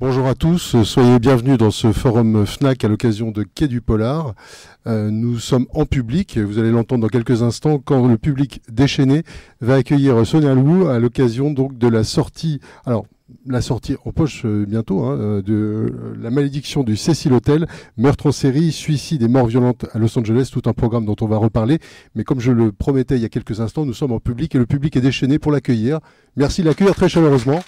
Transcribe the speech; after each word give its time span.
Bonjour 0.00 0.26
à 0.26 0.34
tous, 0.34 0.82
soyez 0.82 1.20
bienvenus 1.20 1.56
dans 1.56 1.70
ce 1.70 1.92
forum 1.92 2.44
FNAC 2.44 2.82
à 2.82 2.88
l'occasion 2.88 3.30
de 3.30 3.44
Quai 3.44 3.68
du 3.68 3.80
Polar. 3.80 4.34
Euh, 4.88 5.08
nous 5.12 5.38
sommes 5.38 5.66
en 5.72 5.86
public, 5.86 6.36
vous 6.36 6.58
allez 6.58 6.72
l'entendre 6.72 7.02
dans 7.02 7.08
quelques 7.08 7.44
instants, 7.44 7.78
quand 7.78 8.08
le 8.08 8.18
public 8.18 8.60
déchaîné 8.68 9.22
va 9.60 9.76
accueillir 9.76 10.26
Sonia 10.26 10.52
Lou 10.52 10.88
à 10.88 10.98
l'occasion 10.98 11.52
donc 11.52 11.78
de 11.78 11.86
la 11.86 12.02
sortie, 12.02 12.58
alors 12.84 13.06
la 13.46 13.62
sortie 13.62 13.94
en 14.04 14.10
poche 14.10 14.42
euh, 14.44 14.66
bientôt 14.66 15.04
hein, 15.04 15.16
euh, 15.16 15.42
de 15.42 15.92
La 16.20 16.30
malédiction 16.30 16.82
du 16.82 16.96
Cecil 16.96 17.32
Hotel, 17.32 17.68
meurtre 17.96 18.26
en 18.26 18.32
série, 18.32 18.72
suicide 18.72 19.22
et 19.22 19.28
mort 19.28 19.46
violente 19.46 19.86
à 19.92 20.00
Los 20.00 20.18
Angeles, 20.18 20.50
tout 20.52 20.62
un 20.66 20.72
programme 20.72 21.06
dont 21.06 21.16
on 21.20 21.26
va 21.26 21.36
reparler. 21.36 21.78
Mais 22.16 22.24
comme 22.24 22.40
je 22.40 22.50
le 22.50 22.72
promettais 22.72 23.14
il 23.14 23.22
y 23.22 23.26
a 23.26 23.28
quelques 23.28 23.60
instants, 23.60 23.86
nous 23.86 23.94
sommes 23.94 24.12
en 24.12 24.18
public 24.20 24.56
et 24.56 24.58
le 24.58 24.66
public 24.66 24.96
est 24.96 25.00
déchaîné 25.00 25.38
pour 25.38 25.52
l'accueillir. 25.52 26.00
Merci 26.36 26.62
de 26.62 26.66
l'accueillir 26.66 26.96
très 26.96 27.08
chaleureusement. 27.08 27.60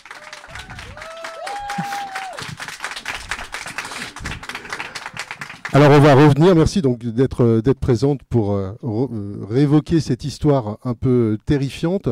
Alors 5.73 5.91
on 5.91 5.99
va 5.99 6.15
revenir, 6.15 6.55
merci 6.55 6.81
donc 6.81 7.05
d'être 7.05 7.43
euh, 7.43 7.61
d'être 7.61 7.81
présente 7.81 8.23
pour 8.23 8.53
euh, 8.53 8.71
euh, 8.85 9.45
réévoquer 9.49 9.99
cette 9.99 10.25
histoire 10.25 10.79
un 10.85 10.95
peu 10.95 11.39
terrifiante. 11.45 12.09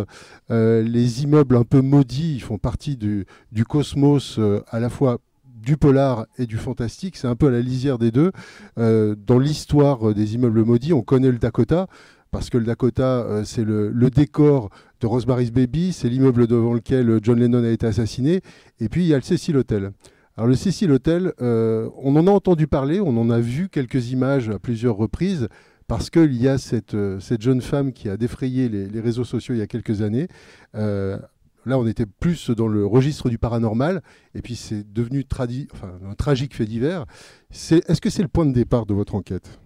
les 0.51 1.23
immeubles 1.23 1.57
un 1.57 1.63
peu 1.63 1.81
maudits 1.81 2.41
font 2.41 2.59
partie 2.59 2.97
du, 2.97 3.27
cosmos 3.69 4.41
à 4.69 4.81
la 4.81 4.91
fois 4.91 5.19
du 5.45 5.77
polar 5.77 6.27
et 6.37 6.47
du 6.47 6.57
fantastique, 6.57 7.17
c'est 7.17 7.29
un 7.29 7.37
peu 7.37 7.47
à 7.47 7.51
la 7.51 7.61
lisière 7.61 7.99
des 7.99 8.11
deux. 8.11 8.33
dans 8.77 9.39
l'histoire 9.39 10.15
des 10.15 10.35
immeubles 10.35 10.65
maudits, 10.65 10.93
on 10.93 11.03
connaît 11.03 11.31
le 11.31 11.39
Dakota, 11.39 11.87
parce 12.33 12.51
que 12.51 12.59
le 12.59 12.65
Dakota, 12.65 13.43
c'est 13.45 13.65
le, 13.65 13.89
le, 13.91 14.11
décor 14.11 14.71
de 15.01 15.07
Rosemary's 15.07 15.53
Baby, 15.53 15.93
c'est 15.93 16.09
l'immeuble 16.09 16.47
devant 16.47 16.75
lequel 16.75 17.21
John 17.23 17.39
Lennon 17.39 17.65
a 17.65 17.71
été 17.71 17.87
assassiné, 17.87 18.43
et 18.81 18.89
puis 18.89 19.05
il 19.05 19.07
y 19.07 19.15
a 19.15 19.17
le 19.17 19.23
Cecil 19.23 19.57
Hotel. 19.57 19.93
Alors 20.37 20.49
le 20.49 20.57
Cecil 20.57 20.91
Hotel, 20.91 21.33
euh, 21.41 21.89
on 21.97 22.17
en 22.17 22.27
a 22.27 22.31
entendu 22.31 22.67
parler, 22.67 23.01
on 23.01 23.17
en 23.17 23.31
a 23.31 23.39
vu 23.39 23.69
quelques 23.69 24.11
images 24.11 24.51
à 24.51 24.59
plusieurs 24.59 24.97
reprises, 24.97 25.49
parce 25.87 26.11
qu'il 26.11 26.35
y 26.35 26.49
a 26.49 26.59
cette, 26.59 26.95
euh, 26.95 27.21
cette, 27.21 27.41
jeune 27.41 27.61
femme 27.61 27.93
qui 27.93 28.09
a 28.09 28.17
défrayé 28.17 28.69
les, 28.69 29.01
réseaux 29.01 29.23
sociaux 29.23 29.55
il 29.55 29.59
y 29.59 29.63
a 29.63 29.69
quelques 29.69 30.03
années. 30.03 30.27
Euh, 30.75 31.19
là, 31.67 31.79
on 31.79 31.87
était 31.87 32.07
plus 32.07 32.51
dans 32.51 32.67
le 32.67 32.85
registre 32.85 33.29
du 33.29 33.39
paranormal, 33.39 34.03
et 34.35 34.43
puis 34.43 34.57
c'est 34.57 34.93
devenu 34.93 35.25
un 35.25 36.15
tragique 36.17 36.57
fait 36.57 36.67
divers. 36.67 37.05
Est-ce 37.53 38.01
que 38.01 38.11
c'est 38.11 38.23
le 38.23 38.29
point 38.29 38.45
de 38.45 38.53
départ 38.53 38.87
de 38.87 38.95
votre 38.95 39.15
enquête? 39.15 39.61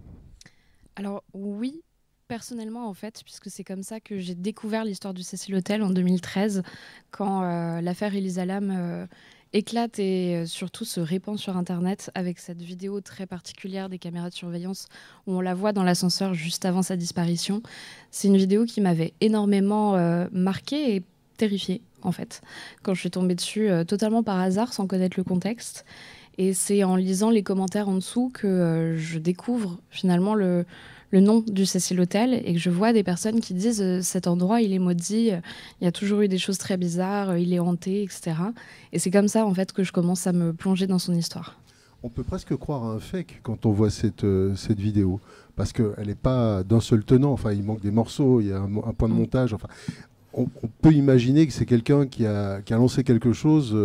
Alors 0.95 1.23
oui, 1.33 1.81
personnellement 2.27 2.87
en 2.87 2.93
fait, 2.93 3.23
puisque 3.23 3.49
c'est 3.49 3.63
comme 3.63 3.81
ça 3.81 3.99
que 3.99 4.19
j'ai 4.19 4.35
découvert 4.35 4.85
l'histoire 4.85 5.15
du 5.15 5.23
Cecil 5.23 5.55
Hotel 5.55 5.81
en 5.81 5.89
2013, 5.89 6.61
quand 7.09 7.41
l'affaire 7.81 8.13
Elisa 8.13 8.45
Lam 8.45 9.07
éclate 9.53 9.99
et 9.99 10.35
euh, 10.35 10.45
surtout 10.45 10.85
se 10.85 10.99
répand 10.99 11.37
sur 11.37 11.57
Internet 11.57 12.11
avec 12.15 12.39
cette 12.39 12.61
vidéo 12.61 13.01
très 13.01 13.25
particulière 13.25 13.89
des 13.89 13.97
caméras 13.97 14.29
de 14.29 14.35
surveillance 14.35 14.87
où 15.27 15.33
on 15.33 15.41
la 15.41 15.53
voit 15.53 15.73
dans 15.73 15.83
l'ascenseur 15.83 16.33
juste 16.33 16.65
avant 16.65 16.81
sa 16.81 16.95
disparition. 16.95 17.61
C'est 18.11 18.27
une 18.27 18.37
vidéo 18.37 18.65
qui 18.65 18.81
m'avait 18.81 19.13
énormément 19.21 19.95
euh, 19.95 20.27
marquée 20.31 20.95
et 20.95 21.03
terrifiée 21.37 21.81
en 22.01 22.11
fait 22.11 22.41
quand 22.83 22.93
je 22.93 22.99
suis 22.99 23.11
tombée 23.11 23.35
dessus 23.35 23.69
euh, 23.69 23.83
totalement 23.83 24.23
par 24.23 24.39
hasard 24.39 24.73
sans 24.73 24.87
connaître 24.87 25.17
le 25.17 25.23
contexte. 25.23 25.85
Et 26.37 26.53
c'est 26.53 26.85
en 26.85 26.95
lisant 26.95 27.31
les 27.31 27.43
commentaires 27.43 27.89
en 27.89 27.95
dessous 27.95 28.31
que 28.33 28.95
je 28.97 29.19
découvre 29.19 29.77
finalement 29.89 30.35
le, 30.35 30.65
le 31.11 31.19
nom 31.19 31.39
du 31.39 31.65
Cecil 31.65 31.99
Hotel 31.99 32.41
et 32.45 32.53
que 32.53 32.59
je 32.59 32.69
vois 32.69 32.93
des 32.93 33.03
personnes 33.03 33.39
qui 33.39 33.53
disent 33.53 33.81
euh, 33.81 34.01
cet 34.01 34.27
endroit 34.27 34.61
il 34.61 34.73
est 34.73 34.79
maudit, 34.79 35.31
euh, 35.31 35.39
il 35.81 35.85
y 35.85 35.87
a 35.87 35.91
toujours 35.91 36.21
eu 36.21 36.27
des 36.27 36.37
choses 36.37 36.57
très 36.57 36.77
bizarres, 36.77 37.31
euh, 37.31 37.39
il 37.39 37.53
est 37.53 37.59
hanté, 37.59 38.03
etc. 38.03 38.35
Et 38.93 38.99
c'est 38.99 39.11
comme 39.11 39.27
ça 39.27 39.45
en 39.45 39.53
fait 39.53 39.73
que 39.73 39.83
je 39.83 39.91
commence 39.91 40.27
à 40.27 40.33
me 40.33 40.53
plonger 40.53 40.87
dans 40.87 40.99
son 40.99 41.13
histoire. 41.13 41.59
On 42.03 42.09
peut 42.09 42.23
presque 42.23 42.55
croire 42.55 42.85
à 42.85 42.93
un 42.93 42.99
fake 42.99 43.41
quand 43.43 43.65
on 43.65 43.71
voit 43.71 43.89
cette, 43.89 44.25
cette 44.55 44.79
vidéo, 44.79 45.19
parce 45.57 45.73
qu'elle 45.73 46.07
n'est 46.07 46.15
pas 46.15 46.63
d'un 46.63 46.79
seul 46.79 47.03
tenant, 47.03 47.33
enfin 47.33 47.51
il 47.51 47.63
manque 47.63 47.81
des 47.81 47.91
morceaux, 47.91 48.39
il 48.39 48.47
y 48.47 48.53
a 48.53 48.61
un, 48.61 48.93
point 48.93 49.09
de 49.09 49.13
mm. 49.13 49.17
montage, 49.17 49.53
enfin 49.53 49.67
on, 50.33 50.47
peut 50.81 50.93
imaginer 50.93 51.45
que 51.45 51.51
c'est 51.51 51.65
quelqu'un 51.65 52.07
qui 52.07 52.25
a, 52.25 52.61
qui 52.61 52.73
a, 52.73 52.77
lancé 52.77 53.03
quelque 53.03 53.33
chose 53.33 53.75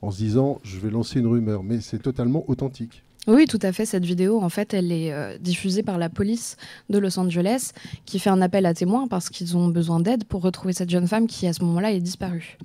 en 0.00 0.10
se 0.10 0.16
disant 0.16 0.60
je 0.62 0.78
vais 0.78 0.88
lancer 0.88 1.20
une 1.20 1.26
rumeur, 1.26 1.62
mais 1.62 1.80
c'est 1.82 1.98
totalement 1.98 2.48
authentique. 2.48 3.02
Oui, 3.28 3.44
tout 3.44 3.58
à 3.60 3.72
fait. 3.72 3.84
Cette 3.84 4.06
vidéo, 4.06 4.40
en 4.42 4.48
fait, 4.48 4.72
elle 4.72 4.90
est 4.90 5.12
euh, 5.12 5.36
diffusée 5.36 5.82
par 5.82 5.98
la 5.98 6.08
police 6.08 6.56
de 6.88 6.96
Los 6.96 7.18
Angeles, 7.18 7.72
qui 8.06 8.18
fait 8.18 8.30
un 8.30 8.40
appel 8.40 8.64
à 8.64 8.72
témoins 8.72 9.06
parce 9.06 9.28
qu'ils 9.28 9.54
ont 9.54 9.68
besoin 9.68 10.00
d'aide 10.00 10.24
pour 10.24 10.40
retrouver 10.40 10.72
cette 10.72 10.88
jeune 10.88 11.06
femme 11.06 11.26
qui, 11.26 11.46
à 11.46 11.52
ce 11.52 11.62
moment-là, 11.64 11.92
est 11.92 12.00
disparue. 12.00 12.56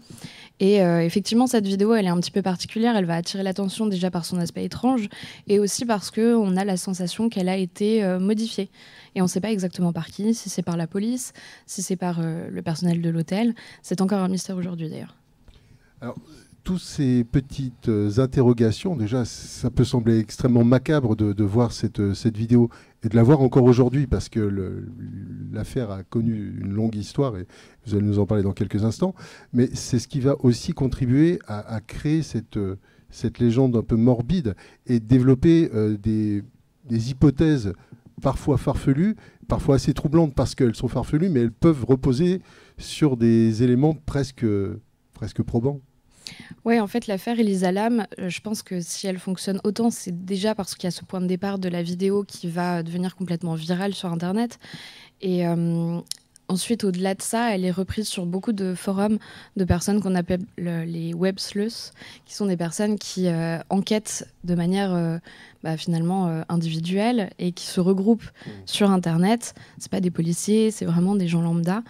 Et 0.61 0.81
euh, 0.81 1.01
effectivement, 1.01 1.47
cette 1.47 1.67
vidéo, 1.67 1.93
elle 1.95 2.05
est 2.05 2.09
un 2.09 2.19
petit 2.21 2.31
peu 2.31 2.41
particulière. 2.41 2.95
Elle 2.95 3.03
va 3.03 3.15
attirer 3.15 3.43
l'attention 3.43 3.87
déjà 3.87 4.09
par 4.09 4.23
son 4.23 4.37
aspect 4.39 4.63
étrange 4.63 5.09
et 5.47 5.59
aussi 5.59 5.83
parce 5.83 6.11
qu'on 6.11 6.55
a 6.55 6.63
la 6.63 6.77
sensation 6.77 7.27
qu'elle 7.27 7.49
a 7.49 7.57
été 7.57 8.01
euh, 8.01 8.17
modifiée. 8.17 8.69
Et 9.15 9.21
on 9.21 9.25
ne 9.25 9.29
sait 9.29 9.41
pas 9.41 9.51
exactement 9.51 9.91
par 9.91 10.07
qui, 10.07 10.33
si 10.33 10.49
c'est 10.49 10.63
par 10.63 10.77
la 10.77 10.87
police, 10.87 11.33
si 11.65 11.81
c'est 11.81 11.97
par 11.97 12.21
le 12.21 12.61
personnel 12.61 13.01
de 13.01 13.09
l'hôtel. 13.09 13.53
C'est 13.81 13.99
encore 13.99 14.19
un 14.19 14.29
mystère 14.29 14.55
aujourd'hui, 14.55 14.89
d'ailleurs. 14.89 15.17
Alors, 16.01 16.15
toutes 16.63 16.81
ces 16.81 17.23
petites 17.25 17.89
euh, 17.89 18.19
interrogations, 18.19 18.95
déjà, 18.95 19.25
ça 19.25 19.69
peut 19.69 19.83
sembler 19.83 20.19
extrêmement 20.19 20.63
macabre 20.63 21.15
de, 21.15 21.43
voir 21.43 21.71
euh, 21.99 22.13
cette, 22.13 22.37
vidéo 22.37 22.69
et 23.03 23.09
de 23.09 23.15
la 23.15 23.23
voir 23.23 23.41
encore 23.41 23.63
aujourd'hui 23.63 24.07
parce 24.07 24.29
que 24.29 24.85
l'affaire 25.51 25.91
a 25.91 26.03
connu 26.03 26.55
une 26.61 26.71
longue 26.73 26.95
histoire 26.95 27.37
et 27.37 27.45
vous 27.85 27.95
allez 27.95 28.05
nous 28.05 28.19
en 28.19 28.25
parler 28.25 28.43
dans 28.43 28.53
quelques 28.53 28.85
instants. 28.85 29.13
Mais 29.51 29.69
c'est 29.73 29.99
ce 29.99 30.07
qui 30.07 30.21
va 30.21 30.35
aussi 30.39 30.71
contribuer 30.71 31.39
à, 31.47 31.81
créer 31.81 32.21
euh, 32.55 32.75
cette, 33.09 33.39
légende 33.39 33.75
un 33.75 33.83
peu 33.83 33.97
morbide 33.97 34.55
et 34.87 34.99
développer 35.01 35.69
des, 35.99 36.43
hypothèses 36.89 37.73
parfois 38.21 38.57
farfelues, 38.57 39.17
parfois 39.49 39.75
assez 39.75 39.93
troublantes 39.93 40.33
parce 40.33 40.55
qu'elles 40.55 40.75
sont 40.75 40.87
farfelues, 40.87 41.29
mais 41.29 41.41
elles 41.41 41.51
peuvent 41.51 41.83
reposer 41.83 42.41
sur 42.77 43.17
des 43.17 43.63
éléments 43.63 43.95
presque, 44.05 44.45
presque 45.13 45.43
probants. 45.43 45.81
Oui, 46.65 46.79
en 46.79 46.87
fait, 46.87 47.07
l'affaire 47.07 47.39
Elisa 47.39 47.71
Lam, 47.71 48.05
euh, 48.19 48.29
je 48.29 48.41
pense 48.41 48.63
que 48.63 48.79
si 48.79 49.07
elle 49.07 49.19
fonctionne 49.19 49.59
autant, 49.63 49.89
c'est 49.89 50.25
déjà 50.25 50.55
parce 50.55 50.75
qu'il 50.75 50.85
y 50.85 50.87
a 50.87 50.91
ce 50.91 51.03
point 51.03 51.21
de 51.21 51.27
départ 51.27 51.59
de 51.59 51.67
la 51.69 51.83
vidéo 51.83 52.23
qui 52.23 52.49
va 52.49 52.83
devenir 52.83 53.15
complètement 53.15 53.55
virale 53.55 53.93
sur 53.93 54.11
Internet. 54.11 54.59
Et 55.21 55.45
euh, 55.47 55.99
ensuite, 56.47 56.83
au-delà 56.83 57.15
de 57.15 57.21
ça, 57.21 57.53
elle 57.53 57.65
est 57.65 57.71
reprise 57.71 58.07
sur 58.07 58.25
beaucoup 58.25 58.53
de 58.53 58.73
forums 58.73 59.17
de 59.57 59.63
personnes 59.63 60.01
qu'on 60.01 60.15
appelle 60.15 60.41
les 60.57 61.13
web 61.13 61.39
sleuths, 61.39 61.91
qui 62.25 62.35
sont 62.35 62.45
des 62.45 62.57
personnes 62.57 62.97
qui 62.97 63.27
euh, 63.27 63.59
enquêtent 63.69 64.27
de 64.43 64.55
manière 64.55 65.19
bah, 65.63 65.77
finalement 65.77 66.43
individuelle 66.49 67.29
et 67.39 67.51
qui 67.53 67.65
se 67.65 67.79
regroupent 67.79 68.23
mmh. 68.23 68.49
sur 68.65 68.91
Internet. 68.91 69.53
C'est 69.77 69.91
pas 69.91 70.01
des 70.01 70.11
policiers, 70.11 70.71
c'est 70.71 70.85
vraiment 70.85 71.15
des 71.15 71.27
gens 71.27 71.41
lambda. 71.41 71.83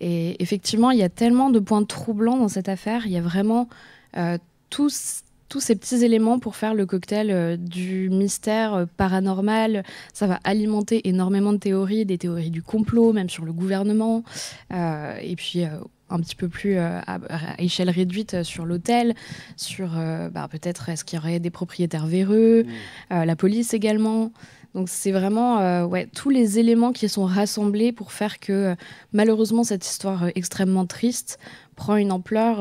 Et 0.00 0.42
effectivement, 0.42 0.90
il 0.90 0.98
y 0.98 1.02
a 1.02 1.08
tellement 1.08 1.50
de 1.50 1.58
points 1.58 1.82
troublants 1.84 2.36
dans 2.36 2.48
cette 2.48 2.68
affaire. 2.68 3.06
Il 3.06 3.12
y 3.12 3.16
a 3.16 3.22
vraiment 3.22 3.68
euh, 4.16 4.38
tous, 4.70 5.22
tous 5.54 5.60
ces 5.60 5.76
petits 5.76 6.04
éléments 6.04 6.40
pour 6.40 6.56
faire 6.56 6.74
le 6.74 6.84
cocktail 6.84 7.30
euh, 7.30 7.56
du 7.56 8.10
mystère 8.10 8.74
euh, 8.74 8.86
paranormal. 8.96 9.84
Ça 10.12 10.26
va 10.26 10.40
alimenter 10.42 11.08
énormément 11.08 11.52
de 11.52 11.58
théories, 11.58 12.04
des 12.04 12.18
théories 12.18 12.50
du 12.50 12.60
complot, 12.60 13.12
même 13.12 13.30
sur 13.30 13.44
le 13.44 13.52
gouvernement. 13.52 14.24
et 14.72 15.36
puis 15.36 15.62
un 16.10 16.20
petit 16.20 16.34
peu 16.34 16.48
plus 16.48 16.76
à, 16.76 17.20
échelle 17.58 17.88
réduite 17.88 18.42
sur 18.42 18.64
l'hôtel, 18.64 19.14
sur 19.56 19.90
bah, 20.32 20.48
peut-être 20.50 20.88
est-ce 20.88 21.04
qu'il 21.04 21.18
y 21.18 21.22
aurait 21.22 21.38
des 21.38 21.50
propriétaires 21.50 22.06
véreux, 22.06 22.64
mmh. 22.64 23.24
la 23.24 23.36
police 23.36 23.74
également. 23.74 24.32
Donc 24.74 24.88
c'est 24.88 25.12
vraiment 25.12 25.84
ouais, 25.84 26.08
tous 26.12 26.30
les 26.30 26.58
éléments 26.58 26.92
qui 26.92 27.08
sont 27.08 27.24
rassemblés 27.24 27.92
pour 27.92 28.10
faire 28.10 28.40
que 28.40 28.74
malheureusement 29.12 29.62
cette 29.62 29.86
histoire 29.86 30.26
extrêmement 30.34 30.86
triste 30.86 31.38
prend 31.76 31.96
une 31.96 32.10
ampleur 32.10 32.58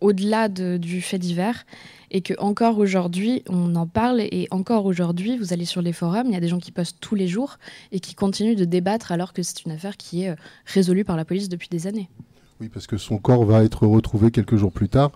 au-delà 0.00 0.48
du 0.48 1.00
fait 1.00 1.18
divers 1.18 1.64
et 2.10 2.20
que 2.20 2.34
encore 2.38 2.78
aujourd'hui 2.78 3.42
on 3.48 3.74
en 3.74 3.86
parle 3.86 4.20
et 4.20 4.48
encore 4.50 4.86
aujourd'hui 4.86 5.36
vous 5.36 5.52
allez 5.52 5.64
sur 5.64 5.82
les 5.82 5.92
forums, 5.92 6.26
il 6.26 6.34
y 6.34 6.36
a 6.36 6.40
des 6.40 6.48
gens 6.48 6.58
qui 6.58 6.72
postent 6.72 6.98
tous 7.00 7.14
les 7.14 7.28
jours 7.28 7.58
et 7.92 8.00
qui 8.00 8.14
continuent 8.14 8.56
de 8.56 8.64
débattre 8.64 9.12
alors 9.12 9.32
que 9.32 9.42
c'est 9.42 9.64
une 9.64 9.72
affaire 9.72 9.96
qui 9.96 10.22
est 10.22 10.30
euh, 10.30 10.36
résolue 10.66 11.04
par 11.04 11.16
la 11.16 11.24
police 11.24 11.48
depuis 11.48 11.68
des 11.68 11.86
années. 11.86 12.08
Oui, 12.60 12.68
parce 12.68 12.86
que 12.86 12.96
son 12.96 13.18
corps 13.18 13.44
va 13.44 13.64
être 13.64 13.86
retrouvé 13.86 14.30
quelques 14.30 14.56
jours 14.56 14.72
plus 14.72 14.88
tard. 14.88 15.12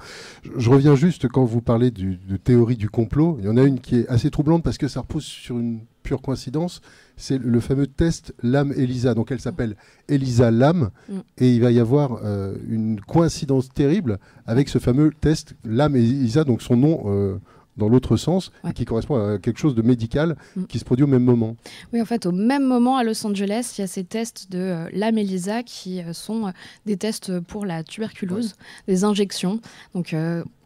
Je, 0.56 0.68
reviens 0.68 0.94
juste 0.94 1.26
quand 1.28 1.44
vous 1.44 1.62
parlez 1.62 1.90
de 1.90 2.36
théorie 2.36 2.76
du 2.76 2.90
complot. 2.90 3.36
Il 3.38 3.46
y 3.46 3.48
en 3.48 3.56
a 3.56 3.62
une 3.62 3.80
qui 3.80 3.96
est 3.96 4.08
assez 4.08 4.30
troublante 4.30 4.62
parce 4.62 4.76
que 4.76 4.88
ça 4.88 5.00
repose 5.00 5.24
sur 5.24 5.58
une 5.58 5.80
pure 6.02 6.20
coïncidence. 6.20 6.82
C'est 7.16 7.38
le 7.38 7.60
fameux 7.60 7.86
test 7.86 8.34
Lame-Elisa. 8.42 9.14
Donc 9.14 9.30
elle 9.30 9.40
s'appelle 9.40 9.76
Elisa 10.08 10.50
Lame. 10.50 10.90
Mm. 11.08 11.18
Et 11.38 11.54
il 11.54 11.60
va 11.60 11.70
y 11.70 11.78
avoir 11.78 12.20
euh, 12.24 12.56
une 12.68 13.00
coïncidence 13.00 13.70
terrible 13.70 14.18
avec 14.46 14.68
ce 14.68 14.78
fameux 14.78 15.10
test 15.20 15.54
Lame-Elisa, 15.64 16.44
donc 16.44 16.60
son 16.60 16.76
nom 16.76 17.04
euh, 17.06 17.38
dans 17.76 17.88
l'autre 17.88 18.16
sens 18.16 18.52
et 18.68 18.72
qui 18.72 18.84
correspond 18.84 19.16
à 19.16 19.38
quelque 19.38 19.58
chose 19.58 19.74
de 19.74 19.82
médical 19.82 20.36
mm. 20.56 20.64
qui 20.64 20.78
se 20.78 20.84
produit 20.84 21.04
au 21.04 21.08
même 21.08 21.24
moment. 21.24 21.56
Oui, 21.92 22.00
en 22.00 22.04
fait, 22.04 22.26
au 22.26 22.32
même 22.32 22.64
moment 22.64 22.96
à 22.96 23.04
Los 23.04 23.26
Angeles, 23.26 23.74
il 23.76 23.80
y 23.80 23.84
a 23.84 23.86
ces 23.86 24.04
tests 24.04 24.50
de 24.50 24.58
euh, 24.58 24.88
la 24.92 25.12
Melisa 25.12 25.62
qui 25.62 26.00
euh, 26.00 26.12
sont 26.12 26.48
euh, 26.48 26.50
des 26.86 26.96
tests 26.96 27.40
pour 27.40 27.64
la 27.64 27.82
tuberculose, 27.82 28.56
des 28.86 29.04
injections. 29.04 29.60
Donc, 29.94 30.14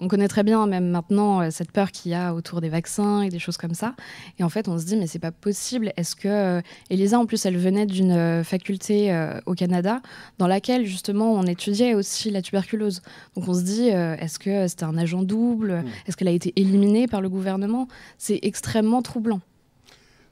on 0.00 0.08
connaît 0.08 0.28
très 0.28 0.42
bien, 0.42 0.66
même 0.66 0.88
maintenant, 0.88 1.50
cette 1.50 1.70
peur 1.70 1.90
qu'il 1.90 2.12
y 2.12 2.14
a 2.14 2.34
autour 2.34 2.60
des 2.60 2.68
vaccins 2.68 3.22
et 3.22 3.28
des 3.28 3.38
choses 3.38 3.56
comme 3.56 3.74
ça. 3.74 3.94
Et 4.38 4.44
en 4.44 4.48
fait, 4.48 4.68
on 4.68 4.78
se 4.78 4.84
dit, 4.84 4.96
mais 4.96 5.06
c'est 5.06 5.18
pas 5.18 5.32
possible. 5.32 5.92
Est-ce 5.96 6.16
que 6.16 6.60
Elisa, 6.90 7.18
en 7.18 7.26
plus, 7.26 7.44
elle 7.46 7.56
venait 7.56 7.86
d'une 7.86 8.42
faculté 8.44 9.14
au 9.46 9.54
Canada 9.54 10.00
dans 10.38 10.46
laquelle 10.46 10.86
justement 10.86 11.32
on 11.32 11.44
étudiait 11.44 11.94
aussi 11.94 12.30
la 12.30 12.42
tuberculose. 12.42 13.02
Donc, 13.36 13.48
on 13.48 13.54
se 13.54 13.62
dit, 13.62 13.88
est-ce 13.88 14.38
que 14.38 14.66
c'était 14.68 14.84
un 14.84 14.96
agent 14.96 15.22
double? 15.22 15.72
Mm. 15.72 15.84
Est-ce 16.06 16.16
qu'elle 16.16 16.28
a 16.28 16.32
été 16.32 16.52
éliminée? 16.56 17.03
Par 17.06 17.20
le 17.20 17.28
gouvernement. 17.28 17.88
C'est 18.18 18.38
extrêmement 18.42 19.02
troublant. 19.02 19.40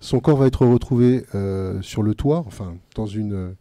Son 0.02 0.18
corps 0.18 0.36
va 0.36 0.48
être 0.48 0.66
retrouvé 0.66 1.24
euh, 1.36 1.80
sur 1.80 2.02
le 2.02 2.16
toit, 2.16 2.42
enfin 2.44 2.74
dans 2.96 3.06
une 3.06 3.54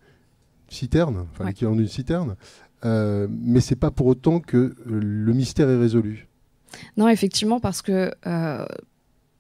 citerne, 0.70 1.28
enfin 1.32 1.46
l'équivalent 1.46 1.76
d'une 1.76 1.88
citerne, 1.88 2.36
euh, 2.84 3.28
mais 3.30 3.62
c'est 3.62 3.76
pas 3.76 3.92
pour 3.92 4.08
autant 4.08 4.40
que 4.40 4.76
le 4.86 5.34
mystère 5.34 5.70
est 5.70 5.78
résolu. 5.78 6.28
Non, 6.98 7.08
effectivement, 7.08 7.60
parce 7.60 7.84
que 7.84 8.12
euh, 8.26 8.66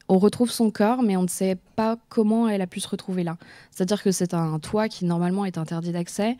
on 0.10 0.20
retrouve 0.20 0.52
son 0.52 0.70
corps, 0.70 1.02
mais 1.02 1.18
on 1.18 1.24
ne 1.24 1.28
sait 1.28 1.58
pas 1.76 1.98
comment 2.10 2.48
elle 2.48 2.62
a 2.62 2.68
pu 2.68 2.80
se 2.80 2.88
retrouver 2.88 3.24
là. 3.24 3.38
C'est-à-dire 3.72 4.04
que 4.04 4.12
c'est 4.12 4.36
un 4.36 4.60
toit 4.60 4.88
qui 4.88 5.06
normalement 5.06 5.46
est 5.46 5.58
interdit 5.58 5.94
d'accès, 5.94 6.38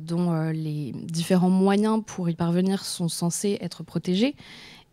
dont 0.00 0.50
les 0.50 0.92
différents 0.92 1.50
moyens 1.50 2.02
pour 2.04 2.28
y 2.30 2.34
parvenir 2.34 2.84
sont 2.84 3.08
censés 3.08 3.58
être 3.60 3.84
protégés. 3.84 4.34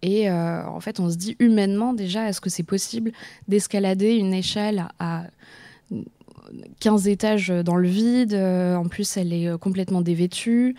Et 0.02 0.30
euh, 0.30 0.66
en 0.66 0.80
fait, 0.80 1.00
on 1.00 1.10
se 1.10 1.16
dit 1.16 1.36
humainement 1.40 1.94
déjà, 1.94 2.28
est-ce 2.28 2.42
que 2.42 2.50
c'est 2.50 2.64
possible 2.64 3.12
d'escalader 3.48 4.16
une 4.16 4.34
échelle 4.34 4.88
à 5.00 5.26
15 6.80 7.08
étages 7.08 7.50
dans 7.50 7.76
le 7.76 7.88
vide 7.88 8.34
euh, 8.34 8.76
En 8.76 8.88
plus, 8.88 9.18
elle 9.18 9.34
est 9.34 9.48
euh, 9.48 9.58
complètement 9.58 10.02
dévêtue. 10.02 10.76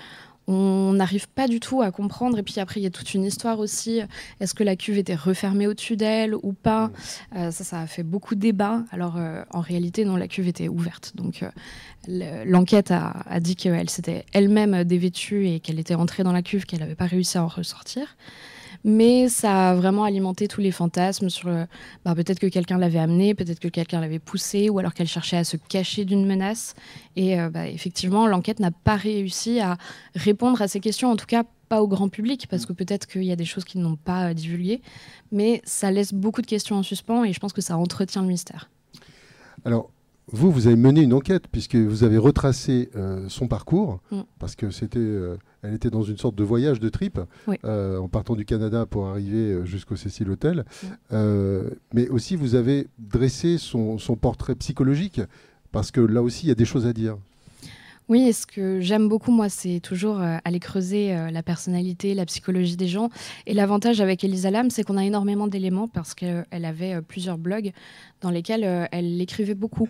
On 0.49 0.93
n'arrive 0.93 1.29
pas 1.29 1.47
du 1.47 1.61
tout 1.61 1.83
à 1.83 1.93
comprendre. 1.93 2.37
Et 2.37 2.43
puis 2.43 2.59
après, 2.59 2.81
il 2.81 2.83
y 2.83 2.87
a 2.87 2.91
toute 2.91 3.15
une 3.15 3.23
histoire 3.23 3.61
aussi. 3.61 4.01
Est-ce 4.41 4.55
que 4.55 4.65
la 4.65 4.75
cuve 4.75 4.99
était 4.99 5.15
refermée 5.15 5.69
au-dessus 5.69 5.97
d'elle 5.97 6.35
ou 6.35 6.53
pas 6.53 6.91
Ça, 7.33 7.53
ça 7.53 7.81
a 7.81 7.87
fait 7.87 8.03
beaucoup 8.03 8.35
de 8.35 8.41
débats. 8.41 8.83
Alors, 8.91 9.21
en 9.51 9.61
réalité, 9.61 10.05
non, 10.05 10.17
la 10.17 10.27
cuve 10.27 10.49
était 10.49 10.67
ouverte. 10.67 11.13
Donc, 11.15 11.45
l'enquête 12.09 12.91
a, 12.91 13.23
a, 13.25 13.39
dit 13.39 13.55
qu'elle 13.55 13.89
s'était 13.89 14.25
elle-même 14.33 14.83
dévêtue 14.83 15.47
et 15.47 15.61
qu'elle 15.61 15.79
était 15.79 15.95
entrée 15.95 16.25
dans 16.25 16.33
la 16.33 16.43
cuve, 16.43 16.67
qu'elle 16.67 16.81
n'avait 16.81 16.97
pas 16.97 17.07
réussi 17.07 17.39
à 17.39 17.45
en 17.45 17.49
ressortir 17.49 18.17
mais 18.85 19.29
ça 19.29 19.71
a 19.71 19.75
vraiment 19.75 20.05
alimenté 20.05 20.49
tous 20.49 20.61
les 20.61 20.71
fantasmes 20.71 21.31
sur 21.31 21.49
euh, 21.49 21.65
bah, 22.05 22.15
peut-être 22.15 22.39
que 22.39 22.47
quelqu'un 22.47 22.79
l'avait 22.79 22.99
amené, 22.99 23.35
peut-être 23.35 23.61
que 23.61 23.69
quelqu'un 23.69 24.01
l'avait 24.01 24.19
poussé, 24.19 24.69
ou 24.69 24.79
alors 24.79 24.95
qu'elle 24.95 25.09
cherchait 25.09 25.37
à 25.37 25.45
se 25.45 25.57
cacher 25.57 26.05
d'une 26.05 26.27
menace. 26.27 26.75
Et 27.17 27.41
euh, 27.41 27.51
bah, 27.51 27.69
effectivement, 27.69 28.27
l'enquête 28.27 28.61
n'a 28.61 28.71
pas 28.71 28.97
réussi 28.97 29.61
à 29.61 29.77
répondre 30.15 30.61
à 30.63 30.69
ces 30.69 30.81
questions, 30.81 31.11
en 31.11 31.17
tout 31.17 31.27
cas 31.27 31.45
pas 31.73 31.83
au 31.83 31.89
grand 31.89 32.11
public, 32.11 32.49
parce 32.51 32.67
que 32.67 32.75
peut-être 32.75 33.07
qu'il 33.07 33.25
y 33.25 33.33
a 33.33 33.37
des 33.37 33.47
choses 33.47 33.65
qu'ils 33.65 33.81
n'ont 33.81 33.97
pas 33.97 34.29
euh, 34.29 34.35
divulguées, 34.35 34.83
mais 35.31 35.63
ça 35.65 35.91
laisse 35.91 36.13
beaucoup 36.13 36.43
de 36.43 36.47
questions 36.47 36.77
en 36.77 36.83
suspens 36.83 37.25
et 37.25 37.33
je 37.33 37.41
pense 37.41 37.55
que 37.55 37.63
ça 37.63 37.79
entretient 37.79 38.21
le 38.21 38.29
mystère. 38.29 38.69
Alors, 39.65 39.91
vous, 40.27 40.51
vous 40.51 40.67
avez 40.67 40.77
mené 40.77 41.01
une 41.01 41.15
enquête 41.15 41.49
puisque 41.51 41.77
vous 41.77 42.05
avez 42.05 42.19
retracé 42.19 42.91
euh, 42.95 43.27
son 43.31 43.49
parcours, 43.49 44.01
mm. 44.11 44.21
parce 44.39 44.55
que 44.55 44.71
c'était, 44.71 44.99
euh, 44.99 45.39
elle 45.63 45.75
était 45.75 45.91
dans 45.91 46.03
une 46.03 46.19
sorte 46.19 46.35
de 46.35 46.45
voyage 46.45 46.81
de 46.81 46.89
trip, 46.89 47.21
euh, 47.65 47.99
en 47.99 48.09
partant 48.09 48.35
du 48.35 48.45
Canada 48.45 48.87
pour 48.87 49.07
arriver 49.07 49.65
jusqu'au 49.65 49.97
Cécile 49.97 50.31
Hotel. 50.31 50.65
Mm. 51.11 51.17
mais 51.95 52.09
aussi, 52.09 52.37
vous 52.37 52.55
avez 52.55 52.89
dressé 52.99 53.59
son, 53.59 53.99
portrait 54.21 54.55
psychologique, 54.55 55.21
parce 55.71 55.91
que 55.91 56.01
là 56.01 56.23
aussi, 56.23 56.47
il 56.47 56.49
y 56.49 56.53
a 56.53 56.57
des 56.57 56.65
choses 56.65 56.87
à 56.87 56.93
dire. 56.93 57.17
Oui, 58.09 58.29
et 58.29 58.33
ce 58.33 58.47
que 58.47 58.81
j'aime 58.81 59.09
beaucoup, 59.09 59.31
moi, 59.31 59.49
c'est 59.49 59.81
toujours 59.81 60.19
aller 60.21 60.61
creuser 60.61 61.15
la 61.31 61.43
personnalité, 61.43 62.15
la 62.15 62.27
psychologie 62.27 62.77
des 62.77 62.89
gens. 62.89 63.09
Et 63.47 63.55
l'avantage 63.55 64.01
avec 64.01 64.25
Elisa 64.25 64.51
Lam, 64.51 64.71
c'est 64.71 64.83
qu'on 64.83 64.97
a 64.97 65.05
énormément 65.05 65.47
d'éléments 65.47 65.89
parce 65.89 66.15
qu'elle 66.15 66.45
avait 66.51 67.01
plusieurs 67.03 67.39
blogs 67.39 67.73
dans 68.21 68.31
lesquels 68.31 68.89
elle 68.91 69.21
écrivait 69.21 69.55
beaucoup. 69.55 69.89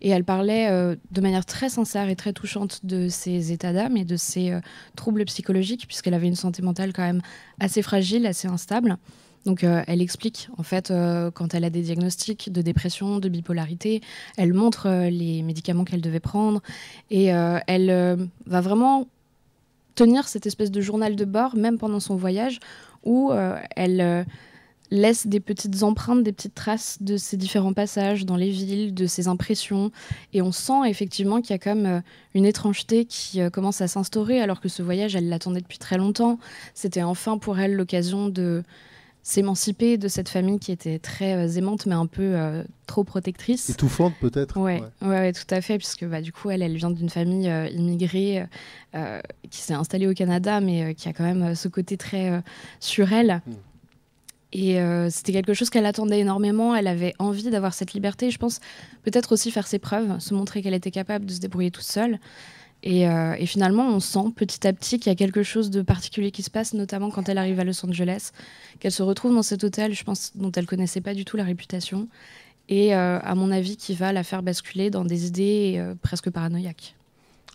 Et 0.00 0.10
elle 0.10 0.24
parlait 0.24 0.68
euh, 0.70 0.96
de 1.10 1.20
manière 1.20 1.46
très 1.46 1.68
sincère 1.68 2.08
et 2.08 2.16
très 2.16 2.32
touchante 2.32 2.80
de 2.84 3.08
ses 3.08 3.52
états 3.52 3.72
d'âme 3.72 3.96
et 3.96 4.04
de 4.04 4.16
ses 4.16 4.52
euh, 4.52 4.60
troubles 4.96 5.24
psychologiques, 5.24 5.86
puisqu'elle 5.86 6.14
avait 6.14 6.26
une 6.26 6.34
santé 6.34 6.62
mentale 6.62 6.92
quand 6.92 7.02
même 7.02 7.22
assez 7.60 7.82
fragile, 7.82 8.26
assez 8.26 8.48
instable. 8.48 8.96
Donc 9.46 9.62
euh, 9.62 9.82
elle 9.86 10.00
explique 10.00 10.48
en 10.56 10.62
fait 10.62 10.90
quand 11.34 11.52
elle 11.52 11.64
a 11.64 11.70
des 11.70 11.82
diagnostics 11.82 12.50
de 12.50 12.62
dépression, 12.62 13.18
de 13.18 13.28
bipolarité, 13.28 14.00
elle 14.38 14.54
montre 14.54 14.88
les 15.10 15.42
médicaments 15.42 15.84
qu'elle 15.84 16.00
devait 16.00 16.18
prendre 16.18 16.62
et 17.10 17.26
elle 17.26 18.30
va 18.46 18.60
vraiment 18.62 19.06
tenir 19.96 20.28
cette 20.28 20.46
espèce 20.46 20.70
de 20.70 20.80
journal 20.80 21.14
de 21.14 21.24
bord 21.26 21.56
même 21.56 21.76
pendant 21.76 22.00
son 22.00 22.16
voyage 22.16 22.58
où 23.04 23.32
elle 23.76 24.24
laisse 24.94 25.26
des 25.26 25.40
petites 25.40 25.82
empreintes, 25.82 26.22
des 26.22 26.32
petites 26.32 26.54
traces 26.54 26.98
de 27.02 27.16
ces 27.16 27.36
différents 27.36 27.72
passages 27.72 28.24
dans 28.24 28.36
les 28.36 28.50
villes, 28.50 28.94
de 28.94 29.06
ses 29.06 29.26
impressions. 29.26 29.90
Et 30.32 30.40
on 30.40 30.52
sent 30.52 30.86
effectivement 30.88 31.40
qu'il 31.40 31.50
y 31.50 31.54
a 31.54 31.58
comme 31.58 31.86
euh, 31.86 32.00
une 32.34 32.46
étrangeté 32.46 33.04
qui 33.04 33.40
euh, 33.40 33.50
commence 33.50 33.80
à 33.80 33.88
s'instaurer, 33.88 34.40
alors 34.40 34.60
que 34.60 34.68
ce 34.68 34.82
voyage, 34.82 35.16
elle 35.16 35.28
l'attendait 35.28 35.60
depuis 35.60 35.78
très 35.78 35.98
longtemps. 35.98 36.38
C'était 36.74 37.02
enfin 37.02 37.38
pour 37.38 37.58
elle 37.58 37.74
l'occasion 37.74 38.28
de 38.28 38.62
s'émanciper 39.24 39.96
de 39.98 40.06
cette 40.06 40.28
famille 40.28 40.60
qui 40.60 40.70
était 40.70 41.00
très 41.00 41.34
euh, 41.34 41.58
aimante, 41.58 41.86
mais 41.86 41.94
un 41.94 42.06
peu 42.06 42.36
trop 42.86 43.02
protectrice. 43.02 43.70
Étouffante 43.70 44.14
peut-être 44.20 44.60
Oui, 44.60 44.74
ouais. 45.02 45.08
ouais. 45.08 45.32
tout 45.32 45.42
à 45.50 45.60
fait, 45.60 45.78
puisque 45.78 46.04
bah, 46.04 46.20
du 46.20 46.30
coup, 46.30 46.50
elle, 46.50 46.62
elle 46.62 46.76
vient 46.76 46.90
d'une 46.90 47.10
famille 47.10 47.50
immigrée 47.72 48.46
qui 49.50 49.60
s'est 49.60 49.74
installée 49.74 50.06
au 50.06 50.14
Canada, 50.14 50.60
mais 50.60 50.94
qui 50.94 51.08
a 51.08 51.12
quand 51.12 51.24
même 51.24 51.56
ce 51.56 51.66
côté 51.66 51.96
très 51.96 52.42
sur 52.78 53.12
elle. 53.12 53.40
Hmm. 53.46 53.54
Et 54.54 54.80
euh, 54.80 55.10
c'était 55.10 55.32
quelque 55.32 55.52
chose 55.52 55.68
qu'elle 55.68 55.84
attendait 55.84 56.20
énormément. 56.20 56.76
Elle 56.76 56.86
avait 56.86 57.12
envie 57.18 57.42
d'avoir 57.50 57.74
cette 57.74 57.92
liberté. 57.92 58.30
Je 58.30 58.38
pense 58.38 58.60
peut-être 59.02 59.32
aussi 59.32 59.50
faire 59.50 59.66
ses 59.66 59.80
preuves, 59.80 60.20
se 60.20 60.32
montrer 60.32 60.62
qu'elle 60.62 60.74
était 60.74 60.92
capable 60.92 61.26
de 61.26 61.32
se 61.32 61.40
débrouiller 61.40 61.72
toute 61.72 61.84
seule. 61.84 62.20
Et, 62.84 63.08
euh, 63.08 63.34
et 63.36 63.46
finalement, 63.46 63.88
on 63.88 63.98
sent 63.98 64.32
petit 64.36 64.64
à 64.66 64.72
petit 64.72 65.00
qu'il 65.00 65.10
y 65.10 65.12
a 65.12 65.16
quelque 65.16 65.42
chose 65.42 65.70
de 65.70 65.82
particulier 65.82 66.30
qui 66.30 66.42
se 66.42 66.50
passe, 66.50 66.72
notamment 66.72 67.10
quand 67.10 67.28
elle 67.28 67.38
arrive 67.38 67.58
à 67.58 67.64
Los 67.64 67.84
Angeles, 67.84 68.30
qu'elle 68.78 68.92
se 68.92 69.02
retrouve 69.02 69.34
dans 69.34 69.42
cet 69.42 69.64
hôtel, 69.64 69.92
je 69.92 70.04
pense, 70.04 70.32
dont 70.36 70.52
elle 70.52 70.66
connaissait 70.66 71.00
pas 71.00 71.14
du 71.14 71.24
tout 71.24 71.36
la 71.36 71.44
réputation, 71.44 72.08
et 72.68 72.94
euh, 72.94 73.18
à 73.20 73.34
mon 73.34 73.50
avis, 73.50 73.78
qui 73.78 73.94
va 73.94 74.12
la 74.12 74.22
faire 74.22 74.42
basculer 74.42 74.90
dans 74.90 75.04
des 75.04 75.26
idées 75.26 75.82
presque 76.02 76.28
paranoïaques. 76.28 76.94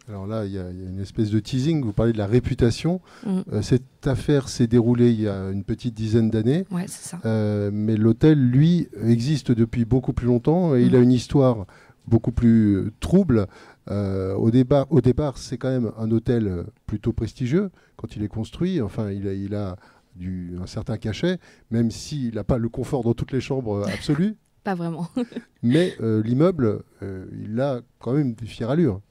Alors 0.10 0.26
là, 0.26 0.46
il 0.46 0.52
y, 0.52 0.58
a 0.58 0.68
une 0.70 1.00
espèce 1.00 1.30
de 1.30 1.40
teasing. 1.40 1.84
Vous 1.84 1.94
parlez 1.94 2.14
de 2.14 2.18
la 2.18 2.26
réputation. 2.26 3.00
Mm. 3.26 3.40
Euh, 3.54 3.62
cette 3.62 4.08
affaire 4.08 4.50
s'est 4.50 4.66
déroulée 4.66 5.12
il 5.12 5.22
y 5.22 5.28
a 5.28 5.52
une 5.52 5.64
petite 5.64 5.94
dizaine 5.94 6.32
d'années. 6.32 6.66
Ouais, 6.72 6.86
c'est 6.88 7.10
ça. 7.10 7.20
Euh, 7.26 7.70
mais 7.72 7.96
l'hôtel, 7.96 8.40
lui, 8.40 8.90
existe 9.04 9.52
depuis 9.52 9.86
beaucoup 9.86 10.14
plus 10.14 10.26
longtemps 10.26 10.76
et 10.76 10.82
il 10.82 10.96
a 10.96 11.00
mm. 11.00 11.04
une 11.04 11.12
histoire 11.12 11.68
beaucoup 12.08 12.32
plus 12.32 12.76
euh, 12.76 12.92
trouble. 13.00 13.46
au, 13.88 14.50
départ, 14.50 14.88
au 14.90 15.00
départ, 15.00 15.38
c'est 15.38 15.58
quand 15.58 15.70
même 15.70 15.92
un 15.98 16.10
hôtel 16.10 16.66
plutôt 16.88 17.14
prestigieux 17.14 17.70
quand 17.96 18.16
il 18.16 18.24
est 18.24 18.28
construit. 18.28 18.82
Enfin, 18.82 19.12
il 19.12 19.28
a, 19.28 19.34
il 19.34 19.54
a 19.54 19.76
du, 20.16 20.56
un 20.60 20.66
certain 20.66 20.98
cachet, 20.98 21.38
même 21.70 21.92
s'il 21.92 22.34
n'a 22.34 22.44
pas 22.44 22.58
le 22.58 22.70
confort 22.70 23.04
dans 23.04 23.14
toutes 23.14 23.32
les 23.32 23.42
chambres 23.42 23.88
absolues. 23.88 24.38
pas 24.64 24.74
vraiment. 24.74 25.08
mais 25.64 25.96
l'immeuble, 26.00 26.82
il 27.04 27.62
a 27.62 27.82
quand 28.00 28.14
même 28.14 28.34
des 28.34 28.48
fières 28.48 28.72
allures. 28.72 29.02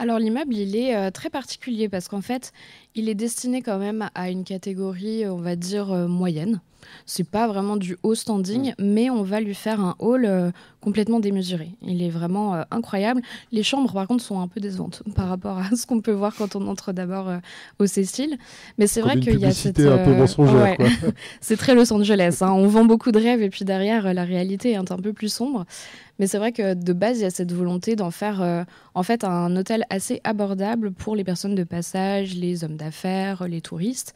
Alors 0.00 0.18
l'immeuble, 0.18 0.54
il 0.54 0.76
est 0.76 0.96
euh, 0.96 1.10
très 1.10 1.28
particulier 1.28 1.90
parce 1.90 2.08
qu'en 2.08 2.22
fait, 2.22 2.52
il 2.94 3.10
est 3.10 3.14
destiné 3.14 3.60
quand 3.60 3.76
même 3.76 4.08
à 4.14 4.30
une 4.30 4.44
catégorie, 4.44 5.26
on 5.26 5.36
va 5.36 5.56
dire, 5.56 5.92
euh, 5.92 6.08
moyenne. 6.08 6.62
C'est 7.06 7.28
pas 7.28 7.46
vraiment 7.46 7.76
du 7.76 7.96
haut 8.02 8.14
standing, 8.14 8.70
mm. 8.70 8.74
mais 8.78 9.10
on 9.10 9.22
va 9.22 9.40
lui 9.40 9.54
faire 9.54 9.80
un 9.80 9.94
hall 9.98 10.24
euh, 10.24 10.50
complètement 10.80 11.20
démesuré. 11.20 11.70
Il 11.82 12.02
est 12.02 12.10
vraiment 12.10 12.54
euh, 12.54 12.62
incroyable. 12.70 13.20
Les 13.52 13.62
chambres, 13.62 13.92
par 13.92 14.06
contre, 14.06 14.22
sont 14.22 14.40
un 14.40 14.48
peu 14.48 14.60
décevantes 14.60 15.02
par 15.14 15.28
rapport 15.28 15.58
à 15.58 15.76
ce 15.76 15.86
qu'on 15.86 16.00
peut 16.00 16.12
voir 16.12 16.34
quand 16.34 16.56
on 16.56 16.66
entre 16.66 16.92
d'abord 16.92 17.28
euh, 17.28 17.38
au 17.78 17.86
Cécile. 17.86 18.38
Mais 18.78 18.86
c'est 18.86 19.00
vrai 19.00 19.18
qu'il 19.20 19.38
y 19.38 19.44
a 19.44 19.52
cette. 19.52 19.78
un 19.80 19.98
peu 19.98 20.14
mensongère. 20.14 20.76
c'est 21.40 21.56
très 21.56 21.74
Los 21.74 21.92
Angeles. 21.92 22.38
Hein. 22.40 22.52
On 22.52 22.66
vend 22.66 22.84
beaucoup 22.84 23.12
de 23.12 23.18
rêves 23.18 23.42
et 23.42 23.50
puis 23.50 23.64
derrière, 23.64 24.12
la 24.12 24.24
réalité 24.24 24.72
est 24.72 24.76
un 24.76 24.84
peu 24.84 25.12
plus 25.12 25.32
sombre. 25.32 25.64
Mais 26.18 26.26
c'est 26.26 26.38
vrai 26.38 26.52
que 26.52 26.74
de 26.74 26.92
base, 26.92 27.18
il 27.18 27.22
y 27.22 27.26
a 27.26 27.30
cette 27.30 27.52
volonté 27.52 27.96
d'en 27.96 28.10
faire 28.10 28.66
en 28.94 29.02
fait 29.02 29.24
un 29.24 29.56
hôtel 29.56 29.86
assez 29.88 30.20
abordable 30.22 30.92
pour 30.92 31.16
les 31.16 31.24
personnes 31.24 31.54
de 31.54 31.64
passage, 31.64 32.36
les 32.36 32.62
hommes 32.62 32.76
d'affaires, 32.76 33.48
les 33.48 33.62
touristes. 33.62 34.14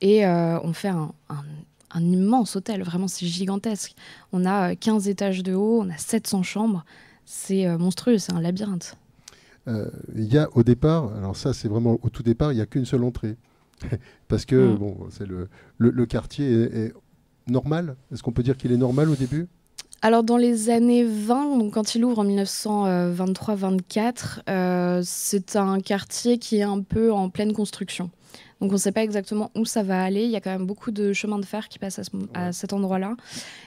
Et 0.00 0.24
on 0.24 0.72
fait 0.72 0.88
un, 0.88 1.12
un 1.28 1.42
un 1.92 2.02
immense 2.02 2.56
hôtel, 2.56 2.82
vraiment 2.82 3.08
c'est 3.08 3.26
gigantesque. 3.26 3.94
On 4.32 4.44
a 4.44 4.74
15 4.74 5.06
euh, 5.06 5.10
étages 5.10 5.42
de 5.42 5.54
haut, 5.54 5.82
on 5.82 5.90
a 5.90 5.96
700 5.96 6.42
chambres, 6.42 6.84
c'est 7.24 7.66
euh, 7.66 7.78
monstrueux, 7.78 8.18
c'est 8.18 8.32
un 8.32 8.40
labyrinthe. 8.40 8.96
Euh, 9.68 9.90
il 10.14 10.32
y 10.32 10.38
a 10.38 10.48
au 10.54 10.62
départ, 10.62 11.14
alors 11.16 11.36
ça 11.36 11.52
c'est 11.52 11.68
vraiment 11.68 11.98
au 12.02 12.08
tout 12.08 12.22
départ, 12.22 12.52
il 12.52 12.56
n'y 12.56 12.62
a 12.62 12.66
qu'une 12.66 12.86
seule 12.86 13.04
entrée. 13.04 13.36
Parce 14.28 14.44
que 14.44 14.56
mm. 14.56 14.76
bon, 14.76 14.96
c'est 15.10 15.26
le, 15.26 15.48
le, 15.78 16.06
quartier 16.06 16.62
est, 16.62 16.92
normal? 17.46 17.96
Est-ce 18.12 18.22
qu'on 18.22 18.32
peut 18.32 18.42
dire 18.42 18.56
qu'il 18.56 18.72
est 18.72 18.76
normal 18.76 19.08
au 19.08 19.14
début? 19.14 19.48
Alors 20.02 20.22
dans 20.22 20.38
les 20.38 20.70
années 20.70 21.04
20, 21.04 21.58
donc 21.58 21.74
quand 21.74 21.94
il 21.94 22.02
ouvre 22.06 22.20
en 22.20 22.24
1923-24, 22.24 24.40
euh, 24.48 25.02
c'est 25.04 25.56
un 25.56 25.78
quartier 25.80 26.38
qui 26.38 26.56
est 26.56 26.62
un 26.62 26.80
peu 26.80 27.12
en 27.12 27.28
pleine 27.28 27.52
construction. 27.52 28.10
Donc 28.60 28.70
on 28.70 28.74
ne 28.74 28.78
sait 28.78 28.92
pas 28.92 29.02
exactement 29.02 29.50
où 29.54 29.64
ça 29.64 29.82
va 29.82 30.02
aller. 30.02 30.24
Il 30.24 30.30
y 30.30 30.36
a 30.36 30.40
quand 30.40 30.50
même 30.50 30.66
beaucoup 30.66 30.90
de 30.90 31.12
chemins 31.12 31.38
de 31.38 31.44
fer 31.44 31.68
qui 31.68 31.78
passent 31.78 32.00
à, 32.34 32.52
cet 32.52 32.72
endroit-là 32.72 33.16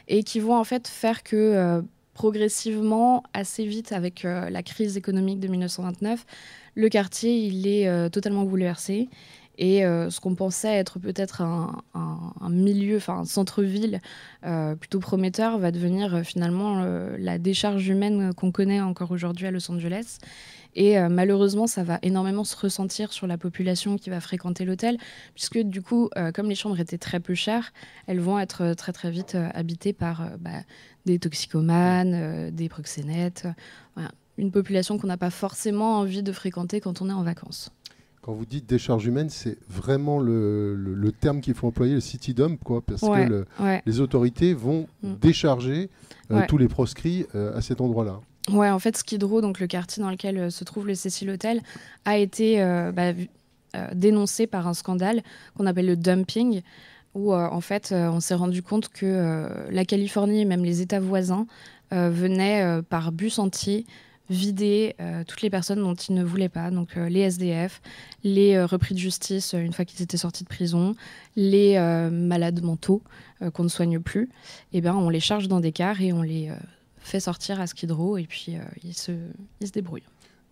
et 0.07 0.23
qui 0.23 0.39
vont 0.39 0.55
en 0.55 0.63
fait 0.63 0.87
faire 0.87 1.23
que 1.23 1.35
euh, 1.35 1.81
progressivement, 2.13 3.23
assez 3.33 3.65
vite 3.65 3.91
avec 3.91 4.23
euh, 4.23 4.49
la 4.49 4.61
crise 4.61 4.97
économique 4.97 5.39
de 5.39 5.47
1929, 5.47 6.25
le 6.75 6.89
quartier 6.89 7.37
il 7.37 7.67
est 7.67 8.09
totalement 8.09 8.43
bouleversé 8.43 9.09
et 9.57 9.85
euh, 9.85 10.09
ce 10.09 10.19
qu'on 10.19 10.35
pensait 10.35 10.73
être 10.73 10.99
peut-être 10.99 11.41
un, 11.41 11.83
milieu, 12.49 12.97
enfin 12.97 13.19
un 13.19 13.25
centre-ville 13.25 14.01
euh, 14.45 14.75
plutôt 14.75 14.99
prometteur, 14.99 15.57
va 15.59 15.71
devenir 15.71 16.15
euh, 16.15 16.23
finalement 16.23 16.83
la 17.17 17.37
décharge 17.37 17.87
humaine 17.87 18.33
qu'on 18.33 18.51
connaît 18.51 18.81
encore 18.81 19.11
aujourd'hui 19.11 19.47
à 19.47 19.51
Los 19.51 19.71
Angeles. 19.71 20.17
Et 20.75 20.99
malheureusement, 21.07 21.67
ça 21.67 21.83
va 21.83 21.99
énormément 22.01 22.43
se 22.43 22.55
ressentir 22.55 23.13
sur 23.13 23.27
la 23.27 23.37
population 23.37 23.97
qui 23.97 24.09
va 24.09 24.19
fréquenter 24.19 24.65
l'hôtel, 24.65 24.97
puisque 25.35 25.59
du 25.59 25.81
coup, 25.81 26.09
comme 26.33 26.49
les 26.49 26.55
chambres 26.55 26.79
étaient 26.79 26.97
très 26.97 27.19
peu 27.19 27.35
chères, 27.35 27.73
elles 28.07 28.19
vont 28.19 28.39
être 28.39 28.73
très 28.73 28.91
très 28.91 29.11
vite 29.11 29.37
habitées 29.53 29.93
par 29.93 30.31
bah, 30.39 30.61
des 31.05 31.19
toxicomanes, 31.19 32.49
des 32.51 32.69
proxénètes, 32.69 33.47
une 34.37 34.51
population 34.51 34.97
qu'on 34.97 35.07
n'a 35.07 35.17
pas 35.17 35.29
forcément 35.29 35.99
envie 35.99 36.23
de 36.23 36.31
fréquenter 36.31 36.81
quand 36.81 37.01
on 37.01 37.09
est 37.09 37.13
en 37.13 37.23
vacances. 37.23 37.69
Quand 38.21 38.31
vous 38.31 38.45
dites 38.45 38.67
décharge 38.67 39.05
humaine, 39.05 39.29
c'est 39.29 39.57
vraiment 39.69 40.17
le, 40.17 41.11
terme 41.19 41.41
qu'il 41.41 41.53
faut 41.53 41.67
employer, 41.67 41.95
le 41.95 41.99
city 41.99 42.33
dump, 42.33 42.57
quoi, 42.63 42.81
parce 42.81 43.01
que 43.01 43.45
les 43.85 43.99
autorités 43.99 44.53
vont 44.53 44.87
mm. 45.03 45.15
décharger 45.15 45.89
euh, 46.31 46.41
tous 46.47 46.57
les 46.57 46.69
proscrits 46.69 47.25
euh, 47.35 47.55
à 47.55 47.61
cet 47.61 47.81
endroit-là. 47.81 48.21
Ouais, 48.51 48.69
en 48.69 48.79
fait, 48.79 48.97
Skid 48.97 49.23
Row, 49.23 49.41
donc 49.41 49.59
le 49.59 49.67
quartier 49.67 50.03
dans 50.03 50.09
lequel 50.09 50.37
euh, 50.37 50.49
se 50.49 50.63
trouve 50.63 50.87
le 50.87 50.95
Cecil 50.95 51.29
Hotel, 51.29 51.61
a 52.05 52.17
été 52.17 52.57
bah, 52.93 53.13
dénoncé 53.93 54.47
par 54.47 54.67
un 54.67 54.73
scandale 54.73 55.23
qu'on 55.57 55.65
appelle 55.65 55.87
le 55.87 55.95
dumping, 55.95 56.61
où 57.15 57.33
en 57.33 57.61
fait, 57.61 57.93
on 57.93 58.19
s'est 58.19 58.33
rendu 58.33 58.61
compte 58.61 58.89
que 58.89 59.47
la 59.69 59.85
Californie 59.85 60.41
et 60.41 60.45
même 60.45 60.65
les 60.65 60.81
États 60.81 60.99
voisins 60.99 61.45
venaient 61.91 62.81
par 62.89 63.11
bus 63.11 63.39
entier 63.39 63.85
vider 64.29 64.95
euh, 64.99 65.23
toutes 65.27 65.41
les 65.41 65.49
personnes 65.49 65.79
dont 65.79 65.93
ils 65.93 66.15
ne 66.15 66.23
voulaient 66.23 66.49
pas, 66.49 66.71
donc 66.71 66.97
euh, 66.97 67.09
les 67.09 67.21
SDF, 67.21 67.81
les 68.23 68.55
euh, 68.55 68.65
repris 68.65 68.95
de 68.95 68.99
justice 68.99 69.53
une 69.53 69.73
fois 69.73 69.85
qu'ils 69.85 70.01
étaient 70.01 70.17
sortis 70.17 70.43
de 70.43 70.49
prison, 70.49 70.95
les 71.35 71.77
malades 72.11 72.61
mentaux 72.63 73.01
qu'on 73.53 73.63
ne 73.63 73.69
soigne 73.69 73.99
plus, 73.99 74.29
et 74.71 74.77
eh 74.77 74.81
ben 74.81 74.95
on 74.95 75.09
les 75.09 75.19
charge 75.19 75.47
dans 75.47 75.59
des 75.59 75.71
cars 75.71 76.01
et 76.01 76.13
on 76.13 76.21
les 76.21 76.51
fait 77.03 77.19
sortir 77.19 77.59
à 77.59 77.67
Skid 77.67 77.91
Row 77.91 78.17
et 78.17 78.25
puis 78.25 78.57
ils, 78.83 78.93
se, 78.93 79.11
ils 79.61 79.67
se 79.67 79.71
débrouillent. 79.71 80.03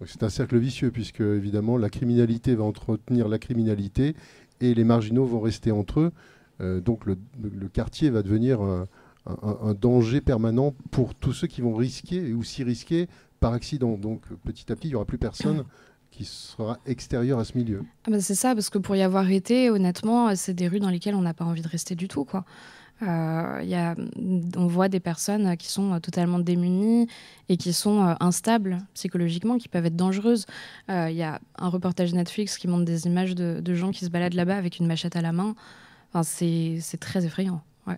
C'est 0.05 0.23
un 0.23 0.29
cercle 0.29 0.57
vicieux 0.57 0.91
puisque 0.91 1.21
évidemment 1.21 1.77
la 1.77 1.89
criminalité 1.89 2.55
va 2.55 2.63
entretenir 2.63 3.27
la 3.27 3.37
criminalité 3.37 4.15
et 4.59 4.73
les 4.73 4.83
marginaux 4.83 5.25
vont 5.25 5.39
rester 5.39 5.71
entre 5.71 6.11
eux. 6.59 6.81
donc 6.81 7.05
le, 7.05 7.17
quartier 7.71 8.09
va 8.09 8.23
devenir 8.23 8.61
un, 8.61 8.87
un, 9.25 9.73
danger 9.73 10.21
permanent 10.21 10.73
pour 10.89 11.15
tous 11.15 11.33
ceux 11.33 11.47
qui 11.47 11.61
vont 11.61 11.75
risquer 11.75 12.33
ou 12.33 12.43
s'y 12.43 12.63
risquer 12.63 13.07
par 13.39 13.53
accident. 13.53 13.97
Donc 13.97 14.21
petit 14.43 14.71
à 14.71 14.75
petit, 14.75 14.87
il 14.87 14.91
n'y 14.91 14.95
aura 14.95 15.05
plus 15.05 15.17
personne 15.17 15.63
qui 16.11 16.25
sera 16.25 16.79
extérieur 16.85 17.39
à 17.39 17.45
ce 17.45 17.57
milieu. 17.57 17.83
Ah 18.05 18.11
bah, 18.11 18.19
c'est 18.19 18.35
ça, 18.35 18.53
parce 18.53 18.69
que 18.69 18.77
pour 18.77 18.95
y 18.95 19.01
avoir 19.01 19.29
été, 19.29 19.69
honnêtement, 19.69 20.35
c'est 20.35 20.53
des 20.53 20.67
rues 20.67 20.79
dans 20.79 20.89
lesquelles 20.89 21.15
on 21.15 21.21
n'a 21.21 21.33
pas 21.33 21.45
envie 21.45 21.61
de 21.61 21.67
rester 21.67 21.95
du 21.95 22.07
tout. 22.07 22.25
Quoi. 22.25 22.45
Euh, 23.01 23.61
y 23.63 23.75
a, 23.75 23.95
on 24.55 24.67
voit 24.67 24.89
des 24.89 24.99
personnes 24.99 25.57
qui 25.57 25.69
sont 25.69 25.99
totalement 25.99 26.39
démunies 26.39 27.07
et 27.49 27.57
qui 27.57 27.73
sont 27.73 28.05
euh, 28.05 28.13
instables 28.19 28.79
psychologiquement, 28.93 29.57
qui 29.57 29.67
peuvent 29.67 29.85
être 29.85 29.95
dangereuses. 29.95 30.45
Euh, 30.89 31.09
il 31.09 31.17
y 31.17 31.23
a 31.23 31.39
un 31.57 31.69
reportage 31.69 32.13
Netflix 32.13 32.57
qui 32.57 32.67
montre 32.67 32.85
des 32.85 33.07
images 33.07 33.35
de, 33.35 33.73
gens 33.73 33.91
qui 33.91 34.05
se 34.05 34.09
baladent 34.09 34.33
là-bas 34.33 34.55
avec 34.55 34.79
une 34.79 34.87
machette 34.87 35.15
à 35.15 35.21
la 35.21 35.31
main. 35.31 35.55
Enfin, 36.13 36.23
c'est 36.23 36.99
très 36.99 37.25
effrayant. 37.25 37.61
Ouais. 37.87 37.97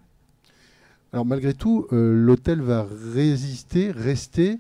Alors 1.12 1.25
malgré 1.25 1.53
tout, 1.53 1.88
l'hôtel 1.91 2.62
va 2.62 2.88
résister, 3.13 3.91
rester 3.91 4.60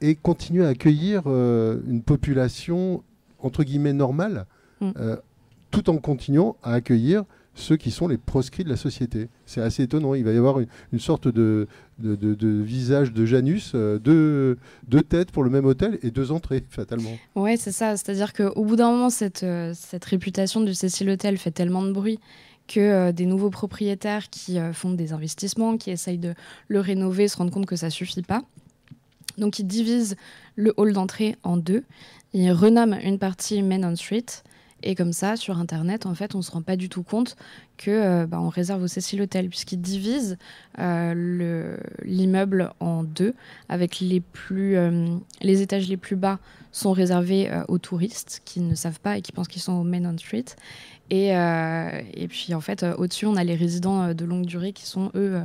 et 0.00 0.14
continuer 0.14 0.64
à 0.64 0.68
accueillir 0.68 1.22
euh, 1.26 1.80
une 1.88 2.02
population 2.02 3.02
entre 3.40 3.64
guillemets 3.64 3.92
normale, 3.92 4.46
mm. 4.80 4.90
euh, 4.96 5.16
tout 5.70 5.90
en 5.90 5.98
continuant 5.98 6.56
à 6.62 6.72
accueillir 6.74 7.24
ceux 7.58 7.76
qui 7.76 7.90
sont 7.90 8.08
les 8.08 8.18
proscrits 8.18 8.64
de 8.64 8.68
la 8.68 8.76
société. 8.76 9.28
C'est 9.46 9.60
assez 9.60 9.82
étonnant. 9.82 10.14
Il 10.14 10.24
va 10.24 10.32
y 10.32 10.36
avoir 10.36 10.58
une, 10.60 10.98
sorte 10.98 11.28
de, 11.28 11.66
visage 11.98 13.12
de 13.12 13.24
Janus, 13.24 13.72
euh, 13.74 13.98
deux, 13.98 15.02
têtes 15.02 15.30
pour 15.30 15.42
le 15.44 15.50
même 15.50 15.64
hôtel 15.64 15.98
et 16.02 16.10
deux 16.10 16.32
entrées, 16.32 16.64
fatalement. 16.70 17.16
Ouais, 17.34 17.56
c'est 17.56 17.72
ça. 17.72 17.96
C'est-à-dire 17.96 18.32
qu'au 18.32 18.64
bout 18.64 18.76
d'un 18.76 18.90
moment, 18.90 19.10
cette, 19.10 19.44
cette 19.74 20.04
réputation 20.04 20.60
du 20.60 20.74
Cécile 20.74 21.10
Hôtel 21.10 21.38
fait 21.38 21.50
tellement 21.50 21.82
de 21.82 21.92
bruit 21.92 22.18
que 22.66 23.12
des 23.12 23.24
nouveaux 23.24 23.50
propriétaires 23.50 24.28
qui 24.28 24.58
font 24.74 24.92
des 24.92 25.14
investissements, 25.14 25.78
qui 25.78 25.90
essayent 25.90 26.18
de 26.18 26.34
le 26.68 26.80
rénover, 26.80 27.26
se 27.26 27.36
rendent 27.38 27.50
compte 27.50 27.66
que 27.66 27.76
ça 27.76 27.88
suffit 27.88 28.22
pas. 28.22 28.42
Donc, 29.38 29.58
il 29.58 29.66
divise 29.66 30.16
le 30.56 30.74
hall 30.76 30.92
d'entrée 30.92 31.36
en 31.44 31.56
deux. 31.56 31.84
Il 32.34 32.52
renomme 32.52 32.96
une 33.02 33.18
partie 33.18 33.62
Main 33.62 33.90
on 33.90 33.96
Street. 33.96 34.26
Et 34.82 34.94
comme 34.94 35.12
ça, 35.12 35.36
sur 35.36 35.58
Internet, 35.58 36.06
en 36.06 36.14
fait, 36.14 36.34
on 36.34 36.38
ne 36.38 36.42
se 36.42 36.50
rend 36.50 36.62
pas 36.62 36.76
du 36.76 36.88
tout 36.88 37.02
compte 37.02 37.36
que 37.76 37.90
euh, 37.90 38.26
bah, 38.26 38.38
réserve 38.48 38.82
au 38.82 38.88
Cecil 38.88 39.20
Hotel, 39.20 39.48
puisqu'il 39.48 39.80
divise 39.80 40.38
euh, 40.78 41.76
l'immeuble 42.04 42.70
en 42.80 43.02
deux, 43.02 43.34
avec 43.68 44.00
les, 44.00 44.20
plus, 44.20 44.76
euh, 44.76 45.16
les 45.42 45.62
étages 45.62 45.88
les 45.88 45.96
plus 45.96 46.16
bas 46.16 46.38
sont 46.70 46.92
réservés 46.92 47.50
aux 47.66 47.78
touristes 47.78 48.42
qui 48.44 48.60
ne 48.60 48.74
savent 48.74 49.00
pas 49.00 49.16
et 49.16 49.22
qui 49.22 49.32
pensent 49.32 49.48
qu'ils 49.48 49.62
sont 49.62 49.72
au 49.72 49.84
Main 49.84 50.04
on 50.04 50.16
Street. 50.18 50.44
Et, 51.10 51.28
et 51.30 52.28
puis, 52.28 52.52
en 52.52 52.60
fait, 52.60 52.84
au-dessus, 52.98 53.24
on 53.24 53.36
a 53.36 53.42
les 53.42 53.56
résidents 53.56 54.12
de 54.12 54.24
longue 54.26 54.44
durée 54.44 54.72
qui 54.74 54.84
sont, 54.84 55.10
eux, 55.14 55.40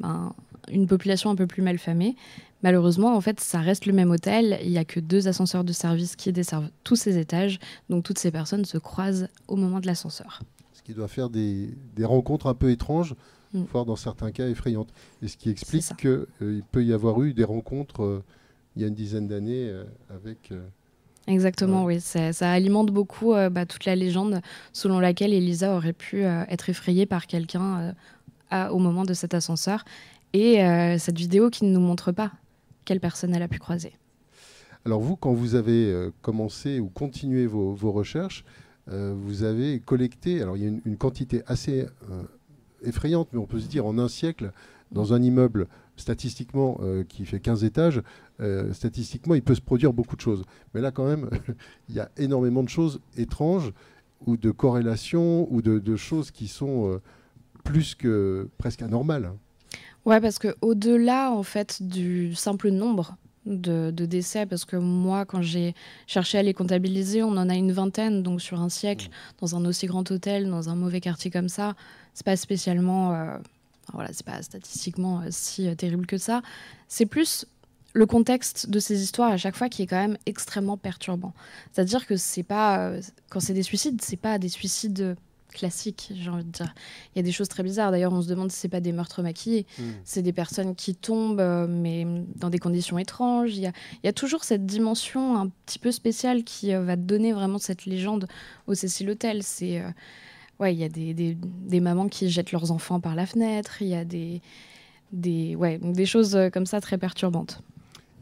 ben, 0.00 0.32
une 0.70 0.86
population 0.86 1.30
un 1.30 1.36
peu 1.36 1.46
plus 1.46 1.62
malfamée. 1.62 2.16
Malheureusement, 2.62 3.16
en 3.16 3.20
fait, 3.20 3.40
ça 3.40 3.58
reste 3.58 3.86
le 3.86 3.92
même 3.92 4.10
hôtel. 4.10 4.58
Il 4.62 4.70
n'y 4.70 4.78
a 4.78 4.84
que 4.84 5.00
deux 5.00 5.26
ascenseurs 5.26 5.64
de 5.64 5.72
service 5.72 6.14
qui 6.14 6.32
desservent 6.32 6.70
tous 6.84 6.96
ces 6.96 7.18
étages. 7.18 7.58
Donc 7.90 8.04
toutes 8.04 8.18
ces 8.18 8.30
personnes 8.30 8.64
se 8.64 8.78
croisent 8.78 9.28
au 9.48 9.56
moment 9.56 9.80
de 9.80 9.86
l'ascenseur. 9.86 10.42
Ce 10.72 10.82
qui 10.82 10.94
doit 10.94 11.08
faire 11.08 11.28
des, 11.28 11.74
rencontres 12.02 12.46
un 12.46 12.54
peu 12.54 12.70
étranges, 12.70 13.14
mm. 13.52 13.64
voire 13.72 13.84
dans 13.84 13.96
certains 13.96 14.30
cas 14.30 14.48
effrayantes. 14.48 14.90
Et 15.22 15.28
ce 15.28 15.36
qui 15.36 15.50
explique 15.50 15.96
qu'il 15.96 16.26
euh, 16.42 16.60
peut 16.70 16.84
y 16.84 16.92
avoir 16.92 17.20
eu 17.22 17.34
des 17.34 17.44
rencontres 17.44 18.02
euh, 18.02 18.24
il 18.74 18.82
y 18.82 18.84
a 18.86 18.88
une 18.88 18.94
dizaine 18.94 19.28
d'années 19.28 19.68
euh, 19.68 19.84
avec... 20.08 20.50
Exactement, 21.26 21.84
oui. 21.84 22.00
Ça, 22.00 22.50
alimente 22.50 22.90
beaucoup 22.90 23.32
bah, 23.32 23.64
toute 23.64 23.84
la 23.84 23.94
légende 23.94 24.40
selon 24.72 24.98
laquelle 24.98 25.32
Elisa 25.32 25.76
aurait 25.76 25.92
pu 25.92 26.22
être 26.22 26.68
effrayée 26.68 27.06
par 27.06 27.28
quelqu'un 27.28 27.94
au 28.50 28.78
moment 28.80 29.04
de 29.04 29.14
cet 29.14 29.32
ascenseur. 29.32 29.84
Et 30.32 30.56
cette 30.98 31.16
vidéo 31.16 31.48
qui 31.48 31.64
ne 31.64 31.70
nous 31.70 31.80
montre 31.80 32.10
pas 32.10 32.32
quelle 32.84 33.00
personne 33.00 33.34
elle 33.34 33.42
a 33.42 33.48
pu 33.48 33.58
croiser. 33.58 33.92
Alors 34.84 35.00
vous, 35.00 35.16
quand 35.16 35.32
vous 35.32 35.54
avez 35.54 35.92
euh, 35.92 36.10
commencé 36.22 36.80
ou 36.80 36.88
continué 36.88 37.46
vos, 37.46 37.74
recherches, 37.92 38.44
euh, 38.90 39.14
vous 39.16 39.44
avez 39.44 39.78
collecté, 39.78 40.42
alors 40.42 40.56
il 40.56 40.62
y 40.64 40.66
a 40.66 40.68
une, 40.84 40.96
quantité 40.96 41.42
assez 41.46 41.86
euh, 42.10 42.22
effrayante, 42.82 43.28
mais 43.32 43.38
on 43.38 43.46
peut 43.46 43.60
se 43.60 43.68
dire 43.68 43.86
en 43.86 43.98
un 43.98 44.08
siècle, 44.08 44.52
dans 44.90 45.14
un 45.14 45.22
immeuble 45.22 45.68
statistiquement 45.96 46.80
qui 47.08 47.24
fait 47.24 47.40
15 47.40 47.64
étages, 47.64 48.02
statistiquement 48.72 49.34
il 49.34 49.42
peut 49.42 49.54
se 49.54 49.62
produire 49.62 49.94
beaucoup 49.94 50.16
de 50.16 50.20
choses. 50.20 50.44
Mais 50.74 50.82
là 50.82 50.90
quand 50.90 51.06
même, 51.06 51.30
il 51.88 51.94
y 51.94 52.00
a 52.00 52.10
énormément 52.18 52.62
de 52.62 52.68
choses 52.68 53.00
étranges 53.16 53.72
ou 54.26 54.36
de 54.36 54.50
corrélations 54.50 55.46
ou 55.50 55.62
de, 55.62 55.78
de 55.78 55.96
choses 55.96 56.30
qui 56.30 56.46
sont 56.46 57.00
plus 57.64 57.94
que 57.94 58.48
presque 58.58 58.82
anormales. 58.82 59.32
Ouais, 60.04 60.20
parce 60.20 60.38
que 60.38 60.54
au-delà 60.60 61.30
en 61.30 61.44
fait 61.44 61.82
du 61.82 62.34
simple 62.34 62.70
nombre 62.70 63.16
de, 63.46 63.90
décès, 63.90 64.46
parce 64.46 64.64
que 64.64 64.76
moi, 64.76 65.24
quand 65.24 65.42
j'ai 65.42 65.74
cherché 66.06 66.38
à 66.38 66.42
les 66.42 66.54
comptabiliser, 66.54 67.22
on 67.22 67.36
en 67.36 67.48
a 67.48 67.54
une 67.54 67.72
vingtaine, 67.72 68.22
donc 68.22 68.40
sur 68.40 68.60
un 68.60 68.68
siècle, 68.68 69.06
mmh. 69.06 69.40
dans 69.40 69.56
un 69.56 69.64
aussi 69.64 69.86
grand 69.86 70.08
hôtel, 70.10 70.48
dans 70.48 70.68
un 70.68 70.76
mauvais 70.76 71.00
quartier 71.00 71.30
comme 71.30 71.48
ça, 71.48 71.74
c'est 72.14 72.24
pas 72.24 72.36
spécialement, 72.36 73.12
euh, 73.14 73.38
voilà, 73.92 74.10
c'est 74.12 74.26
pas 74.26 74.42
statistiquement 74.42 75.20
euh, 75.20 75.28
si 75.30 75.68
euh, 75.68 75.74
terrible 75.74 76.06
que 76.06 76.18
ça. 76.18 76.42
C'est 76.88 77.06
plus 77.06 77.46
le 77.94 78.06
contexte 78.06 78.70
de 78.70 78.78
ces 78.78 79.02
histoires 79.02 79.32
à 79.32 79.36
chaque 79.36 79.56
fois 79.56 79.68
qui 79.68 79.82
est 79.82 79.86
quand 79.86 80.00
même 80.00 80.16
extrêmement 80.24 80.76
perturbant. 80.76 81.34
C'est-à-dire 81.72 82.06
que 82.06 82.16
c'est 82.16 82.42
pas, 82.42 82.92
quand 83.28 83.40
c'est 83.40 83.54
des 83.54 83.62
suicides, 83.62 84.00
c'est 84.02 84.16
pas 84.16 84.38
des 84.38 84.48
suicides 84.48 85.16
classique, 85.52 86.12
j'ai 86.14 86.30
envie 86.30 86.44
de 86.44 86.50
dire. 86.50 86.74
Il 87.14 87.18
y 87.18 87.20
a 87.20 87.22
des 87.22 87.32
choses 87.32 87.48
très 87.48 87.62
bizarres. 87.62 87.90
D'ailleurs, 87.90 88.12
on 88.12 88.22
se 88.22 88.28
demande 88.28 88.50
si 88.50 88.58
c'est 88.58 88.68
pas 88.68 88.80
des 88.80 88.92
meurtres 88.92 89.22
maquillés. 89.22 89.66
Hmm. 89.78 89.92
C'est 90.04 90.22
des 90.22 90.32
personnes 90.32 90.74
qui 90.74 90.94
tombent, 90.94 91.40
euh, 91.40 91.66
mais 91.68 92.06
dans 92.36 92.50
des 92.50 92.58
conditions 92.58 92.98
étranges. 92.98 93.56
Il 93.56 93.62
y, 93.62 93.66
a, 93.66 93.72
il 94.02 94.06
y, 94.06 94.08
a, 94.08 94.12
toujours 94.12 94.44
cette 94.44 94.66
dimension 94.66 95.36
un 95.36 95.48
petit 95.66 95.78
peu 95.78 95.92
spéciale 95.92 96.44
qui 96.44 96.74
euh, 96.74 96.82
va 96.82 96.96
donner 96.96 97.32
vraiment 97.32 97.58
cette 97.58 97.84
légende 97.84 98.26
au 98.66 98.74
Cécile 98.74 99.10
Hotel. 99.10 99.42
C'est 99.42 99.80
euh, 99.80 99.88
ouais, 100.58 100.74
il 100.74 100.80
y 100.80 100.84
a 100.84 100.88
des, 100.88 101.14
des, 101.14 101.80
mamans 101.80 102.08
qui 102.08 102.28
jettent 102.30 102.52
leurs 102.52 102.72
enfants 102.72 103.00
par 103.00 103.14
la 103.14 103.26
fenêtre, 103.26 103.82
il 103.82 103.88
y 103.88 103.94
a 103.94 104.04
des, 104.04 104.40
des, 105.12 105.54
ouais, 105.54 105.78
des 105.78 106.06
choses 106.06 106.38
comme 106.52 106.66
ça 106.66 106.80
très 106.80 106.98
perturbantes. 106.98 107.60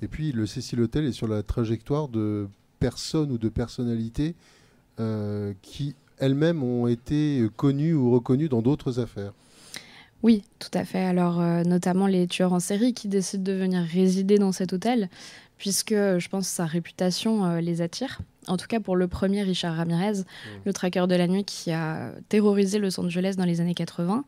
Et 0.02 0.08
puis 0.08 0.32
le 0.32 0.46
Cécile 0.46 0.80
Hotel 0.80 1.04
est 1.04 1.12
sur 1.12 1.28
la 1.28 1.42
trajectoire 1.42 2.08
de 2.08 2.48
personnes 2.78 3.30
ou 3.32 3.38
de 3.38 3.48
personnalités 3.48 4.34
qui 5.62 5.94
elles-mêmes 6.20 6.62
ont 6.62 6.86
été 6.86 7.46
connues 7.56 7.94
ou 7.94 8.10
reconnues 8.10 8.48
dans 8.48 8.62
d'autres 8.62 9.00
affaires. 9.00 9.32
Oui, 10.22 10.42
tout 10.58 10.70
à 10.74 10.84
fait. 10.84 11.04
Alors, 11.04 11.40
euh, 11.40 11.62
notamment 11.62 12.06
les 12.06 12.26
tueurs 12.26 12.52
en 12.52 12.60
série 12.60 12.92
qui 12.92 13.08
décident 13.08 13.42
de 13.42 13.52
venir 13.52 13.82
résider 13.82 14.36
dans 14.36 14.52
cet 14.52 14.72
hôtel, 14.72 15.08
puisque 15.56 15.94
je 15.94 16.28
pense 16.28 16.48
que 16.48 16.54
sa 16.54 16.66
réputation 16.66 17.46
euh, 17.46 17.60
les 17.60 17.80
attire. 17.80 18.20
En 18.46 18.56
tout 18.56 18.66
cas, 18.66 18.80
pour 18.80 18.96
le 18.96 19.08
premier, 19.08 19.42
Richard 19.42 19.76
Ramirez, 19.76 20.20
mmh. 20.20 20.24
le 20.66 20.72
traqueur 20.72 21.08
de 21.08 21.14
la 21.14 21.26
nuit 21.26 21.44
qui 21.44 21.72
a 21.72 22.12
terrorisé 22.28 22.78
Los 22.78 23.00
Angeles 23.00 23.34
dans 23.36 23.44
les 23.44 23.60
années 23.60 23.74
80, 23.74 24.24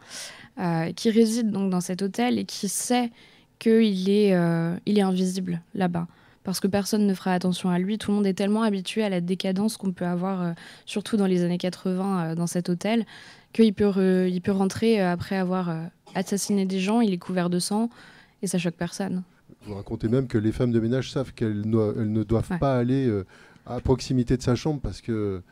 qui 0.97 1.11
réside 1.11 1.51
donc 1.51 1.71
dans 1.71 1.81
cet 1.81 2.03
hôtel 2.03 2.39
et 2.39 2.45
qui 2.45 2.69
sait 2.69 3.11
qu'il 3.59 4.11
est, 4.11 4.37
il 4.87 4.99
est 4.99 5.03
invisible 5.03 5.63
là-bas 5.75 6.07
parce 6.45 6.61
que 6.61 6.67
personne 6.67 7.07
ne 7.07 7.15
fera 7.15 7.33
attention 7.33 7.71
à 7.71 7.79
lui. 7.79 7.99
Tout 7.99 8.11
le 8.11 8.17
monde 8.17 8.27
est 8.27 8.35
tellement 8.35 8.63
habitué 8.63 9.03
à 9.03 9.09
la 9.09 9.21
décadence 9.21 9.77
qu'on 9.77 9.93
peut 9.93 10.07
avoir, 10.07 10.43
euh, 10.43 10.53
surtout 10.87 11.17
dans 11.17 11.27
les 11.27 11.45
années 11.45 11.59
80, 11.59 12.25
euh, 12.25 12.35
dans 12.35 12.47
cet 12.47 12.69
hôtel, 12.69 13.07
qu'il 13.53 13.73
peut, 13.75 14.29
il 14.29 14.41
peut 14.41 14.53
rentrer 14.53 15.01
euh, 15.01 15.13
après 15.13 15.37
avoir 15.37 15.75
assassiné 16.15 16.67
des 16.67 16.81
gens, 16.81 17.01
il 17.01 17.13
est 17.13 17.19
couvert 17.19 17.51
de 17.51 17.59
sang, 17.59 17.91
et 18.43 18.47
ça 18.47 18.59
choque 18.59 18.75
personne. 18.75 19.23
Vous 19.67 19.75
racontez 19.75 20.09
même 20.09 20.27
que 20.27 20.39
les 20.39 20.53
femmes 20.53 20.73
de 20.73 20.81
ménage 20.81 21.13
savent 21.13 21.33
qu'elles 21.33 21.63
ne, 21.69 22.25
doivent 22.25 22.59
pas 22.59 22.77
aller 22.77 23.09
à 23.67 23.81
proximité 23.81 24.37
de 24.37 24.43
sa 24.43 24.57
chambre 24.57 24.81
parce 24.83 25.01
que 25.01 25.43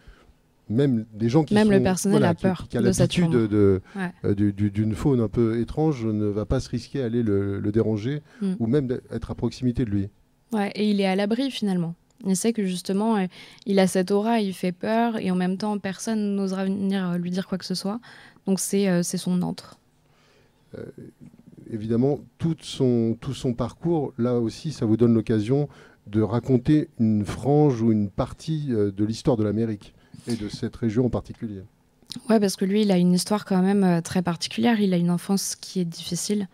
même 0.69 1.05
des 1.13 1.29
gens 1.29 1.45
qui 1.45 1.55
même 1.55 1.67
sont, 1.67 1.73
le 1.73 1.83
personnel 1.83 2.25
a 2.25 2.35
peur 2.35 2.67
qui, 2.69 2.77
a 2.77 2.81
l'habitude 2.81 3.51
d'une 4.25 4.95
faune 4.95 5.21
un 5.21 5.29
peu 5.29 5.61
étrange 5.61 6.05
ne 6.07 6.27
va 6.27 6.45
pas 6.47 6.61
se 6.61 6.69
risquer 6.69 7.03
à 7.03 7.07
aller 7.07 7.23
le, 7.23 7.61
déranger 7.73 8.23
mm. 8.41 8.55
ou 8.59 8.67
même 8.67 8.99
être 9.13 9.31
à 9.31 9.35
proximité 9.35 9.85
de 9.85 9.91
lui. 9.91 10.09
Ouais, 10.53 10.71
et 10.75 10.91
il 10.91 11.01
est 11.01 11.07
à 11.07 11.17
l'abri 11.17 11.51
finalement. 11.51 11.95
Il 12.27 12.37
sait 12.37 12.53
que 12.53 12.65
justement, 12.65 13.17
euh, 13.17 13.27
il 13.67 13.79
a 13.79 13.87
cette 13.87 14.11
aura, 14.11 14.41
il 14.41 14.53
fait 14.53 14.73
peur, 14.73 15.17
et 15.19 15.31
en 15.31 15.37
même 15.37 15.57
temps, 15.57 15.79
personne 15.79 16.37
n'osera 16.37 16.65
venir 16.65 17.11
euh, 17.11 17.19
lui 17.19 17.31
dire 17.31 17.47
quoi 17.47 17.59
que 17.59 17.65
ce 17.65 17.75
soit. 17.75 18.01
Donc 18.47 18.61
c'est 18.61 18.89
euh, 18.89 19.03
son 19.03 19.43
antre. 19.43 19.79
évidemment, 21.71 22.21
tout 22.39 22.57
son, 22.61 23.17
tout 23.21 23.35
son 23.35 23.55
parcours, 23.55 24.13
là 24.19 24.39
aussi, 24.39 24.73
ça 24.73 24.87
vous 24.87 24.97
donne 24.97 25.15
l'occasion 25.15 25.69
de 26.07 26.21
raconter 26.21 26.89
une 26.99 27.25
frange 27.25 27.81
ou 27.83 27.93
une 27.93 28.11
partie 28.11 28.69
de 28.69 29.05
l'histoire 29.05 29.37
de 29.37 29.45
l'Amérique 29.45 29.95
et 30.27 30.35
de 30.35 30.49
cette 30.49 30.75
région 30.75 31.07
en 31.07 31.11
particulier. 31.11 31.63
Ouais, 32.29 32.41
parce 32.41 32.57
que 32.57 32.65
lui, 32.65 32.83
il 32.83 32.91
a 32.91 32.99
une 32.99 33.13
histoire 33.13 33.45
quand 33.45 33.63
même 33.63 34.03
très 34.03 34.23
particulière. 34.23 34.81
Il 34.81 34.93
a 34.93 34.97
une 34.97 35.11
enfance 35.11 35.55
qui 35.55 35.79
est 35.79 35.85
difficile. 35.85 36.49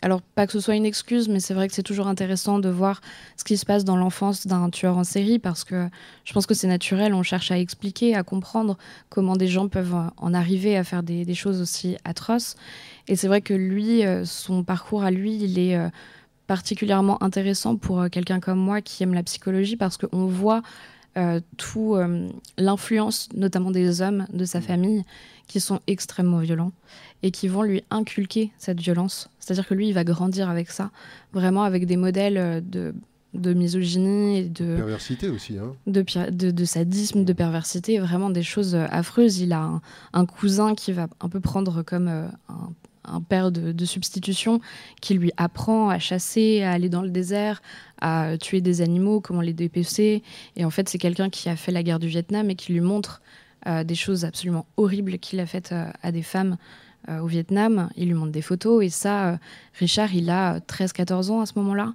Alors, 0.00 0.22
pas 0.22 0.46
que 0.46 0.52
ce 0.52 0.60
soit 0.60 0.76
une 0.76 0.86
excuse, 0.86 1.28
mais 1.28 1.40
c'est 1.40 1.54
vrai 1.54 1.66
que 1.66 1.74
c'est 1.74 1.82
toujours 1.82 2.06
intéressant 2.06 2.60
de 2.60 2.68
voir 2.68 3.00
ce 3.36 3.42
qui 3.42 3.56
se 3.56 3.66
passe 3.66 3.84
dans 3.84 3.96
l'enfance 3.96 4.46
d'un 4.46 4.70
tueur 4.70 4.96
en 4.96 5.02
série, 5.02 5.40
parce 5.40 5.64
que 5.64 5.88
je 6.24 6.32
pense 6.32 6.46
que 6.46 6.54
c'est 6.54 6.68
naturel, 6.68 7.14
on 7.14 7.24
cherche 7.24 7.50
à 7.50 7.58
expliquer, 7.58 8.14
à 8.14 8.22
comprendre 8.22 8.78
comment 9.08 9.34
des 9.34 9.48
gens 9.48 9.66
peuvent 9.66 9.96
en 10.16 10.34
arriver 10.34 10.76
à 10.76 10.84
faire 10.84 11.02
des, 11.02 11.34
choses 11.34 11.60
aussi 11.60 11.96
atroces. 12.04 12.54
Et 13.08 13.16
c'est 13.16 13.26
vrai 13.26 13.40
que 13.40 13.54
lui, 13.54 14.04
euh, 14.04 14.24
son 14.24 14.62
parcours 14.62 15.02
à 15.02 15.10
lui, 15.10 15.34
il 15.34 15.58
est 15.58 15.76
euh, 15.76 15.88
particulièrement 16.46 17.20
intéressant 17.22 17.76
pour 17.76 18.00
euh, 18.00 18.08
quelqu'un 18.08 18.38
comme 18.38 18.58
moi 18.58 18.80
qui 18.80 19.02
aime 19.02 19.14
la 19.14 19.24
psychologie, 19.24 19.76
parce 19.76 19.96
qu'on 19.96 20.26
voit 20.26 20.62
tout 21.56 21.96
l'influence, 22.56 23.28
notamment 23.34 23.70
des 23.70 24.02
hommes 24.02 24.26
de 24.32 24.44
sa 24.44 24.60
famille, 24.60 25.04
qui 25.48 25.60
sont 25.60 25.80
extrêmement 25.86 26.38
violents 26.38 26.72
et 27.22 27.30
qui 27.30 27.48
vont 27.48 27.62
lui 27.62 27.82
inculquer 27.90 28.52
cette 28.58 28.80
violence. 28.80 29.28
C'est-à-dire 29.40 29.66
que 29.66 29.74
lui, 29.74 29.88
il 29.88 29.94
va 29.94 30.04
grandir 30.04 30.48
avec 30.48 30.70
ça, 30.70 30.90
vraiment 31.32 31.64
avec 31.64 31.86
des 31.86 31.96
modèles 31.96 32.36
euh, 32.36 32.60
de, 32.60 32.94
de 33.34 33.54
misogynie 33.54 34.38
et 34.38 34.44
de 34.44 34.76
perversité 34.76 35.28
aussi, 35.28 35.58
hein. 35.58 35.74
de, 35.86 36.02
de, 36.50 36.64
sadisme, 36.64 37.24
de 37.24 37.32
perversité, 37.32 37.98
vraiment 37.98 38.30
des 38.30 38.42
choses 38.42 38.74
euh, 38.74 38.86
affreuses. 38.90 39.40
Il 39.40 39.52
a 39.52 39.80
un, 40.12 40.26
cousin 40.26 40.74
qui 40.74 40.92
va 40.92 41.08
un 41.20 41.28
peu 41.28 41.40
prendre 41.40 41.82
comme 41.82 42.08
euh, 42.08 42.28
un, 42.48 42.70
père 43.26 43.50
de, 43.50 43.84
substitution 43.84 44.60
qui 45.00 45.14
lui 45.14 45.32
apprend 45.36 45.88
à 45.88 45.98
chasser, 45.98 46.62
à 46.62 46.72
aller 46.72 46.88
dans 46.88 47.02
le 47.02 47.10
désert, 47.10 47.62
à 48.00 48.36
tuer 48.38 48.60
des 48.60 48.80
animaux, 48.80 49.20
comment 49.20 49.40
les 49.40 49.52
dépecer. 49.52 50.22
Et 50.56 50.64
en 50.64 50.70
fait, 50.70 50.88
c'est 50.88 50.98
quelqu'un 50.98 51.30
qui 51.30 51.48
a 51.48 51.56
fait 51.56 51.72
la 51.72 51.82
guerre 51.82 51.98
du 51.98 52.08
Vietnam 52.08 52.50
et 52.50 52.54
qui 52.54 52.72
lui 52.72 52.80
montre 52.80 53.22
des 53.84 53.94
choses 53.94 54.24
absolument 54.24 54.66
horribles 54.76 55.18
qu'il 55.18 55.40
a 55.40 55.46
faites 55.46 55.74
à 56.02 56.12
des 56.12 56.22
femmes 56.22 56.56
euh, 57.08 57.20
au 57.20 57.26
Vietnam. 57.26 57.88
Il 57.96 58.08
lui 58.08 58.14
montre 58.14 58.32
des 58.32 58.42
photos 58.42 58.84
et 58.84 58.90
ça, 58.90 59.28
euh, 59.28 59.36
Richard, 59.78 60.14
il 60.14 60.28
a 60.28 60.58
13-14 60.60 61.30
ans 61.30 61.40
à 61.40 61.46
ce 61.46 61.52
moment-là. 61.56 61.94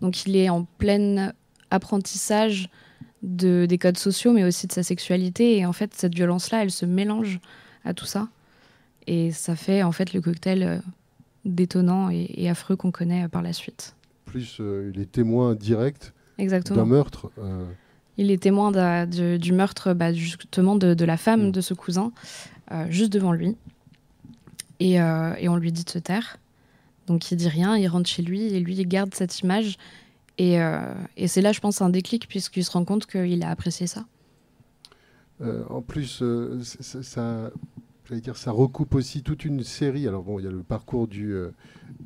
Donc 0.00 0.26
il 0.26 0.36
est 0.36 0.48
en 0.48 0.64
plein 0.64 1.32
apprentissage 1.70 2.68
de, 3.22 3.66
des 3.66 3.78
codes 3.78 3.98
sociaux, 3.98 4.32
mais 4.32 4.44
aussi 4.44 4.66
de 4.66 4.72
sa 4.72 4.82
sexualité. 4.82 5.58
Et 5.58 5.66
en 5.66 5.72
fait, 5.72 5.94
cette 5.94 6.14
violence-là, 6.14 6.62
elle 6.62 6.70
se 6.70 6.86
mélange 6.86 7.40
à 7.84 7.94
tout 7.94 8.06
ça. 8.06 8.28
Et 9.08 9.32
ça 9.32 9.56
fait 9.56 9.82
en 9.82 9.92
fait 9.92 10.12
le 10.12 10.20
cocktail 10.20 10.62
euh, 10.62 10.78
détonnant 11.44 12.10
et, 12.10 12.48
affreux 12.48 12.76
qu'on 12.76 12.90
connaît 12.90 13.28
par 13.28 13.42
la 13.42 13.52
suite. 13.52 13.94
Plus 14.26 14.60
il 14.60 15.00
est 15.00 15.10
témoin 15.10 15.54
direct 15.54 16.12
d'un 16.38 16.84
meurtre. 16.84 17.30
Il 18.18 18.30
est 18.30 18.42
témoin 18.42 19.06
du 19.06 19.52
meurtre 19.52 19.94
bah, 19.94 20.12
justement 20.12 20.76
de, 20.76 21.04
la 21.04 21.16
femme 21.16 21.48
mm. 21.48 21.52
de 21.52 21.60
ce 21.60 21.72
cousin, 21.72 22.12
juste 22.90 23.12
devant 23.12 23.32
lui. 23.32 23.56
Euh, 24.82 25.34
et, 25.38 25.48
on 25.48 25.56
lui 25.56 25.72
dit 25.72 25.84
de 25.84 25.90
se 25.90 25.98
taire. 25.98 26.38
Donc 27.06 27.30
il 27.30 27.36
dit 27.36 27.48
rien, 27.48 27.76
il 27.76 27.88
rentre 27.88 28.08
chez 28.08 28.22
lui 28.22 28.42
et 28.42 28.60
lui 28.60 28.76
il 28.76 28.86
garde 28.86 29.14
cette 29.14 29.40
image. 29.40 29.76
Et, 30.36 30.60
euh, 30.60 30.94
c'est 31.26 31.40
là, 31.40 31.52
je 31.52 31.60
pense, 31.60 31.82
un 31.82 31.90
déclic 31.90 32.28
puisqu'il 32.28 32.64
se 32.64 32.70
rend 32.70 32.84
compte 32.84 33.06
qu'il 33.06 33.42
a 33.42 33.50
apprécié 33.50 33.86
ça. 33.86 34.04
Euh, 35.40 35.64
en 35.68 35.82
plus, 35.82 36.22
ça, 36.62 37.50
dire, 38.16 38.36
ça 38.36 38.50
recoupe 38.50 38.94
aussi 38.94 39.22
toute 39.22 39.44
une 39.44 39.62
série. 39.62 40.08
Alors 40.08 40.22
bon, 40.22 40.38
il 40.38 40.44
y 40.44 40.48
a 40.48 40.50
le 40.50 40.62
parcours 40.62 41.08
du, 41.08 41.34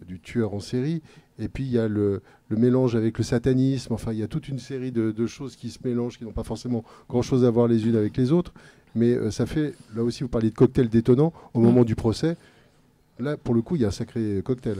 du 0.07 0.21
tueur 0.21 0.55
en 0.55 0.61
série, 0.61 1.03
et 1.39 1.49
puis 1.49 1.65
il 1.65 1.71
y 1.71 1.79
a 1.79 1.89
le, 1.89 2.23
mélange 2.51 2.97
avec 2.97 3.19
le 3.19 3.25
satanisme. 3.25 3.93
Enfin, 3.93 4.13
il 4.13 4.19
y 4.19 4.23
a 4.23 4.29
toute 4.29 4.49
une 4.49 4.59
série 4.59 4.93
de, 4.93 5.11
de 5.11 5.27
choses 5.27 5.57
qui 5.57 5.71
se 5.71 5.79
mélangent, 5.85 6.19
qui 6.19 6.25
n'ont 6.25 6.33
pas 6.33 6.45
forcément 6.45 6.85
grand-chose 7.09 7.45
à 7.45 7.51
voir 7.51 7.69
les 7.69 7.87
unes 7.87 7.97
avec 7.97 8.17
les 8.17 8.33
autres. 8.33 8.53
Mais 8.95 9.31
ça 9.31 9.47
fait, 9.47 9.75
là 9.97 10.03
aussi, 10.03 10.23
vous 10.23 10.29
parliez 10.29 10.51
de 10.51 10.55
cocktail 10.55 10.89
détonnant 10.89 11.33
au 11.55 11.61
mm. 11.61 11.63
moment 11.63 11.85
du 11.85 11.95
procès. 11.95 12.37
Là, 13.23 13.37
pour 13.37 13.55
le 13.55 13.63
coup, 13.63 13.77
il 13.77 13.83
y 13.83 13.85
a 13.85 13.89
un 13.89 13.93
sacré 13.93 14.43
cocktail. 14.45 14.79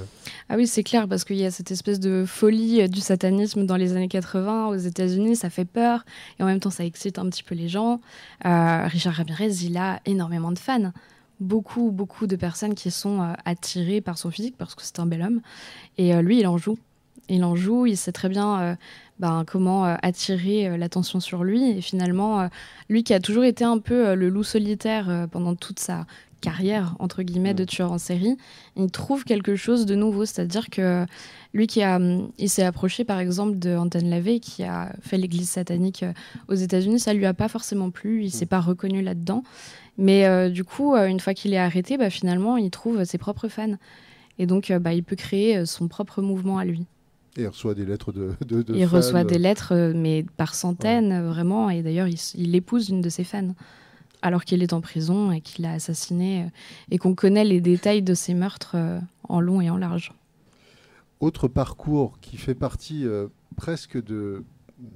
Ah 0.49 0.57
oui, 0.57 0.67
c'est 0.67 0.83
clair, 0.83 1.07
parce 1.07 1.23
qu'il 1.23 1.37
y 1.37 1.45
a 1.45 1.53
cette 1.53 1.71
espèce 1.71 2.01
de 2.01 2.25
folie 2.27 2.83
euh, 2.83 2.89
du 2.89 3.01
satanisme 3.01 3.67
dans 3.67 3.77
les 3.77 3.93
années 3.93 4.09
80 4.09 4.67
aux 4.67 4.77
États-Unis, 4.77 5.37
ça 5.37 5.49
fait 5.49 5.65
peur, 5.65 6.05
et 6.39 6.43
en 6.43 6.47
même 6.47 6.59
temps, 6.59 6.71
ça 6.71 6.85
excite 6.85 7.21
un 7.21 7.29
petit 7.31 7.45
peu 7.45 7.55
les 7.55 7.69
gens. 7.69 8.01
Euh, 8.45 8.87
Richard 8.87 9.15
Ramirez, 9.15 9.53
il 9.63 9.77
a 9.77 10.01
énormément 10.07 10.51
de 10.51 10.59
fans. 10.59 10.93
Beaucoup, 11.39 11.93
beaucoup 11.93 12.27
de 12.27 12.35
personnes 12.35 12.75
qui 12.75 12.91
sont 12.91 13.23
euh, 13.23 13.33
attirées 13.45 14.01
par 14.01 14.19
son 14.19 14.33
physique, 14.33 14.57
parce 14.59 14.75
que 14.75 14.83
c'est 14.83 14.99
un 14.99 15.07
bel 15.07 15.23
homme. 15.23 15.41
Et 15.97 16.13
lui, 16.21 16.41
il 16.41 16.47
en 16.49 16.59
joue. 16.59 16.79
Il 17.29 17.45
en 17.45 17.55
joue, 17.55 17.87
il 17.87 17.97
sait 17.97 18.13
très 18.13 18.29
bien 18.29 18.77
ben, 19.21 19.45
comment 19.47 19.85
attirer 19.85 20.77
l'attention 20.77 21.21
sur 21.21 21.45
lui. 21.45 21.71
Et 21.71 21.81
finalement, 21.81 22.49
lui 22.89 23.05
qui 23.05 23.15
a 23.15 23.21
toujours 23.21 23.45
été 23.45 23.65
un 23.65 23.79
peu 23.79 24.15
le 24.15 24.29
loup 24.29 24.43
solitaire 24.43 25.29
pendant 25.31 25.55
toute 25.55 25.79
sa 25.79 26.07
carrière 26.43 26.95
entre 26.99 27.23
guillemets 27.23 27.55
de 27.55 27.63
mm. 27.63 27.67
tueur 27.67 27.93
en 27.93 27.99
série, 27.99 28.37
il 28.77 28.91
trouve 28.91 29.25
quelque 29.25 29.57
chose 29.57 29.87
de 29.87 29.95
nouveau, 29.95 30.27
c'est-à-dire 30.27 30.69
que 30.69 31.07
lui 31.55 31.67
qui 31.67 31.83
a, 31.83 31.99
il 32.39 32.51
s'est 32.51 32.65
approché 32.65 33.05
par 33.05 33.19
exemple 33.19 33.59
de 33.59 33.75
Anton 33.75 34.05
LaVey 34.05 34.41
qui 34.41 34.65
a 34.65 34.95
fait 35.01 35.17
l'Église 35.17 35.49
satanique 35.49 36.03
euh, 36.03 36.13
aux 36.49 36.55
États-Unis, 36.55 37.01
ça 37.01 37.15
lui 37.15 37.25
a 37.25 37.33
pas 37.33 37.49
forcément 37.49 37.91
plu, 37.91 38.25
il 38.25 38.31
s'est 38.31 38.45
mm. 38.45 38.49
pas 38.49 38.61
reconnu 38.61 39.01
là-dedans, 39.01 39.43
mais 39.97 40.27
euh, 40.27 40.51
du 40.51 40.65
coup 40.65 40.95
euh, 40.95 41.07
une 41.07 41.21
fois 41.21 41.33
qu'il 41.33 41.55
est 41.55 41.59
arrêté, 41.59 41.97
bah, 41.97 42.11
finalement 42.11 42.59
il 42.59 42.71
trouve 42.71 43.05
ses 43.05 43.17
propres 43.17 43.49
fans 43.49 43.77
et 44.39 44.47
donc 44.47 44.71
bah, 44.73 44.93
il 44.93 45.05
peut 45.05 45.17
créer 45.17 45.65
son 45.65 45.89
propre 45.89 46.21
mouvement 46.21 46.59
à 46.59 46.67
lui. 46.67 46.85
Et 47.39 47.43
il 47.43 47.49
reçoit 47.49 47.75
des 47.75 47.87
lettres 47.87 48.13
de, 48.13 48.35
Il 48.75 48.85
reçoit 48.85 49.25
des 49.25 49.39
lettres, 49.39 49.93
mais 49.95 50.23
par 50.37 50.55
centaines, 50.55 51.27
vraiment. 51.27 51.71
Et 51.71 51.81
d'ailleurs, 51.83 52.07
il, 52.07 52.19
il, 52.35 52.55
épouse 52.55 52.91
une 52.91 53.01
de 53.01 53.09
ses 53.09 53.25
fans 53.25 53.55
alors 54.23 54.45
qu'il 54.45 54.63
est 54.63 54.73
en 54.73 54.81
prison 54.81 55.33
et 55.33 55.41
qu'il 55.41 55.67
a 55.67 55.73
assassiné, 55.73 56.45
euh, 56.45 56.47
et 56.91 56.99
qu'on 56.99 57.15
connaît 57.15 57.45
les 57.45 57.61
détails 57.61 58.03
de 58.03 58.15
ses 58.15 58.35
meurtres 58.35 58.77
euh, 58.77 58.99
en 59.29 59.41
long 59.41 59.61
et 59.61 59.69
en 59.69 59.77
large. 59.77 60.13
Autre 61.21 61.49
parcours 61.49 62.19
qui 62.21 62.37
fait 62.37 62.55
partie 62.55 63.07
euh, 63.07 63.27
presque 63.57 64.03
de 64.03 64.45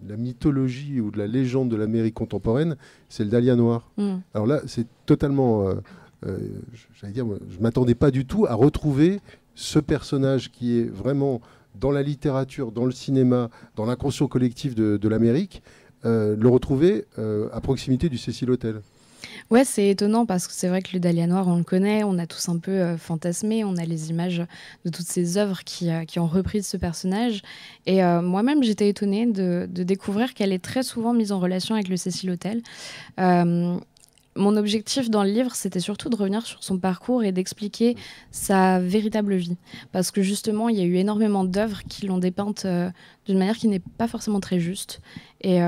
la 0.09 0.17
mythologie 0.17 1.01
ou 1.01 1.11
de 1.11 1.19
la 1.19 1.27
légende 1.27 1.69
de 1.69 1.77
l'Amérique 1.77 2.15
contemporaine, 2.15 2.77
c'est 3.09 3.25
le 3.25 3.31
Dahlia 3.31 3.55
Noir. 3.55 3.91
Mm. 3.97 4.17
Alors 4.35 4.47
là, 4.47 4.61
c'est 4.67 4.87
totalement... 5.05 5.67
j'allais 7.01 7.13
dire, 7.13 7.25
je 7.49 7.57
ne 7.59 7.63
m'attendais 7.63 7.95
pas 7.95 8.11
du 8.11 8.25
tout 8.25 8.47
à 8.47 8.55
retrouver 8.55 9.21
ce 9.55 9.79
personnage 9.79 10.51
qui 10.51 10.77
est 10.81 10.91
vraiment 10.91 11.41
dans 11.77 11.93
la 11.93 12.03
littérature, 12.03 12.73
dans 12.73 12.85
le 12.85 12.91
cinéma, 12.91 13.49
dans 13.77 13.87
l'inconscient 13.87 14.27
collectif 14.27 14.75
de, 14.75 15.09
l'Amérique, 15.09 15.63
le 16.03 16.49
retrouver 16.49 17.05
à 17.17 17.61
proximité 17.61 18.09
du 18.09 18.19
Cecil 18.19 18.51
Hotel. 18.51 18.81
Ouais, 19.51 19.65
c'est 19.65 19.89
étonnant 19.89 20.27
parce 20.27 20.49
que 20.49 20.53
c'est 20.53 20.69
vrai 20.69 20.83
que 20.83 20.93
le 20.93 20.99
Dahlia 20.99 21.27
Noir, 21.29 21.47
on 21.47 21.57
le 21.57 21.63
connaît, 21.63 22.03
on 22.03 22.19
a 22.19 22.27
tous 22.27 22.49
un 22.49 22.59
peu 22.59 22.73
euh, 22.73 22.99
fantasmé, 22.99 23.63
on 23.63 23.77
a 23.77 23.85
les 23.85 24.11
images 24.11 24.43
de 24.85 24.91
toutes 24.91 25.07
ces 25.07 25.39
œuvres 25.39 25.63
qui, 25.63 25.89
euh, 25.89 26.05
qui 26.05 26.19
ont 26.19 26.27
repris 26.27 26.65
ce 26.65 26.77
personnage. 26.77 27.43
Et 27.87 28.03
euh, 28.03 28.23
moi-même, 28.23 28.65
j'étais 28.65 28.89
étonnée 28.89 29.27
de, 29.27 29.69
découvrir 29.71 30.35
qu'elle 30.35 30.53
est 30.53 30.65
très 30.65 30.83
souvent 30.83 31.13
mise 31.13 31.31
en 31.31 31.39
relation 31.39 31.77
avec 31.77 31.89
le 31.89 31.97
Cecil 31.97 32.31
Hotel. 32.31 32.61
mon 33.19 34.57
objectif 34.57 35.09
dans 35.09 35.23
le 35.23 35.31
livre, 35.31 35.55
c'était 35.55 35.81
surtout 35.81 36.11
de 36.11 36.17
revenir 36.17 36.45
sur 36.45 36.63
son 36.63 36.77
parcours 36.79 37.25
et 37.25 37.33
d'expliquer 37.33 37.97
sa 38.33 38.81
véritable 38.81 39.37
vie. 39.37 39.57
Parce 39.93 40.11
que 40.11 40.23
justement, 40.23 40.69
il 40.69 40.77
y 40.77 40.81
a 40.81 40.85
eu 40.85 40.97
énormément 40.97 41.45
d'œuvres 41.45 41.83
qui 41.89 42.07
l'ont 42.07 42.19
dépeinte 42.19 42.67
d'une 43.27 43.39
manière 43.39 43.57
qui 43.57 43.69
n'est 43.69 43.81
pas 43.81 44.09
forcément 44.09 44.41
très 44.41 44.61
juste. 44.61 45.01
Et 45.41 45.61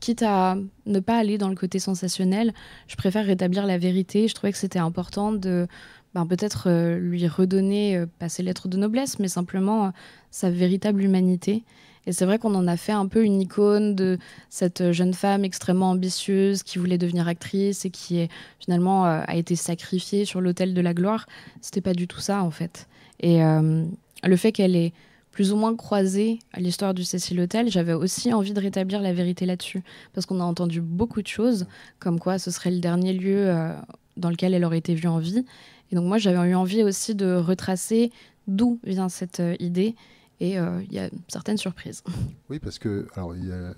quitte 0.00 0.22
à 0.22 0.56
ne 0.86 1.00
pas 1.00 1.18
aller 1.18 1.38
dans 1.38 1.48
le 1.48 1.54
côté 1.54 1.78
sensationnel, 1.78 2.52
je 2.88 2.96
préfère 2.96 3.26
rétablir 3.26 3.66
la 3.66 3.78
vérité. 3.78 4.28
Je 4.28 4.34
trouvais 4.34 4.52
que 4.52 4.58
c'était 4.58 4.78
important 4.78 5.32
de 5.32 5.68
ben, 6.14 6.26
peut-être 6.26 6.64
euh, 6.66 6.98
lui 6.98 7.26
redonner, 7.28 7.96
euh, 7.96 8.06
pas 8.18 8.28
ses 8.28 8.42
lettres 8.42 8.68
de 8.68 8.76
noblesse, 8.76 9.18
mais 9.20 9.28
simplement 9.28 9.86
euh, 9.86 9.90
sa 10.30 10.50
véritable 10.50 11.02
humanité. 11.02 11.62
Et 12.06 12.12
c'est 12.12 12.24
vrai 12.24 12.38
qu'on 12.38 12.54
en 12.54 12.66
a 12.66 12.76
fait 12.76 12.92
un 12.92 13.06
peu 13.06 13.24
une 13.24 13.40
icône 13.40 13.94
de 13.94 14.18
cette 14.48 14.90
jeune 14.90 15.14
femme 15.14 15.44
extrêmement 15.44 15.90
ambitieuse 15.90 16.62
qui 16.62 16.78
voulait 16.78 16.98
devenir 16.98 17.28
actrice 17.28 17.84
et 17.84 17.90
qui 17.90 18.26
finalement 18.58 19.04
a 19.04 19.36
été 19.36 19.54
sacrifiée 19.54 20.24
sur 20.24 20.40
l'autel 20.40 20.72
de 20.72 20.80
la 20.80 20.94
gloire. 20.94 21.26
C'était 21.60 21.82
pas 21.82 21.92
du 21.92 22.08
tout 22.08 22.20
ça 22.20 22.42
en 22.42 22.50
fait. 22.50 22.88
Et 23.20 23.40
le 23.42 24.36
fait 24.36 24.50
qu'elle 24.50 24.76
ait 24.76 24.94
plus 25.32 25.52
ou 25.52 25.56
moins 25.56 25.74
croisé 25.76 26.38
à 26.52 26.60
l'histoire 26.60 26.94
du 26.94 27.04
Cecil 27.04 27.38
Hotel, 27.40 27.70
j'avais 27.70 27.92
aussi 27.92 28.32
envie 28.32 28.52
de 28.52 28.60
rétablir 28.60 29.00
la 29.00 29.12
vérité 29.12 29.46
là-dessus. 29.46 29.82
Parce 30.12 30.26
qu'on 30.26 30.40
a 30.40 30.44
entendu 30.44 30.80
beaucoup 30.80 31.22
de 31.22 31.26
choses, 31.26 31.66
comme 31.98 32.18
quoi 32.18 32.38
ce 32.38 32.50
serait 32.50 32.70
le 32.70 32.80
dernier 32.80 33.12
lieu 33.12 33.48
euh, 33.48 33.72
dans 34.16 34.30
lequel 34.30 34.54
elle 34.54 34.64
aurait 34.64 34.78
été 34.78 34.94
vue 34.94 35.08
en 35.08 35.18
vie. 35.18 35.44
Et 35.92 35.96
donc 35.96 36.06
moi, 36.06 36.18
j'avais 36.18 36.50
eu 36.50 36.54
envie 36.54 36.82
aussi 36.82 37.14
de 37.14 37.34
retracer 37.34 38.10
d'où 38.48 38.80
vient 38.84 39.08
cette 39.08 39.40
euh, 39.40 39.56
idée. 39.60 39.94
Et 40.40 40.58
euh, 40.58 40.80
il 40.88 40.94
y 40.94 40.98
a 40.98 41.10
certaines 41.28 41.58
surprises. 41.58 42.02
Oui, 42.48 42.58
parce 42.58 42.80
que 42.80 43.06
alors 43.14 43.36
il 43.36 43.48
y 43.48 43.52
a 43.52 43.74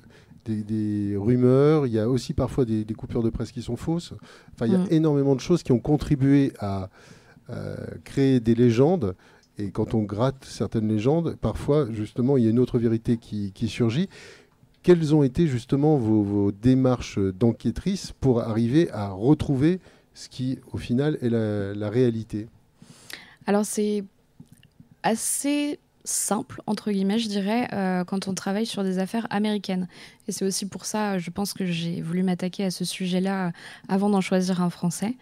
des, 0.46 1.16
rumeurs, 1.16 1.86
il 1.86 1.92
y 1.92 1.98
a 1.98 2.08
aussi 2.08 2.32
parfois 2.32 2.64
des, 2.64 2.84
coupures 2.94 3.22
de 3.22 3.28
presse 3.28 3.52
qui 3.52 3.60
sont 3.60 3.76
fausses. 3.76 4.14
Enfin, 4.54 4.66
il 4.66 4.72
y 4.72 4.74
a 4.74 4.78
mm. 4.78 4.86
énormément 4.90 5.34
de 5.34 5.40
choses 5.40 5.62
qui 5.62 5.72
ont 5.72 5.78
contribué 5.78 6.52
à 6.58 6.88
créer 8.04 8.40
des 8.40 8.54
légendes 8.54 9.14
et 9.58 9.70
quand 9.70 9.94
on 9.94 10.02
gratte 10.02 10.44
certaines 10.44 10.88
légendes, 10.88 11.36
parfois, 11.40 11.86
justement, 11.90 12.36
il 12.36 12.44
y 12.44 12.46
a 12.46 12.50
une 12.50 12.58
autre 12.58 12.78
vérité 12.78 13.18
qui, 13.18 13.68
surgit. 13.68 14.08
Quelles 14.82 15.14
ont 15.14 15.22
été 15.22 15.46
justement 15.46 15.96
vos, 15.96 16.50
démarches 16.52 17.18
d'enquêtrice 17.18 18.12
pour 18.20 18.40
arriver 18.40 18.90
à 18.90 19.10
retrouver 19.10 19.80
ce 20.14 20.28
qui, 20.28 20.58
au 20.72 20.78
final, 20.78 21.18
est 21.20 21.28
la, 21.28 21.90
réalité? 21.90 22.48
Alors, 23.46 23.64
c'est 23.66 24.04
assez 25.02 25.78
simple, 26.04 26.62
entre 26.66 26.90
guillemets, 26.90 27.18
je 27.18 27.28
dirais, 27.28 27.68
euh, 27.72 28.04
quand 28.04 28.26
on 28.26 28.34
travaille 28.34 28.66
sur 28.66 28.82
des 28.82 28.98
affaires 28.98 29.26
américaines. 29.30 29.86
Et 30.26 30.32
c'est 30.32 30.44
aussi 30.44 30.66
pour 30.66 30.84
ça, 30.84 31.18
je 31.18 31.30
pense 31.30 31.52
que 31.52 31.64
j'ai 31.64 32.00
voulu 32.00 32.22
m'attaquer 32.24 32.64
à 32.64 32.70
ce 32.70 32.84
sujet-là 32.84 33.52
avant 33.88 34.10
d'en 34.10 34.20
choisir 34.20 34.62
un 34.62 34.70
français. 34.70 35.14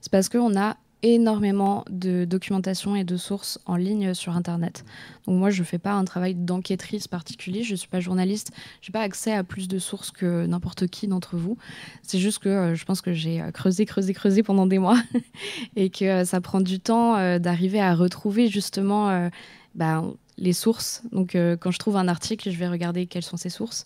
C'est 0.00 0.12
parce 0.12 0.28
qu'on 0.28 0.56
a 0.56 0.76
énormément 1.02 1.84
de 1.90 2.24
documentation 2.24 2.96
et 2.96 3.04
de 3.04 3.16
sources 3.16 3.60
en 3.66 3.76
ligne 3.76 4.14
sur 4.14 4.36
Internet. 4.36 4.84
Donc 5.26 5.38
moi, 5.38 5.50
je 5.50 5.60
ne 5.60 5.66
fais 5.66 5.78
pas 5.78 5.92
un 5.92 6.04
travail 6.04 6.34
d'enquêtrice 6.34 7.06
particulier, 7.06 7.62
je 7.62 7.72
ne 7.72 7.76
suis 7.76 7.88
pas 7.88 8.00
journaliste, 8.00 8.52
je 8.80 8.90
n'ai 8.90 8.92
pas 8.92 9.02
accès 9.02 9.32
à 9.32 9.44
plus 9.44 9.68
de 9.68 9.78
sources 9.78 10.10
que 10.10 10.46
n'importe 10.46 10.88
qui 10.88 11.06
d'entre 11.06 11.36
vous. 11.36 11.56
C'est 12.02 12.18
juste 12.18 12.40
que 12.40 12.48
euh, 12.48 12.74
je 12.74 12.84
pense 12.84 13.00
que 13.00 13.12
j'ai 13.12 13.40
euh, 13.40 13.50
creusé, 13.50 13.84
creusé, 13.86 14.12
creusé 14.12 14.42
pendant 14.42 14.66
des 14.66 14.78
mois 14.78 15.00
et 15.76 15.90
que 15.90 16.04
euh, 16.04 16.24
ça 16.24 16.40
prend 16.40 16.60
du 16.60 16.80
temps 16.80 17.38
d'arriver 17.38 17.80
à 17.80 17.94
retrouver 17.94 18.48
justement... 18.48 19.30
Bah, 19.74 20.02
les 20.38 20.52
sources. 20.52 21.02
Donc, 21.12 21.34
euh, 21.34 21.56
quand 21.56 21.70
je 21.70 21.78
trouve 21.78 21.96
un 21.96 22.08
article, 22.08 22.50
je 22.50 22.56
vais 22.56 22.68
regarder 22.68 23.06
quelles 23.06 23.24
sont 23.24 23.36
ses 23.36 23.50
sources, 23.50 23.84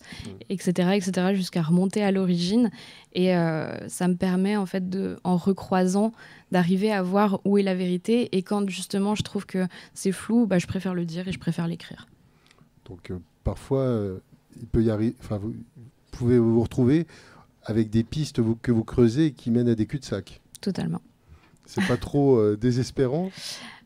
etc., 0.49 0.87
mm. 0.87 0.91
etc., 0.93 1.33
jusqu'à 1.33 1.61
remonter 1.61 2.03
à 2.03 2.11
l'origine. 2.11 2.69
Et 3.13 3.35
euh, 3.35 3.87
ça 3.89 4.07
me 4.07 4.15
permet, 4.15 4.55
en 4.55 4.65
fait, 4.65 4.89
de, 4.89 5.17
en 5.23 5.35
recroisant, 5.35 6.13
d'arriver 6.51 6.91
à 6.91 7.01
voir 7.01 7.41
où 7.43 7.57
est 7.57 7.63
la 7.63 7.75
vérité. 7.75 8.29
Et 8.37 8.43
quand 8.43 8.69
justement 8.69 9.15
je 9.15 9.23
trouve 9.23 9.45
que 9.45 9.67
c'est 9.93 10.11
flou, 10.11 10.45
bah, 10.45 10.59
je 10.59 10.67
préfère 10.67 10.93
le 10.93 11.05
dire 11.05 11.27
et 11.27 11.31
je 11.31 11.39
préfère 11.39 11.67
l'écrire. 11.67 12.07
Donc, 12.85 13.11
euh, 13.11 13.17
parfois, 13.43 14.01
il 14.59 14.67
peut 14.67 14.83
y 14.83 14.91
arriver. 14.91 15.15
Enfin, 15.19 15.37
vous 15.37 15.53
pouvez 16.11 16.37
vous 16.37 16.61
retrouver 16.61 17.07
avec 17.65 17.89
des 17.89 18.03
pistes 18.03 18.41
que 18.61 18.71
vous 18.71 18.83
creusez 18.83 19.31
qui 19.31 19.49
mènent 19.49 19.69
à 19.69 19.75
des 19.75 19.85
cul-de-sac. 19.85 20.41
Totalement. 20.61 21.01
C'est 21.65 21.85
pas 21.87 21.97
trop 21.97 22.55
désespérant? 22.55 23.31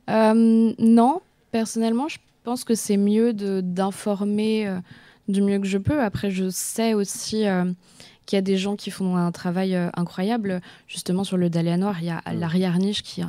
Non, 0.08 1.22
personnellement, 1.52 2.08
je 2.08 2.18
pense 2.48 2.64
que 2.64 2.76
c'est 2.76 2.96
mieux 2.96 3.34
d'informer 3.34 4.70
euh, 4.70 4.80
du 5.28 5.42
mieux 5.42 5.60
que 5.60 5.68
je 5.68 5.78
peux. 5.78 6.02
Après, 6.02 6.32
je 6.32 6.50
sais 6.50 6.94
aussi 6.94 7.46
euh, 7.46 7.66
qu'il 8.26 8.38
y 8.38 8.40
a 8.40 8.42
des 8.42 8.56
gens 8.56 8.78
qui 8.78 8.90
font 8.90 9.18
un 9.18 9.34
travail 9.34 9.76
euh, 9.76 9.90
incroyable. 9.98 10.62
Justement, 10.88 11.26
sur 11.26 11.36
le 11.36 11.50
Dahlia 11.50 11.76
Noir, 11.76 11.98
il 12.00 12.06
y 12.06 12.10
a 12.10 12.22
Larry 12.34 12.64
Arniche 12.64 13.04
qui 13.04 13.20
est 13.20 13.26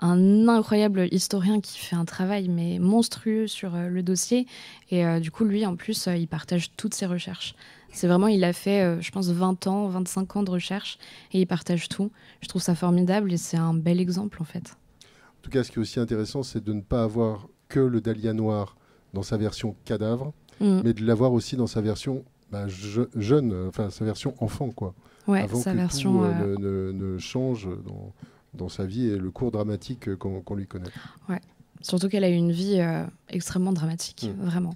un, 0.00 0.48
incroyable 0.48 1.08
historien 1.12 1.62
qui 1.62 1.78
fait 1.78 1.96
un 1.96 2.04
travail 2.04 2.50
mais 2.50 2.78
monstrueux 2.78 3.46
sur 3.46 3.70
le 3.74 4.02
dossier. 4.02 4.46
Et 4.90 5.02
du 5.20 5.30
coup, 5.30 5.44
lui, 5.44 5.64
en 5.64 5.74
plus, 5.74 6.08
il 6.14 6.28
partage 6.28 6.72
toutes 6.76 6.92
ses 6.92 7.06
recherches. 7.06 7.54
C'est 7.90 8.06
vraiment, 8.06 8.26
il 8.26 8.44
a 8.44 8.52
fait, 8.52 9.00
je 9.00 9.10
pense, 9.12 9.30
20 9.30 9.66
ans, 9.66 9.88
25 9.88 10.36
ans 10.36 10.42
de 10.42 10.50
recherche 10.50 10.98
et 11.32 11.40
il 11.40 11.46
partage 11.46 11.88
tout. 11.88 12.10
Je 12.42 12.48
trouve 12.48 12.60
ça 12.60 12.74
formidable 12.74 13.32
et 13.32 13.38
c'est 13.38 13.56
un 13.56 13.72
bel 13.72 13.98
exemple, 13.98 14.42
en 14.42 14.44
fait. 14.44 14.76
En 15.38 15.42
tout 15.42 15.50
cas, 15.50 15.64
ce 15.64 15.70
qui 15.70 15.78
est 15.78 15.80
aussi 15.80 16.00
intéressant, 16.00 16.42
c'est 16.42 16.62
de 16.62 16.72
ne 16.74 16.82
pas 16.82 17.04
avoir 17.04 17.46
que 17.72 17.80
le 17.80 18.02
Dahlia 18.02 18.34
noir 18.34 18.76
dans 19.14 19.22
sa 19.22 19.38
version 19.38 19.74
cadavre, 19.86 20.34
mm. 20.60 20.82
mais 20.84 20.92
de 20.92 21.04
l'avoir 21.04 21.32
aussi 21.32 21.56
dans 21.56 21.66
sa 21.66 21.80
version 21.80 22.22
bah, 22.50 22.66
jeune, 22.68 23.66
enfin 23.66 23.88
sa 23.88 24.04
version 24.04 24.34
enfant, 24.38 24.70
quoi. 24.70 24.94
Ouais, 25.26 25.40
avant 25.40 25.58
sa 25.58 25.72
que 25.72 25.76
version 25.76 26.18
tout, 26.18 26.24
euh, 26.24 26.56
euh, 26.60 26.92
ne, 26.92 27.18
change 27.18 27.66
dans, 27.86 28.12
dans, 28.52 28.68
sa 28.68 28.84
vie 28.84 29.06
et 29.06 29.16
le 29.16 29.30
cours 29.30 29.52
dramatique 29.52 30.08
euh, 30.08 30.16
qu'on 30.16 30.54
lui 30.54 30.66
connaît. 30.66 30.90
Ouais. 31.30 31.40
Surtout 31.80 32.08
qu'elle 32.08 32.24
a 32.24 32.28
eu 32.28 32.34
une 32.34 32.52
vie 32.52 32.80
extrêmement 33.30 33.72
dramatique, 33.72 34.28
mm. 34.28 34.44
vraiment. 34.44 34.74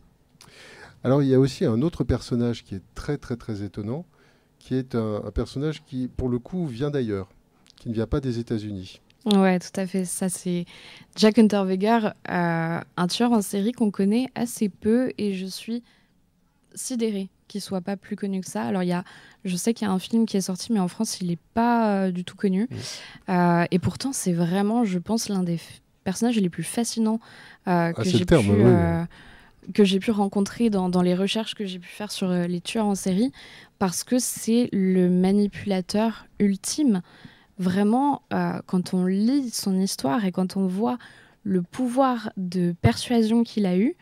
Alors 1.04 1.22
il 1.22 1.28
y 1.28 1.34
a 1.34 1.38
aussi 1.38 1.66
un 1.66 1.82
autre 1.82 2.02
personnage 2.02 2.64
qui 2.64 2.76
est 2.76 2.82
très 2.94 3.18
très 3.18 3.36
très 3.36 3.62
étonnant, 3.62 4.06
qui 4.58 4.74
est 4.74 4.94
un, 4.94 5.22
un 5.24 5.30
personnage 5.30 5.84
qui 5.84 6.08
pour 6.08 6.30
le 6.30 6.38
coup 6.38 6.66
vient 6.66 6.90
d'ailleurs, 6.90 7.28
qui 7.76 7.90
ne 7.90 7.94
vient 7.94 8.06
pas 8.06 8.20
des 8.20 8.38
États-Unis. 8.38 9.00
Ouais, 9.26 9.58
tout 9.58 9.80
à 9.80 9.86
fait. 9.86 10.04
Ça, 10.04 10.28
c'est 10.28 10.66
Jack 11.16 11.38
Unterweger, 11.38 12.10
euh, 12.30 12.80
un 12.96 13.06
tueur 13.08 13.32
en 13.32 13.42
série 13.42 13.72
qu'on 13.72 13.90
connaît 13.90 14.28
assez 14.36 14.68
peu 14.68 15.12
et 15.18 15.34
je 15.34 15.46
suis 15.46 15.82
sidérée 16.74 17.28
qu'il 17.48 17.60
soit 17.60 17.80
pas 17.80 17.96
plus 17.96 18.14
connu 18.14 18.40
que 18.40 18.48
ça. 18.48 18.62
Alors, 18.62 18.84
il 18.84 18.88
y 18.88 18.92
a, 18.92 19.02
je 19.44 19.56
sais 19.56 19.74
qu'il 19.74 19.86
y 19.86 19.90
a 19.90 19.92
un 19.92 19.98
film 19.98 20.26
qui 20.26 20.36
est 20.36 20.42
sorti, 20.42 20.72
mais 20.72 20.78
en 20.78 20.86
France, 20.86 21.20
il 21.20 21.28
n'est 21.28 21.38
pas 21.54 22.04
euh, 22.04 22.10
du 22.12 22.24
tout 22.24 22.36
connu. 22.36 22.68
Euh, 23.28 23.64
et 23.70 23.78
pourtant, 23.80 24.12
c'est 24.12 24.32
vraiment, 24.32 24.84
je 24.84 24.98
pense, 24.98 25.28
l'un 25.28 25.42
des 25.42 25.58
personnages 26.04 26.36
les 26.36 26.48
plus 26.48 26.62
fascinants 26.62 27.18
ah, 27.66 27.92
que 27.92 28.04
j'ai 28.04 28.24
pu. 28.24 28.36
que 29.74 29.84
j'ai 29.84 29.98
pu 29.98 30.12
rencontrer 30.12 30.70
dans, 30.70 30.88
dans, 30.88 31.02
les 31.02 31.16
recherches 31.16 31.56
que 31.56 31.66
j'ai 31.66 31.80
pu 31.80 31.88
faire 31.88 32.12
sur 32.12 32.30
les 32.30 32.60
tueurs 32.60 32.86
en 32.86 32.94
série, 32.94 33.32
parce 33.80 34.04
que 34.04 34.20
c'est 34.20 34.68
le 34.72 35.08
manipulateur 35.08 36.26
ultime 36.38 37.02
vraiment, 37.58 38.22
euh, 38.32 38.60
quand 38.66 38.94
on 38.94 39.04
lit 39.04 39.50
son 39.50 39.78
histoire 39.78 40.24
et 40.24 40.32
quand 40.32 40.56
on 40.56 40.66
voit 40.66 40.98
le 41.44 41.62
pouvoir 41.62 42.30
de 42.36 42.74
persuasion 42.80 43.44
qu'il 43.44 43.66
a 43.66 43.76
eu, 43.76 43.96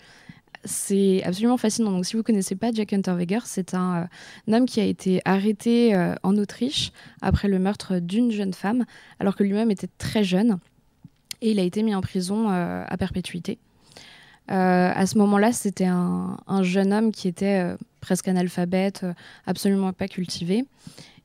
c'est 0.65 1.23
absolument 1.25 1.59
fascinant. 1.59 1.93
Donc, 1.93 2.07
si 2.07 2.15
vous 2.15 2.21
ne 2.21 2.25
connaissez 2.25 2.57
pas 2.57 2.73
Jack 2.73 2.95
Unterweger, 2.95 3.41
c'est 3.45 3.75
un, 3.75 4.09
euh, 4.49 4.57
homme 4.57 4.67
qui 4.67 4.81
a 4.81 4.85
été 4.85 5.21
arrêté 5.25 5.95
euh, 5.95 6.15
en 6.23 6.37
Autriche 6.39 6.91
après 7.21 7.49
le 7.49 7.59
meurtre 7.59 7.99
d'une 7.99 8.31
jeune 8.31 8.55
femme, 8.55 8.85
alors 9.21 9.37
que 9.37 9.45
lui-même 9.45 9.71
était 9.71 9.91
très 9.99 10.25
jeune. 10.25 10.59
Et 11.43 11.51
il 11.51 11.61
a 11.61 11.63
été 11.63 11.83
mis 11.83 11.95
en 11.95 12.01
prison 12.01 12.49
à 12.49 12.97
perpétuité. 12.97 13.59
à 14.49 15.05
ce 15.05 15.19
moment-là, 15.19 15.53
c'était 15.53 15.85
un, 15.85 16.39
un, 16.47 16.63
jeune 16.63 16.91
homme 16.95 17.13
qui 17.13 17.29
était 17.29 17.75
presque 18.01 18.29
analphabète, 18.29 19.05
absolument 19.45 19.93
pas 19.93 20.09
cultivé. 20.09 20.65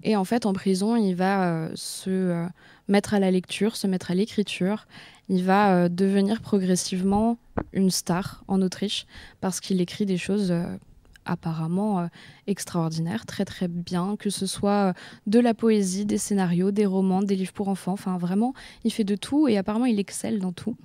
Et 0.04 0.16
en 0.16 0.24
fait, 0.24 0.46
en 0.46 0.54
prison, 0.54 0.96
il 0.96 1.14
va 1.14 1.44
euh, 1.44 1.72
se 1.76 2.10
euh, 2.10 2.46
mettre 2.88 3.14
à 3.14 3.20
la 3.20 3.32
lecture, 3.32 3.76
se 3.76 3.88
mettre 3.88 4.12
à 4.12 4.16
l'écriture. 4.16 4.88
Il 5.28 5.44
va 5.44 5.74
euh, 5.74 5.90
devenir 5.90 6.42
progressivement 6.42 7.38
une 7.74 7.92
star 7.92 8.44
en 8.48 8.62
Autriche 8.62 9.06
parce 9.42 9.60
qu'il 9.60 9.82
écrit 9.82 10.06
des 10.06 10.18
choses 10.18 10.54
apparemment 11.26 12.10
extraordinaires, 12.48 13.26
très 13.26 13.46
très 13.46 13.68
bien, 13.68 14.16
que 14.18 14.30
ce 14.30 14.48
soit 14.48 14.94
de 15.28 15.40
la 15.40 15.54
poésie, 15.54 16.06
des 16.06 16.18
scénarios, 16.18 16.72
des 16.72 16.86
romans, 16.86 17.22
des 17.22 17.36
livres 17.36 17.54
pour 17.54 17.68
enfants. 17.68 17.92
Enfin, 17.92 18.18
vraiment, 18.18 18.54
il 18.86 18.92
fait 18.92 19.04
de 19.04 19.16
tout 19.16 19.48
et 19.48 19.58
apparemment, 19.58 19.86
il 19.86 20.00
excelle 20.00 20.40
dans 20.40 20.54
tout. 20.54 20.76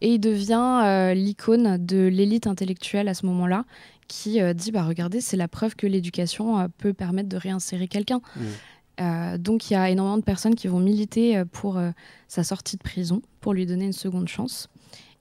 Et 0.00 0.14
il 0.14 0.18
devient 0.18 1.12
l'icône 1.14 1.84
de 1.84 2.06
l'élite 2.06 2.46
intellectuelle 2.46 3.08
à 3.08 3.14
ce 3.14 3.26
moment-là 3.26 3.64
qui 4.08 4.40
euh, 4.40 4.54
dit 4.54 4.72
bah 4.72 4.82
regardez 4.82 5.20
c'est 5.20 5.36
la 5.36 5.46
preuve 5.46 5.76
que 5.76 5.86
l'éducation 5.86 6.58
euh, 6.58 6.66
peut 6.78 6.94
permettre 6.94 7.28
de 7.28 7.36
réinsérer 7.36 7.86
quelqu'un. 7.86 8.20
Mmh. 8.36 9.36
donc 9.38 9.70
il 9.70 9.74
y 9.74 9.76
a 9.76 9.90
énormément 9.90 10.18
de 10.18 10.24
personnes 10.24 10.56
qui 10.56 10.66
vont 10.66 10.80
militer 10.80 11.44
pour 11.52 11.80
sa 12.26 12.42
sortie 12.42 12.76
de 12.76 12.82
prison, 12.82 13.22
pour 13.40 13.54
lui 13.54 13.64
donner 13.64 13.84
une 13.84 13.92
seconde 13.92 14.26
chance 14.26 14.68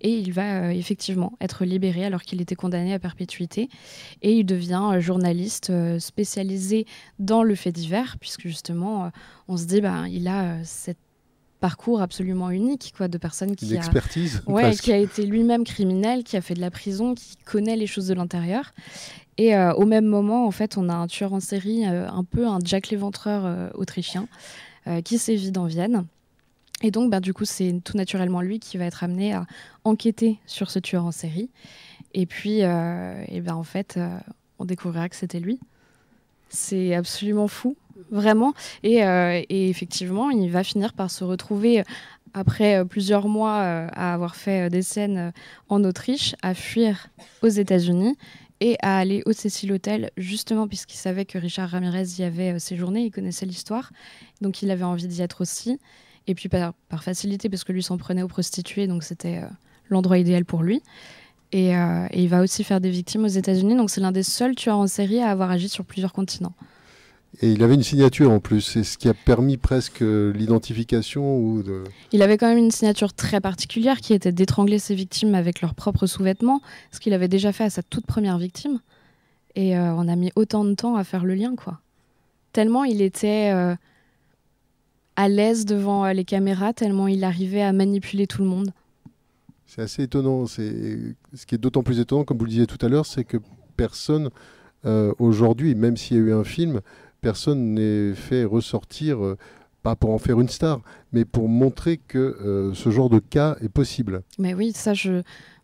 et 0.02 0.18
il 0.18 0.32
va 0.32 0.74
effectivement 0.74 1.34
être 1.42 1.66
libéré 1.66 2.06
alors 2.06 2.22
qu'il 2.22 2.42
était 2.42 2.56
condamné 2.56 2.94
à 2.94 3.00
perpétuité 3.00 3.70
et 4.24 4.34
il 4.34 4.46
devient 4.46 4.98
journaliste 5.00 5.72
spécialisé 6.00 6.88
dans 7.20 7.44
le 7.44 7.54
fait 7.54 7.72
divers 7.72 8.18
puisque 8.20 8.48
justement 8.48 9.12
on 9.48 9.58
se 9.58 9.66
dit 9.66 9.82
bah 9.82 10.06
il 10.08 10.28
a 10.28 10.64
cette 10.64 10.98
parcours 11.60 12.02
absolument 12.02 12.50
unique 12.50 12.94
quoi 12.96 13.08
de 13.08 13.18
personnes 13.18 13.56
qui 13.56 13.78
a 13.78 13.82
ouais, 14.48 14.76
qui 14.76 14.92
a 14.92 14.98
été 14.98 15.26
lui-même 15.26 15.64
criminel 15.64 16.24
qui 16.24 16.38
a 16.38 16.42
fait 16.42 16.54
de 16.54 16.62
la 16.62 16.72
prison 16.72 17.16
qui 17.16 17.36
connaît 17.46 17.76
les 17.76 17.88
choses 17.88 18.08
de 18.08 18.14
l'intérieur. 18.14 18.74
Et 19.38 19.56
euh, 19.56 19.74
au 19.74 19.86
même 19.86 20.06
moment 20.06 20.46
en 20.46 20.52
fait 20.52 20.78
on 20.78 20.90
a 20.90 20.94
un 20.94 21.08
tueur 21.08 21.34
en 21.34 21.40
série 21.40 21.88
euh, 21.88 22.10
un 22.10 22.24
peu 22.24 22.48
un 22.48 22.60
Jack 22.64 22.90
l'éventreur 22.90 23.46
euh, 23.46 23.70
autrichien 23.74 24.28
qui 25.04 25.18
sévit 25.18 25.52
dans 25.52 25.66
Vienne. 25.66 26.06
Et 26.82 26.92
donc 26.92 27.12
bah, 27.12 27.20
du 27.20 27.34
coup 27.34 27.44
c'est 27.44 27.82
tout 27.84 27.98
naturellement 27.98 28.40
lui 28.40 28.58
qui 28.60 28.78
va 28.78 28.86
être 28.86 29.04
amené 29.04 29.34
à 29.34 29.46
enquêter 29.84 30.40
sur 30.46 30.72
ce 30.72 30.80
tueur 30.80 31.04
en 31.04 31.12
série. 31.12 31.50
Et 32.14 32.26
puis 32.26 32.60
et 32.60 33.42
ben 33.42 33.54
en 33.54 33.64
fait 33.64 34.00
on 34.60 34.66
découvrira 34.66 35.10
que 35.10 35.16
c'était 35.18 35.42
lui. 35.42 35.60
C'est 36.48 36.96
absolument 36.96 37.50
fou 37.50 37.76
vraiment. 38.12 38.54
Euh, 38.86 39.42
et, 39.50 39.70
effectivement, 39.70 40.30
il 40.30 40.50
va 40.50 40.64
finir 40.64 40.94
par 40.94 41.12
se 41.12 41.24
retrouver, 41.24 41.84
après 42.34 42.78
euh, 42.78 42.86
plusieurs 42.86 43.28
mois 43.28 43.58
euh, 43.58 43.88
à 43.94 44.14
avoir 44.14 44.36
fait 44.36 44.70
des 44.70 44.82
scènes 44.82 45.32
en 45.70 45.84
Autriche, 45.84 46.36
à 46.42 46.54
fuir 46.54 47.08
aux 47.42 47.48
États-Unis 47.48 48.18
et 48.60 48.76
à 48.82 48.98
aller 48.98 49.22
au 49.26 49.34
Cecil 49.34 49.72
Hotel, 49.72 50.10
justement 50.18 50.68
puisqu'il 50.68 50.98
savait 50.98 51.26
que 51.26 51.38
Richard 51.38 51.70
Ramirez 51.70 52.06
y 52.18 52.24
avait 52.24 52.58
séjourné, 52.58 53.04
il 53.06 53.12
connaissait 53.12 53.46
l'histoire, 53.46 53.92
donc 54.42 54.64
il 54.64 54.72
avait 54.72 54.84
envie 54.84 55.08
d'y 55.08 55.22
être 55.22 55.42
aussi. 55.42 55.80
Et 56.26 56.34
puis 56.34 56.50
par, 56.50 56.74
facilité, 57.02 57.50
parce 57.50 57.64
que 57.64 57.72
lui 57.72 57.84
s'en 57.84 57.98
prenait 57.98 58.24
aux 58.24 58.28
prostituées, 58.28 58.88
donc 58.88 59.04
c'était 59.04 59.42
l'endroit 59.90 60.18
idéal 60.18 60.44
pour 60.44 60.64
lui. 60.64 60.82
Et, 61.52 61.72
il 62.14 62.28
va 62.30 62.42
aussi 62.42 62.64
faire 62.64 62.82
des 62.82 62.90
victimes 62.90 63.26
aux 63.26 63.28
États-Unis, 63.28 63.76
donc 63.76 63.92
c'est 63.92 64.02
l'un 64.02 64.12
des 64.12 64.24
seuls 64.24 64.56
tueurs 64.56 64.80
en 64.80 64.88
série 64.88 65.22
à 65.22 65.30
avoir 65.30 65.52
agi 65.52 65.70
sur 65.70 65.86
plusieurs 65.86 66.12
continents. 66.12 66.54
Et 67.42 67.52
il 67.52 67.62
avait 67.62 67.76
une 67.76 67.84
signature 67.84 68.32
en 68.32 68.40
plus, 68.40 68.62
c'est 68.62 68.84
ce 68.84 68.98
qui 68.98 69.08
a 69.08 69.14
permis 69.14 69.58
presque 69.58 70.00
l'identification 70.02 71.38
ou 71.38 71.62
de... 71.62 71.84
Il 72.12 72.24
avait 72.24 72.38
quand 72.38 72.48
même 72.48 72.58
une 72.58 72.72
signature 72.72 73.14
très 73.14 73.40
particulière 73.40 74.00
qui 74.00 74.14
était 74.14 74.32
d'étrangler 74.32 74.80
ses 74.80 74.96
victimes 74.96 75.36
avec 75.36 75.62
leurs 75.62 75.76
propres 75.76 76.08
sous-vêtements, 76.08 76.62
ce 76.92 77.00
qu'il 77.00 77.14
avait 77.14 77.28
déjà 77.28 77.52
fait 77.52 77.66
à 77.66 77.70
sa 77.70 77.84
toute 77.84 78.08
première 78.08 78.40
victime. 78.40 78.80
Et 79.56 79.78
euh, 79.78 79.94
on 79.94 80.08
a 80.08 80.16
mis 80.16 80.32
autant 80.36 80.66
de 80.66 80.74
temps 80.74 80.96
à 80.96 81.04
faire 81.04 81.26
le 81.26 81.36
lien, 81.36 81.56
quoi. 81.56 81.80
Tellement 82.54 82.84
il 82.84 83.04
était 83.04 83.52
euh, 83.54 83.76
à 85.16 85.30
l'aise 85.30 85.66
devant 85.66 86.06
euh, 86.06 86.14
les 86.14 86.26
caméras, 86.26 86.74
tellement 86.74 87.08
il 87.08 87.24
arrivait 87.24 87.62
à 87.62 87.72
manipuler 87.72 88.26
tout 88.26 88.42
le 88.42 88.48
monde. 88.48 88.72
C'est 89.68 89.82
assez 89.82 90.04
étonnant. 90.04 90.48
Ce 90.48 90.62
qui 91.46 91.56
est 91.56 91.60
d'autant 91.60 91.84
plus 91.84 92.00
étonnant, 92.00 92.24
comme 92.24 92.38
vous 92.38 92.46
le 92.46 92.52
disiez 92.52 92.68
tout 92.68 92.84
à 92.84 92.90
l'heure, 92.90 93.06
c'est 93.06 93.26
que 93.26 93.38
personne 93.76 94.30
aujourd'hui, 95.20 95.76
même 95.76 95.98
s'il 95.98 96.16
y 96.16 96.20
a 96.22 96.24
eu 96.24 96.34
un 96.34 96.46
film, 96.46 96.80
personne 97.28 97.74
n'est 97.74 98.14
fait 98.14 98.46
ressortir, 98.46 99.22
euh, 99.22 99.38
pas 99.84 99.98
pour 99.98 100.12
en 100.12 100.18
faire 100.18 100.40
une 100.40 100.48
star, 100.48 100.80
mais 101.12 101.26
pour 101.26 101.50
montrer 101.50 101.98
que 101.98 102.18
euh, 102.18 102.74
ce 102.74 102.90
genre 102.90 103.10
de 103.10 103.20
cas 103.20 103.58
est 103.60 103.68
possible. 103.68 104.22
Mais 104.40 104.54
oui, 104.54 104.72
ça, 104.74 104.94
je. 104.94 105.24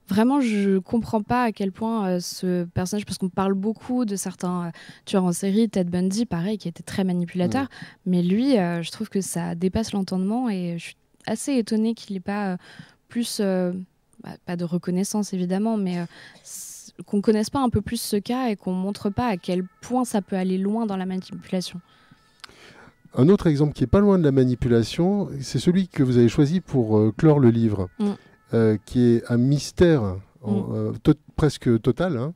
Vraiment, 0.09 0.41
je 0.41 0.79
comprends 0.79 1.21
pas 1.21 1.43
à 1.43 1.51
quel 1.53 1.71
point 1.71 2.09
euh, 2.09 2.19
ce 2.19 2.65
personnage, 2.65 3.05
parce 3.05 3.17
qu'on 3.17 3.29
parle 3.29 3.53
beaucoup 3.53 4.03
de 4.03 4.17
certains 4.17 4.73
tueurs 5.05 5.23
en 5.23 5.31
série, 5.31 5.69
Ted 5.69 5.89
Bundy, 5.89 6.25
pareil, 6.25 6.57
qui 6.57 6.67
était 6.67 6.83
très 6.83 7.05
manipulateur, 7.05 7.67
mais 8.05 8.21
lui, 8.21 8.55
je 8.55 8.91
trouve 8.91 9.07
que 9.07 9.21
ça 9.21 9.55
dépasse 9.55 9.93
l'entendement 9.93 10.49
et 10.49 10.75
je 10.77 10.83
suis 10.87 10.97
assez 11.25 11.53
étonnée 11.53 11.93
qu'il 11.93 12.13
n'ait 12.15 12.19
pas 12.19 12.57
plus, 13.07 13.39
bah, 13.39 14.35
pas 14.45 14.57
de 14.57 14.65
reconnaissance 14.65 15.31
évidemment, 15.31 15.77
mais 15.77 16.05
qu'on 17.05 17.21
connaisse 17.21 17.49
pas 17.49 17.59
un 17.59 17.69
peu 17.69 17.81
plus 17.81 18.01
ce 18.01 18.17
cas 18.17 18.49
et 18.49 18.55
qu'on 18.55 18.73
montre 18.73 19.09
pas 19.09 19.27
à 19.27 19.37
quel 19.37 19.63
point 19.81 20.05
ça 20.05 20.21
peut 20.21 20.35
aller 20.35 20.57
loin 20.57 20.85
dans 20.85 20.97
la 20.97 21.05
manipulation. 21.05 21.81
Un 23.15 23.29
autre 23.29 23.47
exemple 23.47 23.73
qui 23.73 23.83
est 23.83 23.87
pas 23.87 23.99
loin 23.99 24.17
de 24.17 24.23
la 24.23 24.31
manipulation, 24.31 25.29
c'est 25.39 25.59
celui 25.59 25.87
que 25.87 26.01
vous 26.01 26.17
avez 26.17 26.29
choisi 26.29 26.61
pour 26.61 26.97
euh, 26.97 27.13
clore 27.15 27.39
le 27.39 27.49
livre, 27.49 27.89
mm. 27.99 28.11
euh, 28.53 28.77
qui 28.85 29.01
est 29.01 29.31
un 29.31 29.37
mystère 29.37 30.01
mm. 30.01 30.17
euh, 30.47 30.93
presque 31.35 31.81
total, 31.81 32.17
hein, 32.17 32.33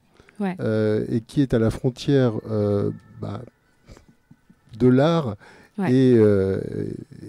et 1.09 1.21
qui 1.21 1.41
est 1.41 1.55
à 1.55 1.59
la 1.59 1.71
frontière 1.71 2.33
bah, 3.19 3.41
de 4.77 4.87
l'art 4.87 5.35
et, 5.87 6.15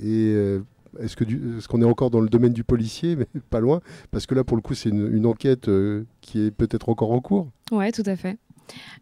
et 0.02 0.60
est-ce 1.00 1.68
qu'on 1.68 1.82
est, 1.82 1.84
encore 1.84 2.10
dans 2.10 2.20
le 2.20 2.28
domaine 2.28 2.52
du 2.52 2.64
policier, 2.64 3.16
mais 3.16 3.26
pas 3.50 3.60
loin? 3.60 3.80
Parce 4.10 4.26
que 4.26 4.34
là, 4.34 4.44
pour 4.44 4.56
le 4.56 4.62
coup, 4.62 4.74
c'est 4.74 4.88
une, 4.90 5.26
enquête 5.26 5.68
euh, 5.68 6.04
qui 6.20 6.40
est 6.40 6.50
peut-être 6.50 6.88
encore 6.88 7.12
en 7.12 7.20
cours. 7.20 7.48
Oui, 7.70 7.90
tout 7.92 8.02
à 8.06 8.16
fait. 8.16 8.38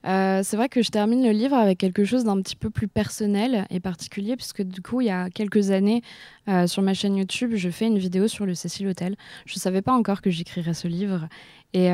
Euh, 0.06 0.42
c'est 0.44 0.56
vrai 0.56 0.68
que 0.68 0.80
je 0.80 0.90
termine 0.90 1.24
le 1.24 1.32
livre 1.32 1.56
avec 1.56 1.78
quelque 1.78 2.04
chose 2.04 2.22
d'un 2.24 2.40
petit 2.40 2.54
peu 2.54 2.70
plus 2.70 2.86
personnel 2.86 3.66
et 3.70 3.80
particulier, 3.80 4.36
puisque 4.36 4.62
du 4.62 4.80
coup, 4.80 5.00
il 5.00 5.08
y 5.08 5.10
a 5.10 5.28
quelques 5.30 5.70
années, 5.70 6.02
euh, 6.48 6.66
sur 6.66 6.82
ma 6.82 6.94
chaîne 6.94 7.16
YouTube, 7.16 7.52
je 7.54 7.68
fais 7.68 7.86
une 7.86 7.98
vidéo 7.98 8.28
sur 8.28 8.46
le 8.46 8.54
Cecil 8.54 8.86
Hotel. 8.86 9.16
Je 9.44 9.54
ne 9.56 9.60
savais 9.60 9.82
pas 9.82 9.92
encore 9.92 10.22
que 10.22 10.30
j'écrirais 10.30 10.74
ce 10.74 10.88
livre. 10.88 11.28
Et 11.72 11.90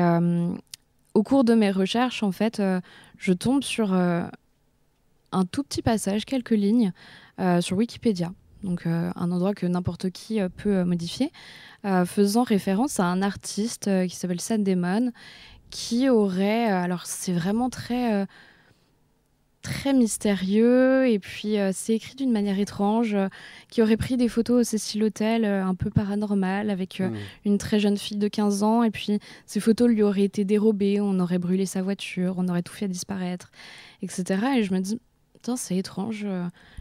au 1.13 1.23
cours 1.23 1.43
de 1.43 1.55
mes 1.55 1.69
recherches, 1.69 2.23
en 2.23 2.31
fait, 2.31 2.61
je 3.17 3.33
tombe 3.33 3.63
sur 3.63 3.91
un 3.91 4.29
tout 5.51 5.63
petit 5.63 5.81
passage, 5.81 6.23
quelques 6.23 6.51
lignes, 6.51 6.93
sur 7.59 7.75
Wikipédia 7.75 8.31
donc 8.63 8.85
euh, 8.85 9.11
un 9.15 9.31
endroit 9.31 9.53
que 9.53 9.65
n'importe 9.65 10.09
qui 10.09 10.39
euh, 10.39 10.49
peut 10.49 10.77
euh, 10.77 10.85
modifier, 10.85 11.31
faisant 12.05 12.43
référence 12.43 13.01
à 13.01 13.03
un 13.03 13.21
artiste 13.21 13.89
qui 14.07 14.15
s'appelle 14.15 14.39
Sad 14.39 14.63
Demon, 14.63 15.11
qui 15.69 16.07
aurait, 16.07 16.63
alors 16.63 17.05
c'est 17.05 17.33
vraiment 17.33 17.69
très 17.69 18.25
très 19.61 19.91
mystérieux 19.91 21.05
et 21.09 21.19
puis 21.19 21.57
c'est 21.73 21.95
écrit 21.95 22.15
d'une 22.15 22.31
manière 22.31 22.57
étrange 22.57 23.17
qui 23.69 23.81
aurait 23.81 23.97
pris 23.97 24.15
des 24.15 24.29
photos 24.29 24.61
au 24.61 24.63
Cecil 24.63 25.03
Hotel 25.03 25.43
un 25.43 25.75
peu 25.75 25.89
paranormal 25.89 26.69
avec 26.69 27.01
mmh. 27.01 27.13
une 27.43 27.57
très 27.57 27.81
jeune 27.81 27.97
fille 27.97 28.15
de 28.15 28.29
15 28.29 28.63
ans 28.63 28.83
et 28.83 28.91
puis 28.91 29.19
ces 29.45 29.59
photos 29.59 29.89
lui 29.89 30.03
auraient 30.03 30.23
été 30.23 30.45
dérobées, 30.45 31.01
on 31.01 31.19
aurait 31.19 31.37
brûlé 31.37 31.65
sa 31.65 31.81
voiture, 31.81 32.35
on 32.37 32.47
aurait 32.47 32.63
tout 32.63 32.73
fait 32.73 32.87
disparaître, 32.87 33.51
etc. 34.01 34.23
Et 34.55 34.63
je 34.63 34.73
me 34.73 34.79
dis, 34.79 35.01
c'est 35.55 35.77
étrange, 35.77 36.25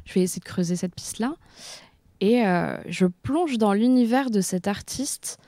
je 0.04 0.14
vais 0.14 0.22
essayer 0.22 0.40
de 0.40 0.44
creuser 0.44 0.76
cette 0.76 0.94
piste-là. 0.94 1.34
Et 2.22 2.46
euh, 2.46 2.76
je 2.86 3.06
plonge 3.06 3.58
dans 3.58 3.72
l'univers 3.72 4.30
de 4.30 4.40
cet 4.40 4.68
artiste 4.68 5.38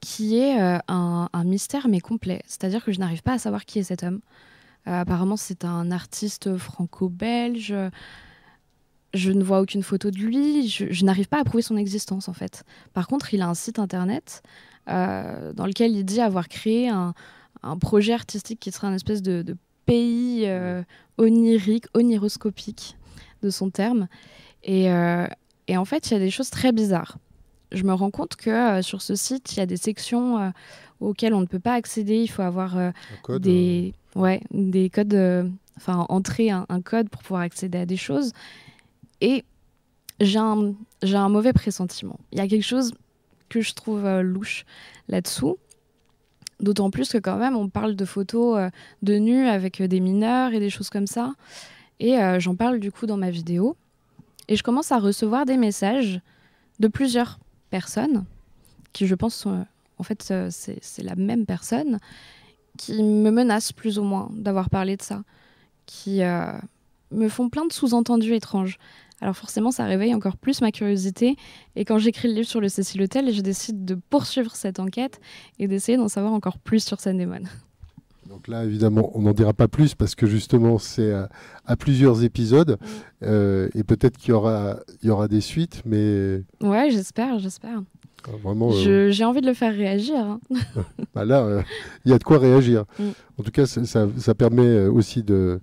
qui 0.00 0.38
est 0.38 0.60
euh, 0.62 0.78
un, 0.86 1.44
mystère 1.44 1.88
mais 1.88 1.98
complet. 1.98 2.42
C'est-à-dire 2.46 2.84
que 2.84 2.92
je 2.92 3.00
n'arrive 3.00 3.24
pas 3.24 3.32
à 3.32 3.38
savoir 3.38 3.64
qui 3.64 3.80
est 3.80 3.82
cet 3.82 4.04
homme. 4.04 4.20
Euh, 4.86 5.00
apparemment, 5.00 5.36
c'est 5.36 5.64
un 5.64 5.90
artiste 5.90 6.56
franco-belge. 6.58 7.74
Je 9.14 9.32
ne 9.32 9.42
vois 9.42 9.60
aucune 9.60 9.82
photo 9.82 10.12
de 10.12 10.18
lui. 10.18 10.68
Je, 10.68 11.04
n'arrive 11.04 11.26
pas 11.26 11.40
à 11.40 11.44
prouver 11.44 11.64
son 11.64 11.76
existence, 11.76 12.28
en 12.28 12.34
fait. 12.34 12.62
Par 12.92 13.08
contre, 13.08 13.34
il 13.34 13.42
a 13.42 13.48
un 13.48 13.54
site 13.54 13.80
internet 13.80 14.42
dans 14.86 15.66
lequel 15.66 15.90
il 15.90 16.04
dit 16.04 16.20
avoir 16.20 16.46
créé 16.46 16.88
un, 16.88 17.14
projet 17.80 18.12
artistique 18.12 18.60
qui 18.60 18.70
serait 18.70 18.86
un 18.86 18.94
espèce 18.94 19.22
de 19.22 19.56
pays 19.86 20.46
onirique, 21.18 21.86
oniroscopique 21.94 22.96
de 23.42 23.50
son 23.50 23.70
terme. 23.70 24.08
Et, 24.62 24.90
euh, 24.90 25.26
et 25.68 25.76
en 25.76 25.84
fait, 25.84 26.10
il 26.10 26.14
y 26.14 26.16
a 26.16 26.20
des 26.20 26.30
choses 26.30 26.50
très 26.50 26.72
bizarres. 26.72 27.18
Je 27.72 27.82
me 27.82 27.92
rends 27.92 28.10
compte 28.10 28.36
que 28.36 28.50
euh, 28.50 28.82
sur 28.82 29.02
ce 29.02 29.14
site, 29.14 29.54
il 29.54 29.58
y 29.58 29.62
a 29.62 29.66
des 29.66 29.76
sections 29.76 30.38
euh, 30.38 30.50
auxquelles 31.00 31.34
on 31.34 31.40
ne 31.40 31.46
peut 31.46 31.58
pas 31.58 31.74
accéder. 31.74 32.22
Il 32.22 32.28
faut 32.28 32.42
avoir 32.42 32.92
des, 33.40 33.94
ouais, 34.14 34.40
des 34.50 34.90
codes, 34.90 35.50
enfin, 35.76 36.06
entrer 36.08 36.50
un, 36.50 36.66
code 36.84 37.08
pour 37.08 37.22
pouvoir 37.22 37.42
accéder 37.42 37.78
à 37.78 37.86
des 37.86 37.96
choses. 37.96 38.32
Et 39.20 39.44
j'ai 40.20 40.38
un, 40.38 40.74
un 41.02 41.28
mauvais 41.28 41.52
pressentiment. 41.52 42.18
Il 42.32 42.38
y 42.38 42.40
a 42.40 42.48
quelque 42.48 42.64
chose 42.64 42.92
que 43.48 43.60
je 43.60 43.74
trouve 43.74 44.08
louche 44.20 44.64
là-dessous. 45.08 45.58
D'autant 46.60 46.90
plus 46.90 47.10
que 47.10 47.18
quand 47.18 47.36
même, 47.36 47.54
on 47.54 47.68
parle 47.68 47.96
de 47.96 48.04
photos 48.04 48.70
de 49.02 49.14
nus 49.14 49.46
avec 49.46 49.82
des 49.82 50.00
mineurs 50.00 50.54
et 50.54 50.60
des 50.60 50.70
choses 50.70 50.88
comme 50.88 51.06
ça. 51.06 51.34
Et 52.00 52.18
euh, 52.18 52.40
j'en 52.40 52.54
parle 52.54 52.78
du 52.78 52.92
coup 52.92 53.06
dans 53.06 53.16
ma 53.16 53.30
vidéo. 53.30 53.76
Et 54.48 54.56
je 54.56 54.62
commence 54.62 54.92
à 54.92 54.98
recevoir 54.98 55.44
des 55.44 55.56
messages 55.56 56.20
de 56.78 56.88
plusieurs 56.88 57.38
personnes 57.70 58.24
qui, 58.92 59.06
je 59.06 59.14
pense, 59.14 59.46
en 59.46 60.02
fait, 60.02 60.28
euh, 60.30 60.48
c'est 60.50 61.02
la 61.02 61.16
même 61.16 61.46
personne 61.46 61.98
qui 62.78 63.02
me 63.02 63.30
menacent 63.30 63.72
plus 63.72 63.98
ou 63.98 64.02
moins 64.02 64.28
d'avoir 64.32 64.70
parlé 64.70 64.96
de 64.96 65.02
ça, 65.02 65.22
qui 65.86 66.22
euh, 66.22 66.52
me 67.10 67.28
font 67.28 67.48
plein 67.48 67.66
de 67.66 67.72
sous-entendus 67.72 68.34
étranges. 68.34 68.78
Alors 69.20 69.36
forcément, 69.36 69.70
ça 69.70 69.84
réveille 69.84 70.14
encore 70.14 70.36
plus 70.36 70.60
ma 70.60 70.70
curiosité. 70.70 71.36
Et 71.74 71.84
quand 71.84 71.98
j'écris 71.98 72.28
le 72.28 72.34
livre 72.34 72.48
sur 72.48 72.60
le 72.60 72.68
Cecil 72.68 73.00
Hotel, 73.02 73.32
je 73.32 73.40
décide 73.40 73.84
de 73.84 73.94
poursuivre 73.94 74.54
cette 74.54 74.78
enquête 74.78 75.20
et 75.58 75.68
d'essayer 75.68 75.96
d'en 75.96 76.08
savoir 76.08 76.32
encore 76.32 76.58
plus 76.58 76.84
sur 76.84 77.00
Sandemon. 77.00 77.42
Donc 78.28 78.48
là, 78.48 78.64
évidemment, 78.64 79.10
on 79.14 79.22
n'en 79.22 79.32
dira 79.32 79.54
pas 79.54 79.68
plus 79.68 79.94
parce 79.94 80.14
que 80.14 80.26
justement, 80.26 80.78
c'est 80.78 81.12
à, 81.64 81.76
plusieurs 81.76 82.24
épisodes 82.24 82.78
mm. 83.22 83.68
et 83.74 83.84
peut-être 83.84 84.18
qu'il 84.18 84.30
y 84.30 84.32
aura, 84.32 84.80
il 85.02 85.08
y 85.08 85.10
aura 85.10 85.28
des 85.28 85.40
suites, 85.40 85.82
mais. 85.86 86.42
Ouais, 86.60 86.90
j'espère, 86.90 87.38
j'espère. 87.38 87.82
Ah, 88.26 88.32
vraiment. 88.42 88.72
J'ai 88.72 89.24
envie 89.24 89.40
de 89.40 89.46
le 89.46 89.54
faire 89.54 89.72
réagir. 89.72 90.16
Hein. 90.16 90.40
bah 91.14 91.24
là, 91.24 91.62
il 92.04 92.10
y 92.10 92.14
a 92.14 92.18
de 92.18 92.24
quoi 92.24 92.38
réagir. 92.38 92.84
Mm. 92.98 93.04
En 93.38 93.42
tout 93.42 93.52
cas, 93.52 93.66
ça, 93.66 93.84
ça 94.18 94.34
permet 94.34 94.86
aussi 94.86 95.22
de, 95.22 95.60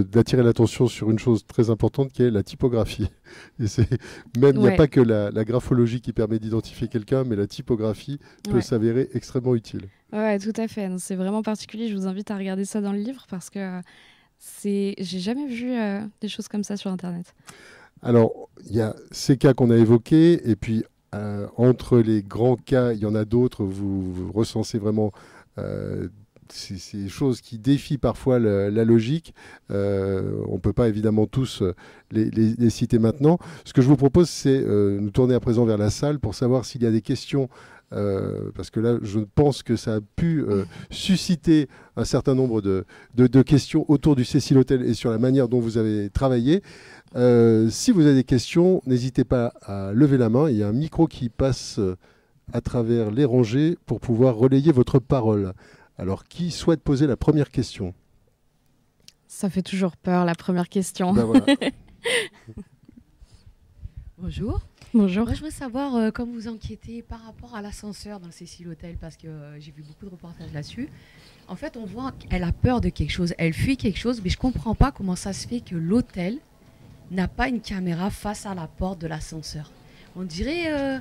d'attirer 0.00 0.42
l'attention 0.42 0.86
sur 0.86 1.10
une 1.10 1.18
chose 1.18 1.44
très 1.46 1.70
importante 1.70 2.12
qui 2.12 2.22
est 2.22 2.30
la 2.30 2.42
typographie. 2.42 3.08
Et 3.60 3.66
c'est 3.66 3.88
même 4.38 4.56
il 4.56 4.62
n'y 4.62 4.68
a 4.68 4.72
pas 4.72 4.88
que 4.88 5.00
la, 5.00 5.30
graphologie 5.44 6.00
qui 6.00 6.12
permet 6.12 6.38
d'identifier 6.38 6.88
quelqu'un, 6.88 7.24
mais 7.24 7.36
la 7.36 7.46
typographie 7.46 8.18
peut 8.50 8.60
s'avérer 8.60 9.08
extrêmement 9.14 9.54
utile. 9.54 9.82
Ouais, 10.12 10.38
tout 10.38 10.52
à 10.56 10.68
fait. 10.68 10.90
C'est 10.98 11.16
vraiment 11.16 11.42
particulier. 11.42 11.88
Je 11.88 11.94
vous 11.94 12.06
invite 12.06 12.30
à 12.30 12.36
regarder 12.36 12.64
ça 12.64 12.80
dans 12.80 12.92
le 12.92 12.98
livre 12.98 13.26
parce 13.30 13.50
que 13.50 13.80
c'est 14.38 14.94
j'ai 14.98 15.20
jamais 15.20 15.46
vu 15.46 15.72
euh, 15.72 16.00
des 16.20 16.28
choses 16.28 16.48
comme 16.48 16.64
ça 16.64 16.76
sur 16.76 16.90
Internet. 16.90 17.34
Alors, 18.02 18.48
il 18.66 18.74
y 18.74 18.80
a 18.80 18.96
ces 19.12 19.36
cas 19.36 19.54
qu'on 19.54 19.70
a 19.70 19.76
évoqués, 19.76 20.50
et 20.50 20.56
puis 20.56 20.84
euh, 21.14 21.46
entre 21.56 21.98
les 21.98 22.22
grands 22.22 22.56
cas, 22.56 22.92
il 22.92 22.98
y 22.98 23.06
en 23.06 23.14
a 23.14 23.24
d'autres. 23.24 23.64
Vous, 23.64 24.32
recensez 24.32 24.78
vraiment 24.78 25.12
euh, 25.58 26.08
ces 26.50 27.08
choses 27.08 27.40
qui 27.40 27.58
défient 27.58 27.98
parfois 27.98 28.38
la, 28.38 28.84
logique. 28.84 29.34
Euh, 29.70 30.42
on 30.48 30.54
ne 30.54 30.60
peut 30.60 30.72
pas 30.72 30.88
évidemment 30.88 31.26
tous 31.26 31.62
euh, 31.62 31.74
les, 32.10 32.70
citer 32.70 32.98
maintenant. 32.98 33.38
Ce 33.64 33.72
que 33.72 33.82
je 33.82 33.88
vous 33.88 33.96
propose, 33.96 34.28
c'est 34.28 34.62
euh, 34.64 34.98
nous 35.00 35.10
tourner 35.10 35.34
à 35.34 35.40
présent 35.40 35.64
vers 35.64 35.78
la 35.78 35.90
salle 35.90 36.18
pour 36.18 36.34
savoir 36.34 36.64
s'il 36.64 36.82
y 36.82 36.86
a 36.86 36.90
des 36.90 37.02
questions. 37.02 37.48
parce 38.54 38.70
que 38.70 38.80
là, 38.80 38.98
je 39.02 39.20
pense 39.20 39.62
que 39.62 39.76
ça 39.76 39.96
a 39.96 40.00
pu 40.16 40.44
susciter 40.90 41.68
un 41.96 42.04
certain 42.04 42.34
nombre 42.34 42.62
de, 42.62 42.86
de, 43.14 43.42
questions 43.42 43.84
autour 43.88 44.16
du 44.16 44.24
Cécile 44.24 44.56
Hotel 44.56 44.82
et 44.82 44.94
sur 44.94 45.10
la 45.10 45.18
manière 45.18 45.46
dont 45.46 45.60
vous 45.60 45.76
avez 45.76 46.08
travaillé. 46.08 46.62
si 47.14 47.92
vous 47.92 48.06
avez 48.06 48.14
des 48.14 48.24
questions, 48.24 48.80
n'hésitez 48.86 49.24
pas 49.24 49.52
à 49.60 49.92
lever 49.92 50.16
la 50.16 50.30
main. 50.30 50.48
Il 50.48 50.56
y 50.56 50.62
a 50.62 50.68
un 50.68 50.72
micro 50.72 51.06
qui 51.06 51.28
passe 51.28 51.78
à 52.52 52.60
travers 52.60 53.10
les 53.10 53.24
rangées 53.24 53.76
pour 53.86 54.00
pouvoir 54.00 54.36
relayer 54.36 54.72
votre 54.72 54.98
parole. 54.98 55.52
Alors, 56.02 56.24
qui 56.24 56.50
souhaite 56.50 56.82
poser 56.82 57.06
la 57.06 57.16
première 57.16 57.48
question? 57.48 57.94
Ça 59.28 59.48
fait 59.48 59.62
toujours 59.62 59.96
peur, 59.96 60.24
la 60.24 60.34
première 60.34 60.68
question. 60.68 61.12
Ben 61.12 61.24
Bonjour. 64.18 64.62
Bonjour. 64.92 65.26
Moi, 65.26 65.34
je 65.34 65.38
voudrais 65.38 65.52
savoir 65.52 65.94
euh, 65.94 66.10
comment 66.10 66.32
vous 66.32 66.48
enquêtez 66.48 67.02
par 67.02 67.22
rapport 67.22 67.54
à 67.54 67.62
l'ascenseur 67.62 68.18
dans 68.18 68.26
le 68.26 68.32
Cécile 68.32 68.66
Hotel, 68.66 68.96
parce 69.00 69.16
que 69.16 69.28
euh, 69.28 69.60
j'ai 69.60 69.70
vu 69.70 69.84
beaucoup 69.84 70.06
de 70.06 70.10
reportages 70.10 70.52
là-dessus. 70.52 70.88
En 71.46 71.54
fait, 71.54 71.76
on 71.76 71.84
voit 71.84 72.10
qu'elle 72.10 72.42
a 72.42 72.50
peur 72.50 72.80
de 72.80 72.88
quelque 72.88 73.12
chose, 73.12 73.32
elle 73.38 73.52
fuit 73.52 73.76
quelque 73.76 74.00
chose, 74.00 74.20
mais 74.24 74.28
je 74.28 74.38
ne 74.38 74.40
comprends 74.40 74.74
pas 74.74 74.90
comment 74.90 75.14
ça 75.14 75.32
se 75.32 75.46
fait 75.46 75.60
que 75.60 75.76
l'hôtel 75.76 76.38
n'a 77.12 77.28
pas 77.28 77.46
une 77.46 77.60
caméra 77.60 78.10
face 78.10 78.44
à 78.44 78.56
la 78.56 78.66
porte 78.66 79.00
de 79.00 79.06
l'ascenseur. 79.06 79.70
On 80.16 80.24
dirait 80.24 80.72
euh, 80.72 80.98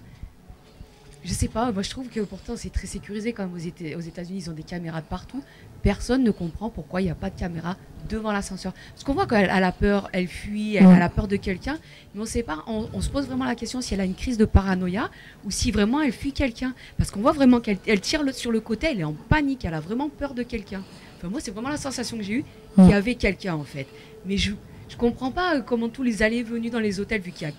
je 1.24 1.34
sais 1.34 1.48
pas, 1.48 1.72
moi 1.72 1.84
je 1.84 1.90
trouve 1.90 2.10
que 2.10 2.20
pourtant 2.22 2.56
c'est 2.56 2.72
très 2.72 2.88
sécurisé 2.88 3.32
quand 3.32 3.44
même 3.46 3.54
aux 3.54 4.02
États-Unis, 4.02 4.44
ils 4.46 4.50
ont 4.50 4.54
des 4.54 4.64
caméras 4.64 5.02
partout. 5.02 5.44
Personne 5.84 6.24
ne 6.24 6.32
comprend 6.32 6.70
pourquoi 6.70 7.02
il 7.02 7.06
n'y 7.06 7.12
a 7.12 7.16
pas 7.16 7.30
de 7.30 7.40
caméra 7.40 7.76
devant 8.10 8.32
l'ascenseur. 8.32 8.74
Parce 8.94 9.04
qu'on 9.04 9.14
voit 9.14 9.28
qu'elle 9.28 9.50
a 9.50 9.72
peur, 9.72 10.10
elle 10.14 10.28
fuit, 10.28 10.76
elle 10.76 11.02
a 11.02 11.10
peur 11.10 11.28
de 11.28 11.36
quelqu'un, 11.36 11.78
mais 12.14 12.22
on 12.22 12.26
sait 12.26 12.44
pas, 12.44 12.64
on, 12.68 13.02
se 13.02 13.10
pose 13.10 13.28
vraiment 13.28 13.46
la 13.46 13.56
question 13.56 13.82
si 13.82 13.94
elle 13.94 14.02
a 14.02 14.06
une 14.06 14.16
crise 14.16 14.38
de 14.38 14.46
paranoïa 14.46 15.10
ou 15.46 15.52
si 15.52 15.72
vraiment 15.72 16.02
elle 16.02 16.12
fuit 16.12 16.34
quelqu'un. 16.34 16.74
Parce 16.98 17.12
qu'on 17.12 17.22
voit 17.22 17.32
vraiment 17.32 17.60
qu'elle 17.60 18.02
tire 18.02 18.24
sur 18.34 18.52
le 18.52 18.60
côté, 18.60 18.88
elle 18.92 19.00
est 19.00 19.04
en 19.04 19.14
panique, 19.14 19.66
elle 19.66 19.74
a 19.74 19.80
vraiment 19.80 20.10
peur 20.10 20.34
de 20.34 20.44
quelqu'un. 20.44 20.84
Enfin, 21.18 21.30
moi 21.30 21.40
c'est 21.40 21.52
vraiment 21.52 21.70
la 21.70 21.78
sensation 21.78 22.18
que 22.18 22.24
j'ai 22.24 22.34
eue, 22.34 22.46
qu'il 22.76 22.90
y 22.90 22.94
avait 22.94 23.16
quelqu'un 23.16 23.56
en 23.56 23.64
fait. 23.64 23.88
Mais 24.26 24.38
je, 24.38 24.54
je 24.92 24.98
comprends 24.98 25.32
pas 25.32 25.56
euh, 25.56 25.62
comment 25.62 25.90
tous 25.90 26.04
les 26.04 26.22
allées 26.22 26.38
et 26.38 26.44
venues 26.44 26.70
dans 26.70 26.80
les 26.80 27.00
hôtels, 27.00 27.22
vu 27.22 27.32
qu'il 27.32 27.50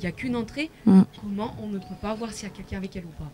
n'y 0.00 0.06
a 0.06 0.12
qu'une 0.12 0.36
entrée, 0.36 0.70
mm. 0.86 1.02
comment 1.20 1.54
on 1.62 1.68
ne 1.68 1.78
peut 1.78 1.84
pas 2.00 2.14
voir 2.14 2.32
s'il 2.32 2.48
y 2.48 2.50
a 2.50 2.54
quelqu'un 2.54 2.78
avec 2.78 2.96
elle 2.96 3.04
ou 3.04 3.22
pas. 3.22 3.30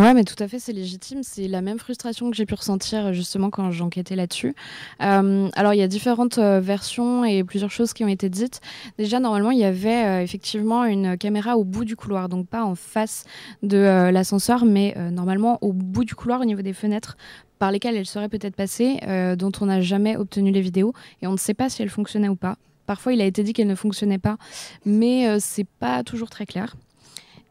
Ouais, 0.00 0.14
mais 0.14 0.22
tout 0.22 0.40
à 0.40 0.46
fait, 0.46 0.60
c'est 0.60 0.72
légitime. 0.72 1.22
C'est 1.22 1.48
la 1.48 1.62
même 1.62 1.78
frustration 1.78 2.30
que 2.30 2.36
j'ai 2.36 2.46
pu 2.46 2.54
ressentir 2.54 3.12
justement 3.12 3.50
quand 3.50 3.72
j'enquêtais 3.72 4.14
là-dessus. 4.14 4.54
Euh, 5.02 5.48
alors, 5.54 5.74
il 5.74 5.78
y 5.78 5.82
a 5.82 5.88
différentes 5.88 6.38
euh, 6.38 6.60
versions 6.60 7.24
et 7.24 7.42
plusieurs 7.42 7.72
choses 7.72 7.92
qui 7.92 8.04
ont 8.04 8.08
été 8.08 8.28
dites. 8.28 8.60
Déjà, 8.98 9.18
normalement, 9.18 9.50
il 9.50 9.58
y 9.58 9.64
avait 9.64 10.22
effectivement 10.22 10.84
une 10.84 11.18
caméra 11.18 11.56
au 11.56 11.64
bout 11.64 11.84
du 11.84 11.96
couloir, 11.96 12.28
donc 12.28 12.46
pas 12.46 12.64
en 12.64 12.76
face 12.76 13.24
de 13.64 14.10
l'ascenseur, 14.12 14.64
mais 14.64 14.94
normalement 15.10 15.58
au 15.60 15.72
bout 15.72 16.04
du 16.04 16.14
couloir, 16.14 16.40
au 16.40 16.44
niveau 16.44 16.62
des 16.62 16.72
fenêtres 16.72 17.16
par 17.58 17.72
lesquelles 17.72 17.96
elle 17.96 18.06
serait 18.06 18.28
peut-être 18.28 18.54
passée, 18.54 19.00
dont 19.36 19.52
on 19.60 19.66
n'a 19.66 19.80
jamais 19.80 20.16
obtenu 20.16 20.52
les 20.52 20.60
vidéos 20.60 20.92
et 21.20 21.26
on 21.26 21.32
ne 21.32 21.36
sait 21.36 21.54
pas 21.54 21.68
si 21.68 21.82
elle 21.82 21.90
fonctionnait 21.90 22.28
ou 22.28 22.36
pas. 22.36 22.56
Parfois, 22.90 23.12
il 23.12 23.20
a 23.20 23.24
été 23.24 23.44
dit 23.44 23.52
qu'elle 23.52 23.68
ne 23.68 23.76
fonctionnait 23.76 24.18
pas, 24.18 24.36
mais 24.84 25.28
euh, 25.28 25.36
c'est 25.38 25.68
pas 25.78 26.02
toujours 26.02 26.28
très 26.28 26.44
clair. 26.44 26.74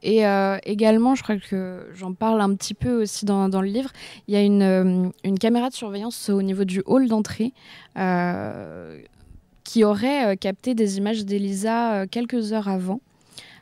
Et 0.03 0.27
euh, 0.27 0.57
également, 0.65 1.15
je 1.15 1.23
crois 1.23 1.37
que 1.37 1.87
j'en 1.95 2.13
parle 2.13 2.41
un 2.41 2.53
petit 2.55 2.73
peu 2.73 3.03
aussi 3.03 3.23
dans, 3.23 3.47
le 3.47 3.67
livre, 3.67 3.89
il 4.27 4.33
y 4.33 4.37
a 4.37 4.41
euh, 4.41 5.09
une, 5.23 5.39
caméra 5.39 5.69
de 5.69 5.73
surveillance 5.73 6.27
au 6.27 6.41
niveau 6.41 6.65
du 6.65 6.83
hall 6.85 7.07
d'entrée 7.07 7.53
qui 9.63 9.85
aurait 9.85 10.35
capté 10.35 10.75
des 10.75 10.97
images 10.97 11.23
d'Elisa 11.23 12.05
quelques 12.07 12.51
heures 12.51 12.67
avant 12.67 12.99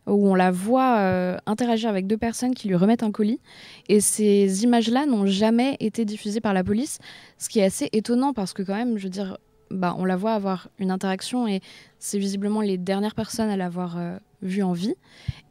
où 0.08 0.30
on 0.30 0.34
la 0.34 0.50
voit 0.50 1.38
interagir 1.46 1.90
avec 1.90 2.08
deux 2.08 2.18
personnes 2.18 2.56
qui 2.56 2.70
lui 2.70 2.76
remettent 2.76 3.04
un 3.04 3.12
colis. 3.12 3.40
Et 3.88 4.00
ces 4.00 4.64
images-là 4.64 5.06
n'ont 5.06 5.28
jamais 5.28 5.78
été 5.80 6.06
diffusées 6.06 6.42
par 6.42 6.56
la 6.56 6.64
police, 6.64 6.98
ce 7.38 7.50
qui 7.50 7.60
est 7.60 7.66
assez 7.66 7.90
étonnant 7.92 8.34
parce 8.34 8.54
que 8.54 8.64
quand 8.64 8.74
même, 8.74 8.98
je 8.98 9.04
veux 9.04 9.12
dire, 9.12 9.38
bah, 9.72 9.96
on 9.98 10.06
la 10.06 10.16
voit 10.16 10.34
avoir 10.34 10.70
une 10.80 10.92
interaction 10.92 11.48
et 11.48 11.62
c'est 12.00 12.20
visiblement 12.20 12.62
les 12.62 12.78
dernières 12.78 13.16
personnes 13.16 13.50
à 13.50 13.58
l'avoir 13.58 13.98
euh, 13.98 14.18
vue 14.42 14.64
en 14.64 14.74
vie. 14.74 14.96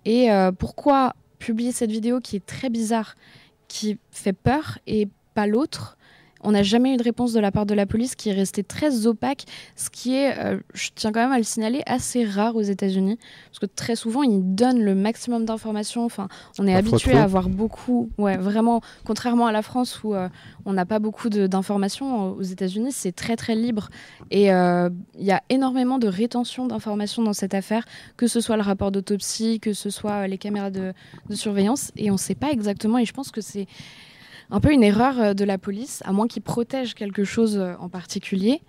Et 0.04 0.30
euh, 0.30 0.52
pourquoi 0.52 1.14
publier 1.38 1.72
cette 1.72 1.90
vidéo 1.90 2.20
qui 2.20 2.36
est 2.36 2.46
très 2.46 2.70
bizarre, 2.70 3.14
qui 3.68 3.98
fait 4.10 4.32
peur 4.32 4.78
et 4.86 5.08
pas 5.34 5.46
l'autre? 5.46 5.95
On 6.46 6.52
n'a 6.52 6.62
jamais 6.62 6.94
eu 6.94 6.96
de 6.96 7.02
réponse 7.02 7.32
de 7.32 7.40
la 7.40 7.50
part 7.50 7.66
de 7.66 7.74
la 7.74 7.86
police 7.86 8.14
qui 8.14 8.28
est 8.28 8.32
restée 8.32 8.62
très 8.62 9.06
opaque, 9.06 9.44
ce 9.74 9.90
qui 9.90 10.14
est, 10.14 10.38
euh, 10.38 10.58
je 10.74 10.90
tiens 10.94 11.10
quand 11.10 11.20
même 11.20 11.32
à 11.32 11.38
le 11.38 11.44
signaler, 11.44 11.82
assez 11.86 12.24
rare 12.24 12.54
aux 12.54 12.62
États-Unis. 12.62 13.18
Parce 13.50 13.58
que 13.58 13.66
très 13.66 13.96
souvent, 13.96 14.22
ils 14.22 14.54
donnent 14.54 14.82
le 14.82 14.94
maximum 14.94 15.44
d'informations. 15.44 16.04
Enfin, 16.04 16.28
on 16.60 16.66
est 16.68 16.74
habitué 16.74 17.14
à 17.14 17.24
avoir 17.24 17.48
beaucoup, 17.48 18.10
ouais, 18.16 18.36
vraiment, 18.36 18.80
contrairement 19.04 19.48
à 19.48 19.52
la 19.52 19.62
France 19.62 20.04
où 20.04 20.14
euh, 20.14 20.28
on 20.64 20.72
n'a 20.72 20.86
pas 20.86 21.00
beaucoup 21.00 21.28
d'informations, 21.28 22.30
aux 22.30 22.42
États-Unis, 22.42 22.92
c'est 22.92 23.12
très 23.12 23.34
très 23.34 23.56
libre. 23.56 23.88
Et 24.30 24.52
euh, 24.52 24.88
il 25.18 25.24
y 25.24 25.32
a 25.32 25.42
énormément 25.48 25.98
de 25.98 26.06
rétention 26.06 26.66
d'informations 26.66 27.24
dans 27.24 27.32
cette 27.32 27.54
affaire, 27.54 27.84
que 28.16 28.28
ce 28.28 28.40
soit 28.40 28.56
le 28.56 28.62
rapport 28.62 28.92
d'autopsie, 28.92 29.58
que 29.58 29.72
ce 29.72 29.90
soit 29.90 30.28
les 30.28 30.38
caméras 30.38 30.70
de, 30.70 30.92
de 31.28 31.34
surveillance. 31.34 31.90
Et 31.96 32.10
on 32.10 32.14
ne 32.14 32.18
sait 32.18 32.36
pas 32.36 32.52
exactement, 32.52 32.98
et 32.98 33.04
je 33.04 33.12
pense 33.12 33.32
que 33.32 33.40
c'est 33.40 33.66
un 34.50 34.60
peu 34.60 34.72
une 34.72 34.82
erreur 34.82 35.18
euh, 35.18 35.34
de 35.34 35.44
la 35.44 35.58
police, 35.58 36.02
à 36.04 36.12
moins 36.12 36.26
qu'ils 36.26 36.42
protègent 36.42 36.94
quelque 36.94 37.24
chose 37.24 37.58
euh, 37.58 37.74
en 37.80 37.88
particulier, 37.88 38.60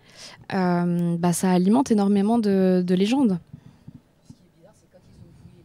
euh, 0.53 1.17
bah, 1.17 1.33
ça 1.33 1.51
alimente 1.51 1.91
énormément 1.91 2.39
de, 2.39 2.83
légendes. 2.89 3.39
Ce 3.39 4.33
qui 4.33 4.33
est 4.33 4.57
bizarre, 4.57 4.73
c'est 4.75 4.87
quand 4.91 4.99
ils 5.07 5.21
ont 5.21 5.33
fouillé 5.37 5.63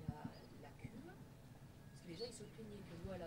la, 0.63 0.69
cuve, 0.81 1.01
parce 1.07 1.21
que 1.25 2.13
déjà 2.13 2.25
ils 2.29 2.35
se 2.35 2.45
plaignaient 2.55 2.83
que 2.85 2.95
l'eau 3.07 3.13
avait 3.15 3.27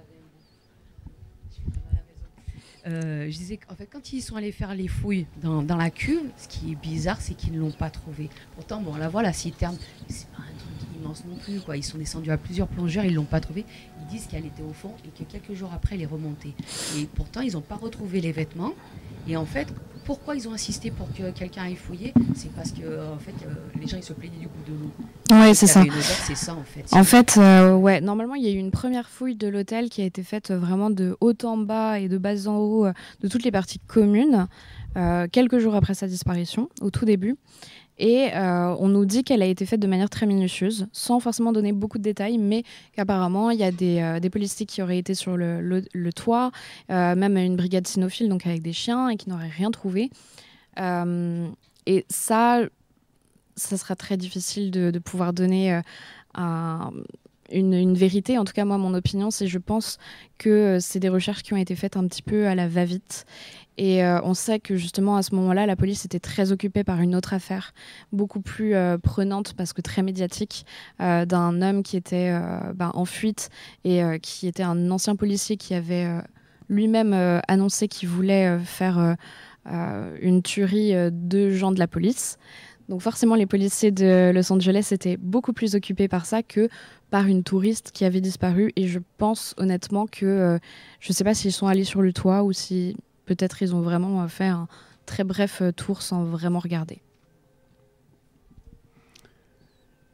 un 2.88 2.92
euh, 2.92 3.32
je 3.32 3.38
disais 3.38 3.58
qu'en 3.58 3.76
fait, 3.76 3.88
quand 3.92 4.14
ils 4.14 4.22
sont 4.22 4.36
allés 4.36 4.52
faire 4.52 4.76
les 4.76 4.88
fouilles 4.88 5.26
dans, 5.42 5.64
la 5.76 5.90
cuve, 5.90 6.30
ce 6.38 6.48
qui 6.48 6.74
est 6.74 6.76
bizarre, 6.76 7.20
c'est 7.20 7.34
qu'ils 7.34 7.54
ne 7.54 7.60
l'ont 7.60 7.72
pas 7.72 7.90
trouvé. 7.90 8.30
Pourtant, 8.56 8.82
bon, 8.82 8.92
on 8.94 8.98
la 8.98 9.10
voit, 9.10 9.24
la 9.24 9.34
citerne, 9.34 9.78
c'est 10.08 10.28
pas 10.28 10.44
un 10.44 10.58
truc 10.58 11.00
immense 11.02 11.24
non 11.26 11.36
plus. 11.36 11.60
Quoi. 11.62 11.78
Ils 11.78 11.84
sont 11.84 11.98
descendus 11.98 12.30
à 12.30 12.38
plusieurs 12.38 12.68
plongeurs, 12.68 13.04
ils 13.04 13.12
ne 13.12 13.16
l'ont 13.16 13.24
pas 13.24 13.40
trouvée 14.06 14.18
disent 14.18 14.28
qu'elle 14.28 14.46
était 14.46 14.64
au 14.64 14.74
fond 14.74 14.92
et 15.06 15.10
que 15.10 15.30
quelques 15.30 15.54
jours 15.54 15.72
après, 15.74 15.96
elle 15.96 16.02
est 16.02 16.06
remontée. 16.06 16.54
Et 16.98 17.06
pourtant, 17.06 17.42
ils 17.42 17.54
n'ont 17.54 17.62
pas 17.62 17.76
retrouvé 17.76 18.22
les 18.22 18.32
vêtements. 18.32 18.74
Et 19.28 19.38
en 19.38 19.46
fait, 19.46 19.68
pourquoi 20.06 20.36
ils 20.36 20.48
ont 20.48 20.54
insisté 20.54 20.92
pour 20.92 21.12
que 21.14 21.32
quelqu'un 21.32 21.64
aille 21.64 21.76
fouiller? 21.76 22.14
C'est 22.36 22.52
parce 22.54 22.72
que 22.72 22.84
en 23.12 23.18
fait, 23.18 23.34
euh, 23.44 23.54
les 23.80 23.88
gens 23.88 23.98
ils 23.98 24.04
se 24.04 24.14
plaignaient 24.14 24.38
du 24.38 24.46
goût 24.46 24.64
de 24.68 24.74
l'eau. 24.74 24.92
Oui, 25.32 25.56
c'est 25.56 25.66
ça. 25.66 25.84
C'est 26.26 26.36
ça 26.36 26.54
en 26.54 26.64
fait. 26.64 26.86
En 26.92 27.04
fait, 27.04 27.36
euh, 27.38 27.76
ouais, 27.76 28.02
normalement, 28.02 28.36
il 28.36 28.44
y 28.44 28.48
a 28.48 28.52
eu 28.52 28.58
une 28.58 28.70
première 28.70 29.10
fouille 29.10 29.36
de 29.36 29.48
l'hôtel 29.48 29.90
qui 29.90 30.04
a 30.04 30.06
été 30.06 30.22
faite 30.22 30.52
vraiment 30.52 30.92
de 30.92 31.18
haut 31.22 31.34
en 31.44 31.58
bas 31.58 32.00
et 32.00 32.08
de 32.08 32.20
bas 32.20 32.48
en 32.48 32.58
haut, 32.58 32.86
euh, 32.86 32.94
de 33.22 33.28
toutes 33.28 33.44
les 33.44 33.52
parties 33.52 33.80
communes, 33.80 34.48
quelques 35.34 35.58
jours 35.58 35.76
après 35.76 35.94
sa 35.94 36.08
disparition, 36.08 36.70
au 36.80 36.90
tout 36.90 37.04
début. 37.04 37.36
Et 37.98 38.30
euh, 38.34 38.76
on 38.80 38.90
nous 38.90 39.06
dit 39.06 39.24
qu'elle 39.24 39.42
a 39.42 39.46
été 39.46 39.66
faite 39.66 39.80
de 39.80 39.88
manière 39.88 40.10
très 40.10 40.26
minutieuse, 40.26 40.88
sans 40.92 41.20
forcément 41.20 41.54
donner 41.54 41.72
beaucoup 41.72 41.98
de 41.98 42.04
détails, 42.04 42.38
mais 42.38 42.64
qu'apparemment, 42.94 43.52
il 43.52 43.60
y 43.60 43.64
a 43.64 43.72
des, 43.72 44.00
euh, 44.02 44.30
policiers 44.30 44.66
qui 44.66 44.82
auraient 44.82 44.98
été 44.98 45.14
sur 45.14 45.38
le, 45.38 46.12
toit, 46.14 46.52
euh, 46.90 47.16
même 47.16 47.38
une 47.38 47.56
brigade 47.56 47.88
cynophile, 47.88 48.28
donc 48.28 48.46
avec 48.46 48.62
des 48.62 48.74
chiens, 48.74 49.10
et 49.10 49.16
qui 49.16 49.30
n'auraient 49.30 49.48
rien 49.48 49.72
trouvé. 49.72 50.10
et 50.78 52.06
ça, 52.10 52.62
ça 53.56 53.78
sera 53.78 53.96
très 53.96 54.18
difficile 54.18 54.72
de, 54.72 55.00
pouvoir 55.00 55.32
donner 55.32 55.80
un 56.34 56.92
une, 57.52 57.94
vérité. 57.94 58.38
En 58.38 58.46
tout 58.46 58.54
cas, 58.54 58.66
moi, 58.66 58.78
mon 58.78 58.94
opinion, 58.94 59.32
c'est 59.32 59.48
je 59.48 59.60
pense 59.60 59.98
que 60.38 60.80
c'est 60.80 61.00
des 61.00 61.10
recherches 61.10 61.44
qui 61.44 61.54
ont 61.54 61.58
été 61.58 61.76
faites 61.76 61.98
un 61.98 62.08
petit 62.08 62.22
peu 62.22 62.48
à 62.48 62.56
la 62.56 62.68
va-vite 62.68 63.26
Et 63.78 64.04
euh, 64.04 64.20
on 64.24 64.34
sait 64.34 64.60
que 64.60 64.76
justement 64.76 65.18
à 65.18 65.24
ce 65.24 65.36
moment-là, 65.36 65.66
la 65.66 65.76
police 65.76 66.06
était 66.06 66.20
très 66.20 66.52
occupée 66.52 66.84
par 66.84 67.02
une 67.02 67.16
autre 67.16 67.34
affaire, 67.34 67.74
beaucoup 68.12 68.40
plus 68.40 68.76
euh, 68.76 68.98
prenante 68.98 69.54
parce 69.54 69.74
que 69.74 69.82
très 69.82 70.02
médiatique, 70.02 70.66
euh, 71.02 71.26
d'un 71.26 71.62
homme 71.62 71.84
qui 71.84 71.98
était 71.98 72.38
ben, 72.74 72.92
en 72.94 73.06
fuite 73.06 73.50
et 73.84 74.02
qui 74.22 74.48
était 74.48 74.64
un 74.64 74.92
ancien 74.92 75.16
policier 75.16 75.58
qui 75.58 75.74
avait 75.74 76.08
lui-même 76.70 77.14
annoncé 77.48 77.88
qu'il 77.88 78.10
voulait 78.10 78.60
faire 78.60 79.16
une 79.66 80.42
tuerie 80.42 80.94
de 81.12 81.50
gens 81.50 81.72
de 81.72 81.80
la 81.80 81.88
police. 81.88 82.38
Donc 82.90 83.02
forcément, 83.02 83.36
les 83.36 83.46
policiers 83.46 83.92
de 83.92 84.32
Los 84.34 84.52
Angeles 84.52 84.90
étaient 84.92 85.18
beaucoup 85.18 85.54
plus 85.54 85.76
occupés 85.76 86.08
par 86.08 86.26
ça 86.26 86.44
que 86.44 86.70
par 87.10 87.26
une 87.26 87.44
touriste 87.44 87.92
qui 87.92 88.06
avait 88.06 88.22
disparu. 88.22 88.72
Et 88.76 88.88
je 88.88 89.00
pense 89.18 89.54
honnêtement 89.58 90.06
que 90.08 90.60
je 91.00 91.12
ne 91.12 91.14
sais 91.14 91.24
pas 91.24 91.34
s'ils 91.34 91.54
sont 91.54 91.68
allés 91.68 91.84
sur 91.84 92.02
le 92.02 92.14
toit 92.14 92.44
ou 92.44 92.52
si 92.54 92.96
peut-être 93.26 93.62
ils 93.62 93.76
ont 93.76 93.82
vraiment 93.82 94.24
euh, 94.24 94.28
fait 94.28 94.48
un 94.48 94.68
très 95.06 95.24
bref 95.24 95.62
euh, 95.62 95.72
tour 95.72 96.02
sans 96.02 96.24
vraiment 96.24 96.60
regarder. 96.60 97.02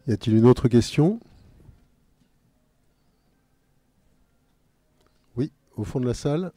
Y 0.08 0.14
a-t-il 0.14 0.38
une 0.38 0.46
autre 0.46 0.68
question? 0.68 1.20
Oui, 5.36 5.52
au 5.76 5.84
fond 5.84 6.00
de 6.00 6.08
la 6.08 6.14
salle. 6.14 6.52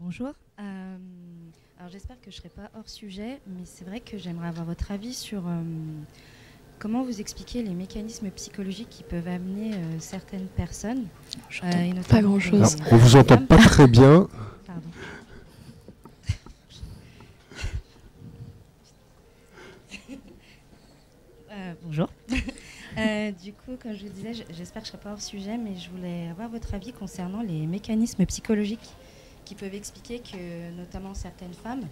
Bonjour. 0.00 0.32
Euh, 0.58 0.96
alors 1.78 1.90
j'espère 1.90 2.18
que 2.20 2.30
je 2.30 2.36
ne 2.36 2.40
serai 2.40 2.48
pas 2.48 2.70
hors 2.76 2.88
sujet, 2.88 3.40
mais 3.46 3.64
c'est 3.64 3.84
vrai 3.84 4.00
que 4.00 4.16
j'aimerais 4.16 4.48
avoir 4.48 4.64
votre 4.64 4.90
avis 4.90 5.12
sur 5.12 5.42
Comment 6.78 7.02
vous 7.02 7.20
expliquez 7.20 7.64
les 7.64 7.74
mécanismes 7.74 8.30
psychologiques 8.30 8.90
qui 8.90 9.02
peuvent 9.02 9.26
amener 9.26 9.74
euh, 9.74 9.98
certaines 9.98 10.46
personnes 10.46 11.06
euh, 11.64 11.92
Pas 12.08 12.22
grand-chose. 12.22 12.76
On 12.92 12.96
vous 12.96 13.16
entend 13.16 13.38
pas 13.38 13.56
très 13.56 13.88
bien. 13.88 14.28
Pardon. 14.66 14.88
Euh, 21.50 21.72
bonjour. 21.82 22.08
du 23.42 23.52
coup, 23.52 23.76
comme 23.82 23.94
je 23.94 24.06
vous 24.06 24.12
disais, 24.12 24.44
j'espère 24.50 24.82
que 24.82 24.88
je 24.88 24.92
ne 24.92 24.98
serai 24.98 24.98
pas 24.98 25.12
hors 25.12 25.20
sujet, 25.20 25.56
mais 25.56 25.74
je 25.76 25.90
voulais 25.90 26.28
avoir 26.28 26.48
votre 26.50 26.74
avis 26.74 26.92
concernant 26.92 27.42
les 27.42 27.66
mécanismes 27.66 28.24
psychologiques 28.26 28.94
qui 29.46 29.54
peuvent 29.54 29.74
expliquer 29.74 30.20
que 30.20 30.70
notamment 30.76 31.14
certaines 31.14 31.54
femmes 31.54 31.88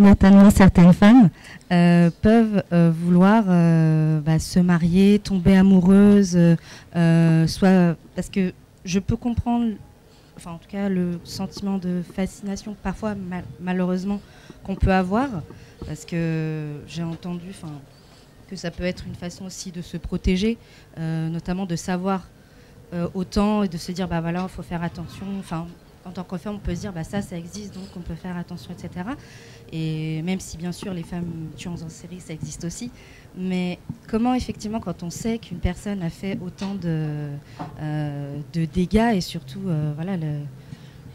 notamment 0.00 0.50
certaines 0.50 0.92
femmes, 0.92 1.30
euh, 1.70 2.10
peuvent 2.22 2.64
euh, 2.72 2.90
vouloir 2.92 3.44
euh, 3.48 4.20
bah, 4.20 4.38
se 4.38 4.58
marier, 4.58 5.18
tomber 5.18 5.56
amoureuses, 5.56 6.38
soit 7.46 7.96
parce 8.16 8.30
que 8.30 8.52
je 8.84 8.98
peux 8.98 9.16
comprendre, 9.16 9.74
en 10.44 10.56
tout 10.56 10.68
cas 10.68 10.88
le 10.88 11.20
sentiment 11.24 11.76
de 11.78 12.02
fascination 12.16 12.74
parfois 12.82 13.14
malheureusement 13.60 14.20
qu'on 14.64 14.74
peut 14.74 14.92
avoir, 14.92 15.28
parce 15.86 16.04
que 16.04 16.80
j'ai 16.88 17.02
entendu, 17.02 17.52
que 18.48 18.56
ça 18.56 18.70
peut 18.70 18.84
être 18.84 19.04
une 19.06 19.14
façon 19.14 19.44
aussi 19.44 19.70
de 19.70 19.82
se 19.82 19.98
protéger, 19.98 20.56
notamment 20.96 21.66
de 21.66 21.76
savoir 21.76 22.26
autant 23.14 23.62
et 23.62 23.68
de 23.68 23.76
se 23.76 23.92
dire 23.92 24.08
bah 24.08 24.20
voilà 24.20 24.42
il 24.42 24.48
faut 24.48 24.62
faire 24.62 24.82
attention, 24.82 25.26
en 26.04 26.10
tant 26.10 26.24
qu'enfant, 26.24 26.50
on 26.52 26.58
peut 26.58 26.74
se 26.74 26.80
dire 26.80 26.92
bah 26.92 27.04
ça, 27.04 27.22
ça 27.22 27.36
existe, 27.36 27.74
donc 27.74 27.84
on 27.96 28.00
peut 28.00 28.14
faire 28.14 28.36
attention, 28.36 28.72
etc. 28.72 29.06
Et 29.72 30.22
même 30.22 30.40
si 30.40 30.56
bien 30.56 30.72
sûr 30.72 30.94
les 30.94 31.02
femmes 31.02 31.48
tueuses 31.56 31.82
en 31.82 31.88
série, 31.88 32.20
ça 32.20 32.32
existe 32.32 32.64
aussi, 32.64 32.90
mais 33.36 33.78
comment 34.08 34.34
effectivement 34.34 34.80
quand 34.80 35.02
on 35.02 35.10
sait 35.10 35.38
qu'une 35.38 35.58
personne 35.58 36.02
a 36.02 36.10
fait 36.10 36.38
autant 36.44 36.74
de, 36.74 37.28
euh, 37.80 38.40
dégâts 38.54 39.12
et 39.14 39.20
surtout 39.20 39.62
euh, 39.66 39.92
voilà 39.94 40.16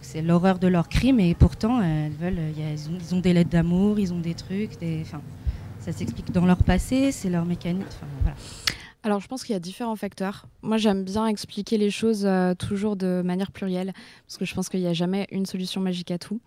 c'est 0.01 0.21
l'horreur 0.21 0.59
de 0.59 0.67
leur 0.67 0.88
crime 0.88 1.19
et 1.19 1.33
pourtant 1.33 1.81
elles 1.81 2.11
veulent, 2.11 2.53
ils, 2.55 3.15
ont, 3.15 3.19
des 3.19 3.33
lettres 3.33 3.49
d'amour, 3.49 3.99
ils 3.99 4.13
ont 4.13 4.19
des 4.19 4.36
trucs, 4.36 4.79
des, 4.79 5.03
ça 5.79 5.91
s'explique 5.91 6.31
dans 6.31 6.45
leur 6.45 6.63
passé, 6.63 7.11
c'est 7.11 7.29
leur 7.29 7.45
mécanique. 7.45 7.86
Voilà. 8.21 8.36
Alors, 9.06 9.20
je 9.20 9.28
pense 9.28 9.43
qu'il 9.43 9.53
y 9.53 9.56
a 9.56 9.60
différents 9.60 9.95
facteurs. 9.95 10.47
Moi, 10.64 10.78
j'aime 10.78 11.03
bien 11.03 11.28
expliquer 11.28 11.78
les 11.78 11.91
choses 11.91 12.26
euh, 12.26 12.56
toujours 12.56 12.95
de 12.95 13.22
manière 13.24 13.51
plurielle, 13.51 13.93
parce 14.26 14.38
que 14.38 14.45
je 14.45 14.56
pense 14.56 14.68
qu'il 14.68 14.80
n'y 14.80 14.88
a 14.88 14.93
jamais 14.93 15.28
une 15.30 15.45
solution 15.45 15.80
magique 15.80 16.10
à 16.10 16.18
tout. 16.18 16.41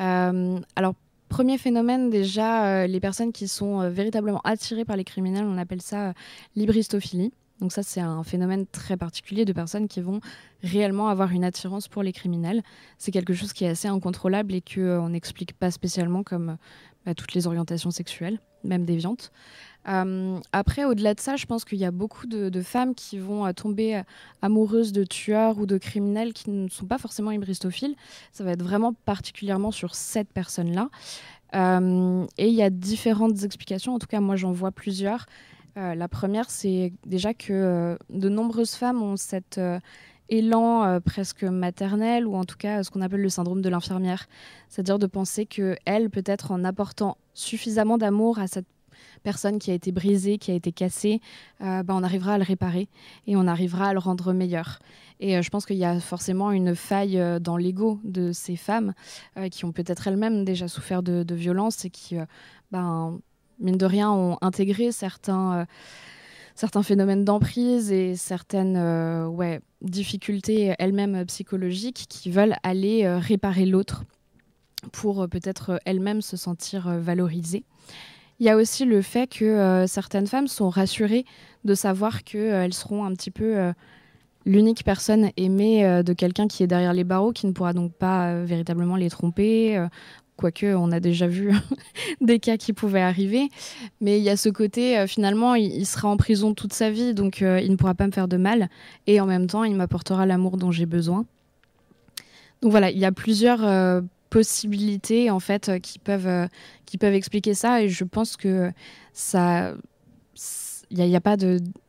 Euh, 0.00 0.58
alors, 0.74 0.94
premier 1.28 1.58
phénomène, 1.58 2.10
déjà, 2.10 2.66
euh, 2.66 2.86
les 2.88 2.98
personnes 2.98 3.30
qui 3.30 3.46
sont 3.46 3.88
véritablement 3.88 4.40
attirées 4.42 4.84
par 4.84 4.96
les 4.96 5.04
criminels, 5.04 5.44
on 5.44 5.56
appelle 5.56 5.80
ça 5.80 6.12
l'ibristophilie. 6.56 7.32
Donc 7.60 7.70
ça, 7.70 7.84
c'est 7.84 8.00
un 8.00 8.24
phénomène 8.24 8.66
très 8.66 8.96
particulier 8.96 9.44
de 9.44 9.52
personnes 9.52 9.86
qui 9.86 10.00
vont 10.00 10.20
réellement 10.64 11.06
avoir 11.06 11.30
une 11.30 11.44
attirance 11.44 11.86
pour 11.86 12.02
les 12.02 12.12
criminels. 12.12 12.64
C'est 12.98 13.12
quelque 13.12 13.34
chose 13.34 13.52
qui 13.52 13.64
est 13.64 13.68
assez 13.68 13.86
incontrôlable 13.86 14.52
et 14.54 14.60
qu'on 14.60 15.10
n'explique 15.10 15.52
pas 15.52 15.70
spécialement 15.70 16.24
comme 16.24 16.56
bah, 17.06 17.14
toutes 17.14 17.34
les 17.34 17.46
orientations 17.46 17.90
sexuelles, 17.90 18.38
même 18.64 18.84
déviantes. 18.84 19.32
Euh, 19.88 20.38
après, 20.52 20.84
au-delà 20.84 21.14
de 21.14 21.20
ça, 21.20 21.36
je 21.36 21.46
pense 21.46 21.64
qu'il 21.64 21.78
y 21.78 21.84
a 21.84 21.90
beaucoup 21.90 22.26
de, 22.26 22.62
femmes 22.62 22.94
qui 22.94 23.18
vont 23.18 23.46
euh, 23.46 23.52
tomber 23.52 23.96
euh, 23.96 24.02
amoureuses 24.40 24.92
de 24.92 25.04
tueurs 25.04 25.58
ou 25.58 25.66
de 25.66 25.78
criminels 25.78 26.32
qui 26.32 26.50
ne 26.50 26.68
sont 26.68 26.86
pas 26.86 26.98
forcément 26.98 27.32
hybristophiles. 27.32 27.96
Ça 28.32 28.44
va 28.44 28.52
être 28.52 28.62
vraiment 28.62 28.92
particulièrement 29.04 29.72
sur 29.72 29.94
cette 29.94 30.32
personne-là. 30.32 30.88
et 31.54 32.48
il 32.48 32.54
y 32.54 32.62
a 32.62 32.70
différentes 32.70 33.42
explications. 33.42 33.94
En 33.94 33.98
tout 33.98 34.06
cas, 34.06 34.20
moi, 34.20 34.36
j'en 34.36 34.52
vois 34.52 34.70
plusieurs. 34.70 35.26
la 35.76 36.08
première, 36.08 36.50
c'est 36.50 36.92
déjà 37.06 37.34
que 37.34 37.98
de 38.10 38.28
nombreuses 38.28 38.74
femmes 38.74 39.02
ont 39.02 39.16
cet 39.16 39.60
élan 40.32 41.00
presque 41.00 41.44
maternel, 41.44 42.26
ou 42.26 42.34
en 42.34 42.44
tout 42.44 42.56
cas 42.56 42.82
ce 42.82 42.90
qu'on 42.90 43.00
appelle 43.02 43.22
le 43.22 43.28
syndrome 43.28 43.62
de 43.62 43.68
l'infirmière. 43.68 44.26
C'est-à-dire 44.68 44.98
de 44.98 45.06
penser 45.06 45.46
qu'elle, 45.46 46.10
peut-être 46.10 46.50
en 46.50 46.64
apportant 46.64 47.16
suffisamment 47.34 47.98
d'amour 47.98 48.38
à 48.38 48.46
cette 48.46 48.66
personne 49.22 49.58
qui 49.58 49.70
a 49.70 49.74
été 49.74 49.92
brisée, 49.92 50.38
qui 50.38 50.50
a 50.50 50.54
été 50.54 50.72
cassée, 50.72 51.20
euh, 51.60 51.82
bah, 51.82 51.94
on 51.96 52.02
arrivera 52.02 52.34
à 52.34 52.38
le 52.38 52.44
réparer 52.44 52.88
et 53.26 53.36
on 53.36 53.46
arrivera 53.46 53.88
à 53.88 53.92
le 53.92 53.98
rendre 53.98 54.32
meilleur. 54.32 54.78
Et 55.20 55.36
euh, 55.36 55.42
je 55.42 55.50
pense 55.50 55.66
qu'il 55.66 55.76
y 55.76 55.84
a 55.84 56.00
forcément 56.00 56.50
une 56.50 56.74
faille 56.74 57.18
euh, 57.18 57.38
dans 57.38 57.56
l'ego 57.56 58.00
de 58.04 58.32
ces 58.32 58.56
femmes 58.56 58.92
qui 59.50 59.64
ont 59.64 59.72
peut-être 59.72 60.08
elles-mêmes 60.08 60.44
déjà 60.44 60.68
souffert 60.68 61.02
de, 61.02 61.22
de 61.22 61.34
violences 61.34 61.84
et 61.84 61.90
qui, 61.90 62.16
ben, 62.70 63.18
mine 63.60 63.76
de 63.76 63.86
rien, 63.86 64.10
ont 64.10 64.36
intégré 64.40 64.92
certains 64.92 65.66
certains 66.54 66.82
phénomènes 66.82 67.24
d'emprise 67.24 67.92
et 67.92 68.16
certaines 68.16 68.76
ouais, 69.26 69.60
difficultés 69.80 70.74
elles-mêmes 70.78 71.24
psychologiques 71.26 72.06
qui 72.08 72.30
veulent 72.30 72.56
aller 72.62 73.06
réparer 73.06 73.66
l'autre 73.66 74.04
pour 74.92 75.28
peut-être 75.28 75.80
elles-mêmes 75.84 76.22
se 76.22 76.36
sentir 76.36 76.88
valorisées. 76.98 77.64
Il 78.42 78.46
y 78.46 78.48
a 78.48 78.56
aussi 78.56 78.84
le 78.84 79.02
fait 79.02 79.28
que 79.28 79.44
euh, 79.44 79.86
certaines 79.86 80.26
femmes 80.26 80.48
sont 80.48 80.68
rassurées 80.68 81.24
de 81.64 81.74
savoir 81.74 82.24
qu'elles 82.24 82.40
euh, 82.42 82.70
seront 82.72 83.04
un 83.04 83.12
petit 83.14 83.30
peu 83.30 83.56
euh, 83.56 83.72
l'unique 84.44 84.82
personne 84.82 85.30
aimée 85.36 86.02
de 86.02 86.12
quelqu'un 86.12 86.48
qui 86.48 86.64
est 86.64 86.66
derrière 86.66 86.92
les 86.92 87.04
barreaux, 87.04 87.30
qui 87.30 87.46
ne 87.46 87.52
pourra 87.52 87.72
donc 87.72 87.92
pas 87.92 88.42
véritablement 88.42 88.96
les 88.96 89.08
tromper. 89.08 89.80
Quoique, 90.42 90.74
on 90.74 90.92
a 90.92 91.00
déjà 91.00 91.26
vu 91.26 91.52
des 92.20 92.38
cas 92.38 92.56
qui 92.56 92.72
pouvaient 92.72 93.00
arriver. 93.00 93.48
Mais 94.00 94.18
il 94.18 94.24
y 94.24 94.28
a 94.28 94.36
ce 94.36 94.48
côté, 94.48 95.06
finalement, 95.06 95.54
il, 95.54 95.86
sera 95.86 96.08
en 96.08 96.16
prison 96.16 96.52
toute 96.52 96.72
sa 96.72 96.90
vie, 96.90 97.14
donc 97.14 97.40
il 97.40 97.70
ne 97.70 97.76
pourra 97.76 97.94
pas 97.94 98.06
me 98.06 98.12
faire 98.12 98.28
de 98.28 98.36
mal. 98.36 98.68
Et 99.06 99.20
en 99.20 99.26
même 99.26 99.46
temps, 99.46 99.64
il 99.64 99.74
m'apportera 99.74 100.26
l'amour 100.26 100.56
dont 100.56 100.70
j'ai 100.70 100.86
besoin. 100.86 101.24
Donc 102.60 102.70
voilà, 102.70 102.90
il 102.90 102.98
y 102.98 103.04
a 103.04 103.12
plusieurs 103.12 103.60
possibilités 104.32 105.30
en 105.30 105.40
fait 105.40 105.68
euh, 105.68 105.78
qui 105.78 105.98
peuvent 105.98 106.26
euh, 106.26 106.46
qui 106.86 106.96
peuvent 106.96 107.12
expliquer 107.12 107.52
ça 107.52 107.82
et 107.82 107.90
je 107.90 108.02
pense 108.02 108.36
que 108.38 108.72
ça 109.12 109.74
il 110.90 111.02
n'y 111.06 111.16
a, 111.16 111.22
pas 111.22 111.38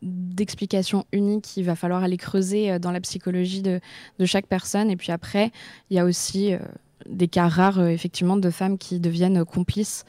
d'explication 0.00 1.04
unique. 1.12 1.58
Il 1.58 1.64
va 1.64 1.76
falloir 1.76 2.02
aller 2.02 2.16
creuser 2.16 2.72
euh, 2.72 2.78
dans 2.78 2.90
la 2.90 3.02
psychologie 3.02 3.60
de 3.60 3.80
chaque 4.24 4.46
personne. 4.46 4.90
Et 4.90 4.96
puis 4.96 5.12
après, 5.12 5.52
il 5.90 5.96
y 5.98 6.00
a 6.00 6.06
aussi 6.06 6.54
des 7.08 7.28
cas 7.28 7.48
rares, 7.48 7.82
effectivement, 7.86 8.36
de 8.36 8.50
femmes 8.50 8.78
qui 8.78 9.00
deviennent 9.00 9.44
complices, 9.44 10.04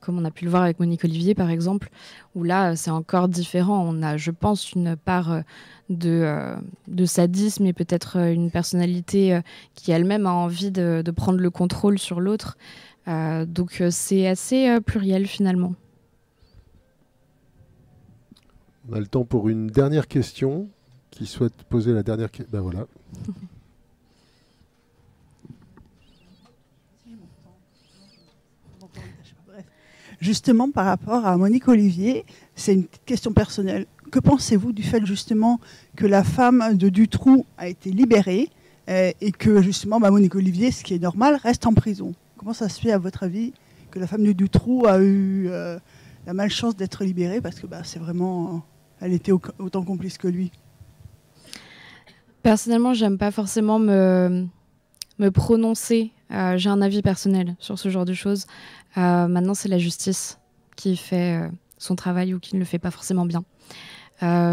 comme 0.00 0.18
on 0.18 0.24
a 0.24 0.30
pu 0.30 0.44
le 0.44 0.50
voir 0.50 0.62
avec 0.62 0.78
Monique 0.80 1.04
Olivier, 1.04 1.34
par 1.34 1.50
exemple, 1.50 1.88
où 2.34 2.44
là, 2.44 2.76
c'est 2.76 2.90
encore 2.90 3.28
différent. 3.28 3.84
On 3.88 4.02
a, 4.02 4.16
je 4.16 4.30
pense, 4.30 4.72
une 4.72 4.96
part 4.96 5.42
de, 5.92 6.22
euh, 6.24 6.56
de 6.88 7.04
sadisme 7.04 7.66
et 7.66 7.72
peut-être 7.72 8.18
euh, 8.18 8.32
une 8.32 8.50
personnalité 8.50 9.34
euh, 9.34 9.40
qui 9.74 9.92
elle-même 9.92 10.26
a 10.26 10.32
envie 10.32 10.70
de, 10.70 11.02
prendre 11.14 11.38
le 11.38 11.50
contrôle 11.50 11.98
sur 11.98 12.20
l'autre. 12.20 12.56
donc 13.06 13.82
c'est 13.90 14.26
assez 14.26 14.80
pluriel 14.80 15.26
finalement. 15.26 15.74
On 18.88 18.94
a 18.94 19.00
le 19.00 19.06
temps 19.06 19.24
pour 19.24 19.48
une 19.48 19.66
dernière 19.66 20.08
question. 20.08 20.68
Qui 21.10 21.26
souhaite 21.26 21.52
poser 21.64 21.92
la 21.92 22.02
dernière 22.02 22.30
question 22.30 22.50
Ben 22.50 22.62
voilà. 22.62 22.86
Justement, 30.22 30.70
par 30.70 30.84
rapport 30.84 31.26
à 31.26 31.36
Monique 31.36 31.66
Olivier, 31.66 32.24
c'est 32.54 32.74
une 32.74 32.86
question 33.06 33.32
personnelle. 33.32 33.86
Que 34.12 34.20
pensez-vous 34.20 34.72
du 34.72 34.84
fait 34.84 35.04
justement 35.04 35.58
que 35.96 36.06
la 36.06 36.22
femme 36.22 36.76
de 36.76 36.90
Dutroux 36.90 37.44
a 37.58 37.66
été 37.66 37.90
libérée 37.90 38.48
et 38.86 39.32
que 39.32 39.60
justement 39.62 39.98
bah, 39.98 40.12
Monique 40.12 40.36
Olivier, 40.36 40.70
ce 40.70 40.84
qui 40.84 40.94
est 40.94 41.00
normal, 41.00 41.40
reste 41.42 41.66
en 41.66 41.74
prison? 41.74 42.14
Comment 42.36 42.52
ça 42.52 42.68
se 42.68 42.80
fait 42.80 42.92
à 42.92 42.98
votre 42.98 43.24
avis 43.24 43.52
que 43.90 43.98
la 43.98 44.06
femme 44.06 44.22
de 44.22 44.30
Dutroux 44.30 44.86
a 44.86 45.02
eu 45.02 45.48
la 45.48 46.32
malchance 46.32 46.76
d'être 46.76 47.02
libérée? 47.02 47.40
Parce 47.40 47.58
que 47.58 47.66
bah, 47.66 47.82
c'est 47.82 47.98
vraiment, 47.98 48.62
elle 49.00 49.14
était 49.14 49.32
autant 49.32 49.82
complice 49.82 50.18
que 50.18 50.28
lui. 50.28 50.52
Personnellement, 52.44 52.94
j'aime 52.94 53.18
pas 53.18 53.32
forcément 53.32 53.80
me, 53.80 54.46
me 55.18 55.30
prononcer. 55.32 56.12
Euh, 56.32 56.56
j'ai 56.56 56.70
un 56.70 56.80
avis 56.80 57.02
personnel 57.02 57.56
sur 57.58 57.78
ce 57.78 57.88
genre 57.88 58.04
de 58.04 58.14
choses. 58.14 58.46
Euh, 58.96 59.28
maintenant, 59.28 59.54
c'est 59.54 59.68
la 59.68 59.78
justice 59.78 60.38
qui 60.76 60.96
fait 60.96 61.38
euh, 61.40 61.48
son 61.78 61.96
travail 61.96 62.34
ou 62.34 62.40
qui 62.40 62.54
ne 62.54 62.60
le 62.60 62.64
fait 62.64 62.78
pas 62.78 62.90
forcément 62.90 63.26
bien. 63.26 63.44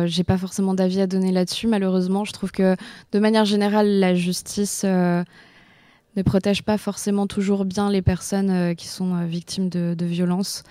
j'ai 0.05 0.23
pas 0.23 0.37
forcément 0.37 0.73
d'avis 0.73 1.01
à 1.01 1.07
donner 1.07 1.31
là-dessus. 1.31 1.67
Malheureusement, 1.67 2.25
je 2.25 2.33
trouve 2.33 2.51
que 2.51 2.75
de 3.11 3.19
manière 3.19 3.45
générale, 3.45 3.99
la 3.99 4.15
justice 4.15 4.83
ne 4.83 6.23
protège 6.25 6.63
pas 6.63 6.77
forcément 6.79 7.27
toujours 7.27 7.65
bien 7.65 7.91
les 7.91 8.01
personnes 8.01 8.75
qui 8.75 8.87
sont 8.87 9.25
victimes 9.25 9.69
de, 9.69 9.93
de 9.95 10.05
violences. 10.05 10.63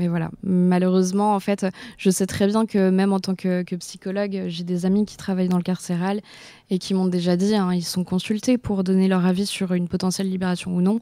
Mais 0.00 0.08
voilà, 0.08 0.30
malheureusement, 0.42 1.34
en 1.34 1.40
fait, 1.40 1.66
je 1.98 2.08
sais 2.08 2.24
très 2.24 2.46
bien 2.46 2.64
que 2.64 2.88
même 2.88 3.12
en 3.12 3.20
tant 3.20 3.34
que, 3.34 3.62
psychologue, 3.76 4.44
j'ai 4.46 4.64
des 4.64 4.86
amis 4.86 5.04
qui 5.04 5.18
travaillent 5.18 5.50
dans 5.50 5.58
le 5.58 5.62
carcéral 5.62 6.22
et 6.70 6.78
qui 6.78 6.94
m'ont 6.94 7.06
déjà 7.06 7.36
dit, 7.36 7.54
hein, 7.54 7.74
ils 7.74 7.84
sont 7.84 8.02
consultés 8.02 8.56
pour 8.56 8.82
donner 8.82 9.08
leur 9.08 9.26
avis 9.26 9.44
sur 9.44 9.74
une 9.74 9.88
potentielle 9.88 10.30
libération 10.30 10.74
ou 10.74 10.80
non. 10.80 11.00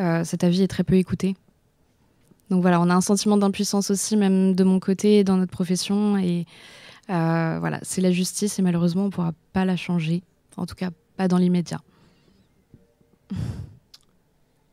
Euh, 0.00 0.24
cet 0.24 0.42
avis 0.42 0.62
est 0.62 0.66
très 0.66 0.82
peu 0.82 0.96
écouté. 0.96 1.36
Donc 2.50 2.60
voilà, 2.60 2.80
on 2.80 2.90
a 2.90 2.94
un 2.96 3.00
sentiment 3.00 3.36
d'impuissance 3.36 3.92
aussi, 3.92 4.16
même 4.16 4.56
de 4.56 4.64
mon 4.64 4.80
côté, 4.80 5.22
dans 5.22 5.36
notre 5.36 5.52
profession. 5.52 6.18
Et 6.18 6.44
euh, 7.10 7.58
voilà, 7.60 7.78
c'est 7.82 8.00
la 8.00 8.10
justice 8.10 8.58
et 8.58 8.62
malheureusement, 8.62 9.02
on 9.02 9.06
ne 9.06 9.12
pourra 9.12 9.32
pas 9.52 9.64
la 9.64 9.76
changer. 9.76 10.24
En 10.56 10.66
tout 10.66 10.74
cas, 10.74 10.90
pas 11.16 11.28
dans 11.28 11.38
l'immédiat. 11.38 11.80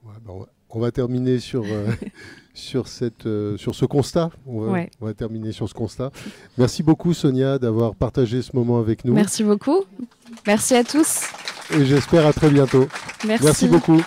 Bah, 0.04 0.34
on 0.72 0.80
va 0.80 0.92
terminer 0.92 1.40
sur, 1.40 1.64
euh, 1.64 1.92
sur, 2.54 2.88
cette, 2.88 3.26
euh, 3.26 3.58
sur 3.58 3.76
ce 3.76 3.86
constat. 3.86 4.30
On 4.46 4.72
va, 5.02 5.14
terminer 5.14 5.52
sur 5.52 5.68
ce 5.68 5.74
constat. 5.74 6.12
Merci 6.58 6.84
beaucoup 6.84 7.14
Sonia 7.14 7.60
d'avoir 7.60 7.96
partagé 7.96 8.42
ce 8.42 8.56
moment 8.56 8.80
avec 8.80 9.06
nous. 9.06 9.14
Merci 9.14 9.44
beaucoup. 9.44 9.84
Merci 10.48 10.76
à 10.76 10.84
tous. 10.84 11.22
Et 11.78 11.86
j'espère 11.86 12.26
à 12.26 12.34
très 12.34 12.50
bientôt. 12.50 12.88
Merci, 13.26 13.46
Merci 13.46 13.68
beaucoup. 13.68 14.02